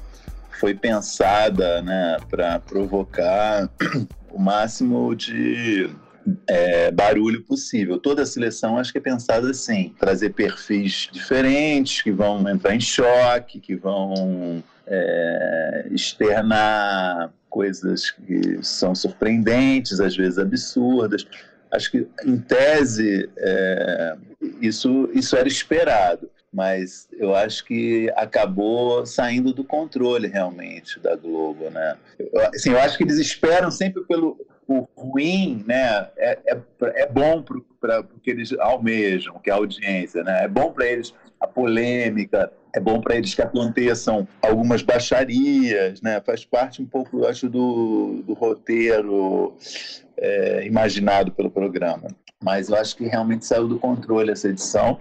foi 0.59 0.73
pensada 0.75 1.83
né, 1.83 2.17
para 2.31 2.59
provocar 2.61 3.69
o 4.33 4.39
máximo 4.39 5.15
de 5.15 5.91
é, 6.47 6.91
barulho 6.91 7.43
possível. 7.45 7.99
Toda 7.99 8.23
a 8.23 8.27
seleção 8.27 8.77
acho 8.77 8.93
que 8.93 8.99
é 8.99 9.01
pensada 9.01 9.51
assim, 9.51 9.95
trazer 9.99 10.31
perfis 10.31 11.09
diferentes 11.13 12.03
que 12.03 12.11
vão 12.11 12.49
entrar 12.49 12.75
em 12.75 12.81
choque, 12.81 13.61
que 13.61 13.75
vão 13.75 14.63
é, 14.87 15.87
externar 15.91 17.33
coisas 17.49 18.11
que 18.11 18.63
são 18.63 18.95
surpreendentes, 18.95 20.01
às 20.01 20.17
vezes 20.17 20.39
absurdas. 20.39 21.27
Acho 21.71 21.91
que, 21.91 22.07
em 22.25 22.39
tese, 22.39 23.29
é, 23.37 24.17
isso, 24.61 25.09
isso 25.15 25.37
era 25.37 25.47
esperado, 25.47 26.31
mas 26.53 27.09
eu 27.13 27.35
acho 27.35 27.65
que 27.65 28.11
acabou 28.17 29.07
saindo 29.07 29.53
do 29.53 29.63
controle 29.63 30.27
realmente 30.27 30.99
da 30.99 31.15
Globo, 31.15 31.71
né? 31.71 31.97
Eu, 32.19 32.41
assim, 32.49 32.71
eu 32.71 32.81
acho 32.81 32.99
que 32.99 33.05
eles 33.05 33.19
esperam 33.19 33.71
sempre 33.71 34.03
pelo 34.05 34.37
o 34.71 34.89
ruim, 34.97 35.65
né? 35.67 36.09
É, 36.17 36.39
é, 36.47 36.61
é 37.03 37.07
bom 37.09 37.43
para 37.81 38.01
o 38.01 38.21
que 38.23 38.31
eles 38.31 38.53
almejam, 38.53 39.39
que 39.41 39.51
é 39.51 39.53
a 39.53 39.57
audiência, 39.57 40.23
né? 40.23 40.45
É 40.45 40.49
bom 40.49 40.73
para 40.73 40.87
eles 40.87 41.13
a 41.41 41.47
polêmica, 41.47 42.53
é 42.73 42.79
bom 42.79 43.01
para 43.01 43.17
eles 43.17 43.35
que 43.35 43.43
aconteçam 43.43 44.29
algumas 44.41 44.83
baixarias, 44.83 46.01
né? 46.01 46.21
Faz 46.21 46.45
parte 46.45 46.81
um 46.81 46.87
pouco, 46.87 47.19
eu 47.19 47.29
acho, 47.29 47.49
do, 47.49 48.23
do 48.25 48.33
roteiro 48.33 49.57
é, 50.17 50.65
imaginado 50.65 51.33
pelo 51.33 51.51
programa. 51.51 52.07
Mas 52.43 52.69
eu 52.69 52.77
acho 52.77 52.97
que 52.97 53.05
realmente 53.07 53.45
saiu 53.45 53.67
do 53.67 53.79
controle 53.79 54.31
essa 54.31 54.49
edição. 54.49 55.01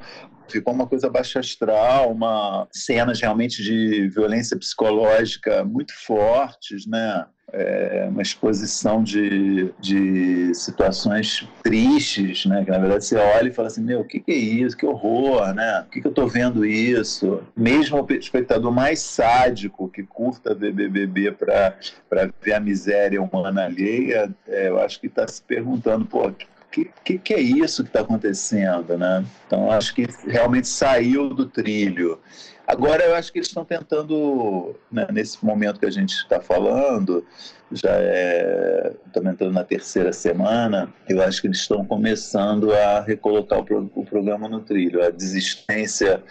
Ficou 0.49 0.73
uma 0.73 0.87
coisa 0.87 1.11
baixa 1.11 1.39
astral, 1.39 2.11
uma 2.11 2.67
cenas 2.71 3.21
realmente 3.21 3.61
de 3.61 4.09
violência 4.09 4.57
psicológica 4.57 5.63
muito 5.63 5.93
fortes, 5.93 6.87
né? 6.87 7.27
É, 7.53 8.07
uma 8.09 8.21
exposição 8.21 9.03
de, 9.03 9.71
de 9.79 10.53
situações 10.53 11.47
tristes, 11.63 12.45
né? 12.45 12.63
Que 12.63 12.71
na 12.71 12.77
verdade 12.77 13.05
você 13.05 13.15
olha 13.15 13.49
e 13.49 13.53
fala 13.53 13.67
assim, 13.67 13.81
meu, 13.81 14.01
o 14.01 14.05
que, 14.05 14.19
que 14.19 14.31
é 14.31 14.35
isso? 14.35 14.77
Que 14.77 14.85
horror, 14.85 15.53
né? 15.53 15.81
Por 15.81 15.91
que, 15.91 16.01
que 16.01 16.07
eu 16.07 16.11
estou 16.11 16.27
vendo 16.27 16.65
isso? 16.65 17.41
Mesmo 17.55 18.01
o 18.01 18.13
espectador 18.13 18.71
mais 18.71 18.99
sádico 18.99 19.89
que 19.89 20.03
curta 20.03 20.53
ver 20.53 20.73
BBB 20.73 21.31
para 21.31 22.31
ver 22.41 22.53
a 22.53 22.59
miséria 22.59 23.21
humana 23.21 23.65
alheia, 23.65 24.33
é, 24.47 24.69
eu 24.69 24.79
acho 24.79 24.99
que 24.99 25.07
está 25.07 25.27
se 25.27 25.41
perguntando, 25.41 26.05
pô, 26.05 26.31
que, 26.71 26.89
que, 27.03 27.17
que, 27.17 27.33
é 27.33 27.39
isso 27.39 27.83
que 27.83 27.89
está 27.89 28.01
acontecendo, 28.01 28.97
né? 28.97 29.25
Então, 29.47 29.71
acho 29.71 29.93
que 29.95 30.07
realmente 30.27 30.67
saiu 30.67 31.29
do 31.29 31.45
trilho. 31.45 32.19
Agora, 32.69 33.03
eu 33.03 33.15
acho 33.15 33.33
que 33.33 33.39
eles 33.39 33.47
estão 33.47 33.65
tentando, 33.65 34.75
né, 34.91 35.07
nesse 35.11 35.43
momento 35.43 35.79
que 35.79 35.87
a 35.87 35.91
gente 35.91 36.13
está 36.13 36.39
falando, 36.39 37.25
já 37.71 37.89
é, 37.93 38.93
estamos 39.07 39.33
entrando 39.33 39.53
na 39.53 39.63
terceira 39.63 40.13
semana, 40.13 40.93
eu 41.09 41.19
acho 41.19 41.41
que 41.41 41.47
eles 41.47 41.57
estão 41.57 41.83
começando 41.83 42.71
a 42.71 43.01
recolocar 43.01 43.57
o, 43.57 43.65
pro, 43.65 43.91
o 43.95 44.05
programa 44.05 44.47
no 44.47 44.59
trilho. 44.59 45.03
A 45.03 45.09
desistência 45.09 46.21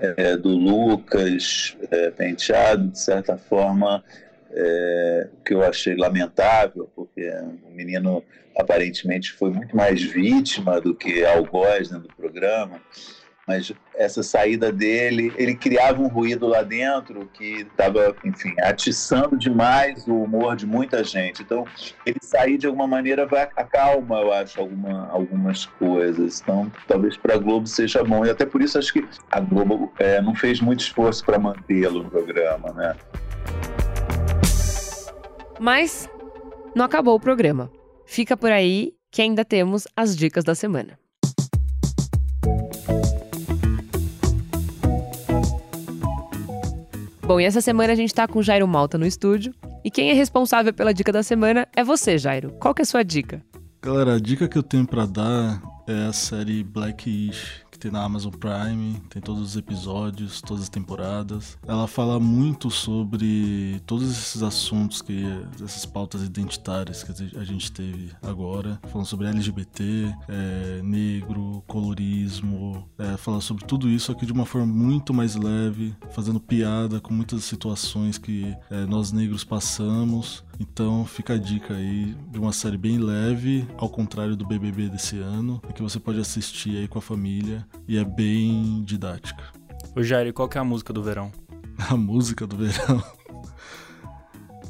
é, 0.00 0.34
do 0.34 0.48
Lucas 0.48 1.76
é, 1.90 2.10
Penteado, 2.10 2.88
de 2.88 2.98
certa 2.98 3.36
forma, 3.36 4.02
é, 4.50 5.28
que 5.44 5.52
eu 5.52 5.62
achei 5.62 5.94
lamentável, 5.94 6.90
porque 6.96 7.30
o 7.68 7.70
menino 7.70 8.24
aparentemente 8.58 9.30
foi 9.30 9.50
muito 9.50 9.76
mais 9.76 10.02
vítima 10.02 10.80
do 10.80 10.94
que 10.94 11.22
algoz 11.22 11.90
né, 11.90 11.98
do 11.98 12.08
programa 12.16 12.80
mas 13.46 13.72
essa 13.94 14.22
saída 14.22 14.70
dele, 14.70 15.32
ele 15.36 15.54
criava 15.54 16.00
um 16.00 16.06
ruído 16.06 16.46
lá 16.46 16.62
dentro 16.62 17.28
que 17.34 17.62
estava, 17.62 18.14
enfim, 18.24 18.54
atiçando 18.60 19.36
demais 19.36 20.06
o 20.06 20.22
humor 20.22 20.54
de 20.54 20.66
muita 20.66 21.02
gente. 21.02 21.42
Então, 21.42 21.64
ele 22.06 22.18
sair 22.22 22.56
de 22.56 22.66
alguma 22.66 22.86
maneira 22.86 23.26
vai 23.26 23.48
acalma, 23.56 24.20
eu 24.20 24.32
acho, 24.32 24.60
alguma, 24.60 25.08
algumas 25.08 25.66
coisas. 25.66 26.40
Então, 26.40 26.70
talvez 26.86 27.16
para 27.16 27.34
a 27.34 27.38
Globo 27.38 27.66
seja 27.66 28.04
bom. 28.04 28.24
E 28.24 28.30
até 28.30 28.46
por 28.46 28.62
isso 28.62 28.78
acho 28.78 28.92
que 28.92 29.06
a 29.30 29.40
Globo 29.40 29.92
é, 29.98 30.20
não 30.20 30.34
fez 30.34 30.60
muito 30.60 30.80
esforço 30.80 31.24
para 31.24 31.38
mantê-lo 31.38 32.04
no 32.04 32.10
programa, 32.10 32.72
né? 32.72 32.96
Mas 35.58 36.08
não 36.74 36.84
acabou 36.84 37.16
o 37.16 37.20
programa. 37.20 37.70
Fica 38.06 38.36
por 38.36 38.52
aí 38.52 38.94
que 39.10 39.20
ainda 39.20 39.44
temos 39.44 39.86
as 39.96 40.16
dicas 40.16 40.44
da 40.44 40.54
semana. 40.54 41.01
Bom, 47.24 47.40
e 47.40 47.44
essa 47.44 47.60
semana 47.60 47.92
a 47.92 47.96
gente 47.96 48.12
tá 48.12 48.26
com 48.26 48.40
o 48.40 48.42
Jairo 48.42 48.66
Malta 48.66 48.98
no 48.98 49.06
estúdio. 49.06 49.54
E 49.84 49.90
quem 49.90 50.10
é 50.10 50.12
responsável 50.12 50.74
pela 50.74 50.92
dica 50.92 51.12
da 51.12 51.22
semana 51.22 51.68
é 51.74 51.84
você, 51.84 52.18
Jairo. 52.18 52.52
Qual 52.60 52.74
que 52.74 52.82
é 52.82 52.84
a 52.84 52.86
sua 52.86 53.04
dica? 53.04 53.40
Galera, 53.80 54.14
a 54.16 54.20
dica 54.20 54.48
que 54.48 54.58
eu 54.58 54.62
tenho 54.62 54.86
para 54.86 55.06
dar 55.06 55.62
é 55.86 56.06
a 56.06 56.12
série 56.12 56.64
Blackish, 56.64 57.61
tem 57.82 57.90
na 57.90 58.04
Amazon 58.04 58.30
Prime, 58.30 58.94
tem 59.10 59.20
todos 59.20 59.42
os 59.42 59.56
episódios, 59.56 60.40
todas 60.40 60.62
as 60.62 60.68
temporadas. 60.68 61.58
Ela 61.66 61.88
fala 61.88 62.20
muito 62.20 62.70
sobre 62.70 63.82
todos 63.86 64.08
esses 64.08 64.40
assuntos 64.40 65.02
que 65.02 65.24
essas 65.56 65.84
pautas 65.84 66.22
identitárias 66.22 67.02
que 67.02 67.10
a 67.36 67.42
gente 67.42 67.72
teve 67.72 68.12
agora, 68.22 68.80
falando 68.86 69.06
sobre 69.06 69.26
LGBT, 69.26 70.14
é, 70.28 70.80
negro, 70.84 71.64
colorismo, 71.66 72.88
é, 72.96 73.16
fala 73.16 73.40
sobre 73.40 73.64
tudo 73.64 73.88
isso 73.88 74.12
aqui 74.12 74.24
de 74.24 74.32
uma 74.32 74.46
forma 74.46 74.66
muito 74.66 75.12
mais 75.12 75.34
leve, 75.34 75.92
fazendo 76.12 76.38
piada 76.38 77.00
com 77.00 77.12
muitas 77.12 77.42
situações 77.42 78.16
que 78.16 78.54
é, 78.70 78.86
nós 78.86 79.10
negros 79.10 79.42
passamos. 79.42 80.44
Então 80.62 81.04
fica 81.04 81.34
a 81.34 81.38
dica 81.38 81.74
aí 81.74 82.14
de 82.30 82.38
uma 82.38 82.52
série 82.52 82.78
bem 82.78 82.96
leve, 82.96 83.66
ao 83.76 83.88
contrário 83.88 84.36
do 84.36 84.46
BBB 84.46 84.88
desse 84.88 85.18
ano, 85.18 85.60
que 85.74 85.82
você 85.82 85.98
pode 85.98 86.20
assistir 86.20 86.76
aí 86.76 86.86
com 86.86 86.98
a 86.98 87.02
família 87.02 87.66
e 87.88 87.98
é 87.98 88.04
bem 88.04 88.80
didática. 88.84 89.42
Ô 89.96 90.02
Jair, 90.04 90.32
qual 90.32 90.48
que 90.48 90.56
é 90.56 90.60
a 90.60 90.64
música 90.64 90.92
do 90.92 91.02
verão? 91.02 91.32
A 91.90 91.96
música 91.96 92.46
do 92.46 92.56
verão? 92.56 93.02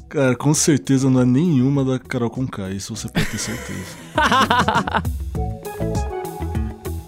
Cara, 0.09 0.35
com 0.35 0.53
certeza 0.53 1.09
não 1.09 1.21
é 1.21 1.25
nenhuma 1.25 1.85
da 1.85 1.99
Carol 1.99 2.29
Conká, 2.29 2.71
isso 2.71 2.95
você 2.95 3.07
pode 3.07 3.29
ter 3.29 3.37
certeza. 3.37 3.97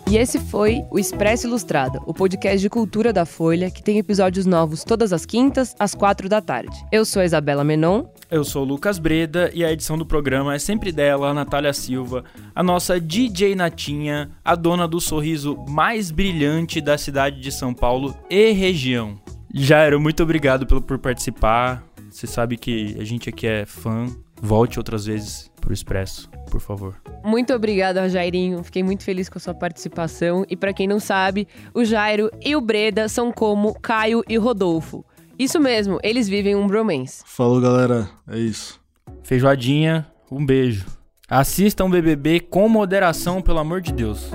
E 0.07 0.17
esse 0.17 0.39
foi 0.39 0.85
o 0.91 0.99
Expresso 0.99 1.47
Ilustrada, 1.47 1.99
o 2.05 2.13
podcast 2.13 2.59
de 2.59 2.69
cultura 2.69 3.11
da 3.11 3.25
Folha, 3.25 3.71
que 3.71 3.81
tem 3.81 3.97
episódios 3.97 4.45
novos 4.45 4.83
todas 4.83 5.11
as 5.11 5.25
quintas, 5.25 5.75
às 5.79 5.95
quatro 5.95 6.29
da 6.29 6.39
tarde. 6.39 6.85
Eu 6.91 7.03
sou 7.03 7.21
a 7.21 7.25
Isabela 7.25 7.63
Menon. 7.63 8.05
Eu 8.29 8.43
sou 8.43 8.63
o 8.63 8.65
Lucas 8.65 8.97
Breda 8.97 9.51
e 9.53 9.63
a 9.63 9.71
edição 9.71 9.97
do 9.97 10.05
programa 10.05 10.55
é 10.55 10.59
sempre 10.59 10.91
dela, 10.91 11.33
Natália 11.33 11.71
Silva, 11.73 12.23
a 12.55 12.63
nossa 12.63 12.99
DJ 12.99 13.55
Natinha, 13.55 14.31
a 14.43 14.55
dona 14.55 14.87
do 14.87 14.99
sorriso 14.99 15.55
mais 15.67 16.09
brilhante 16.09 16.81
da 16.81 16.97
cidade 16.97 17.39
de 17.39 17.51
São 17.51 17.73
Paulo 17.73 18.17
e 18.29 18.51
região. 18.51 19.19
Jairo, 19.53 20.01
muito 20.01 20.23
obrigado 20.23 20.65
pelo, 20.65 20.81
por 20.81 20.97
participar. 20.97 21.83
Você 22.09 22.25
sabe 22.25 22.57
que 22.57 22.95
a 22.99 23.03
gente 23.03 23.29
aqui 23.29 23.45
é 23.45 23.65
fã. 23.65 24.07
Volte 24.41 24.79
outras 24.79 25.05
vezes 25.05 25.51
pro 25.61 25.73
Expresso 25.73 26.29
por 26.55 26.61
favor. 26.61 26.95
Muito 27.23 27.53
obrigada, 27.53 28.07
Jairinho. 28.07 28.63
Fiquei 28.63 28.81
muito 28.81 29.03
feliz 29.03 29.27
com 29.27 29.37
a 29.37 29.41
sua 29.41 29.53
participação. 29.53 30.45
E 30.49 30.55
para 30.55 30.73
quem 30.73 30.87
não 30.87 31.01
sabe, 31.01 31.47
o 31.73 31.83
Jairo 31.83 32.31
e 32.41 32.55
o 32.55 32.61
Breda 32.61 33.09
são 33.09 33.29
como 33.31 33.77
Caio 33.79 34.23
e 34.29 34.37
Rodolfo. 34.37 35.03
Isso 35.37 35.59
mesmo, 35.59 35.99
eles 36.01 36.29
vivem 36.29 36.55
um 36.55 36.65
bromance. 36.65 37.21
Falou, 37.25 37.59
galera. 37.59 38.09
É 38.27 38.37
isso. 38.37 38.79
Feijoadinha, 39.23 40.07
um 40.31 40.45
beijo. 40.45 40.85
Assistam 41.27 41.89
BBB 41.89 42.39
com 42.39 42.69
moderação, 42.69 43.41
pelo 43.41 43.59
amor 43.59 43.81
de 43.81 43.91
Deus. 43.91 44.31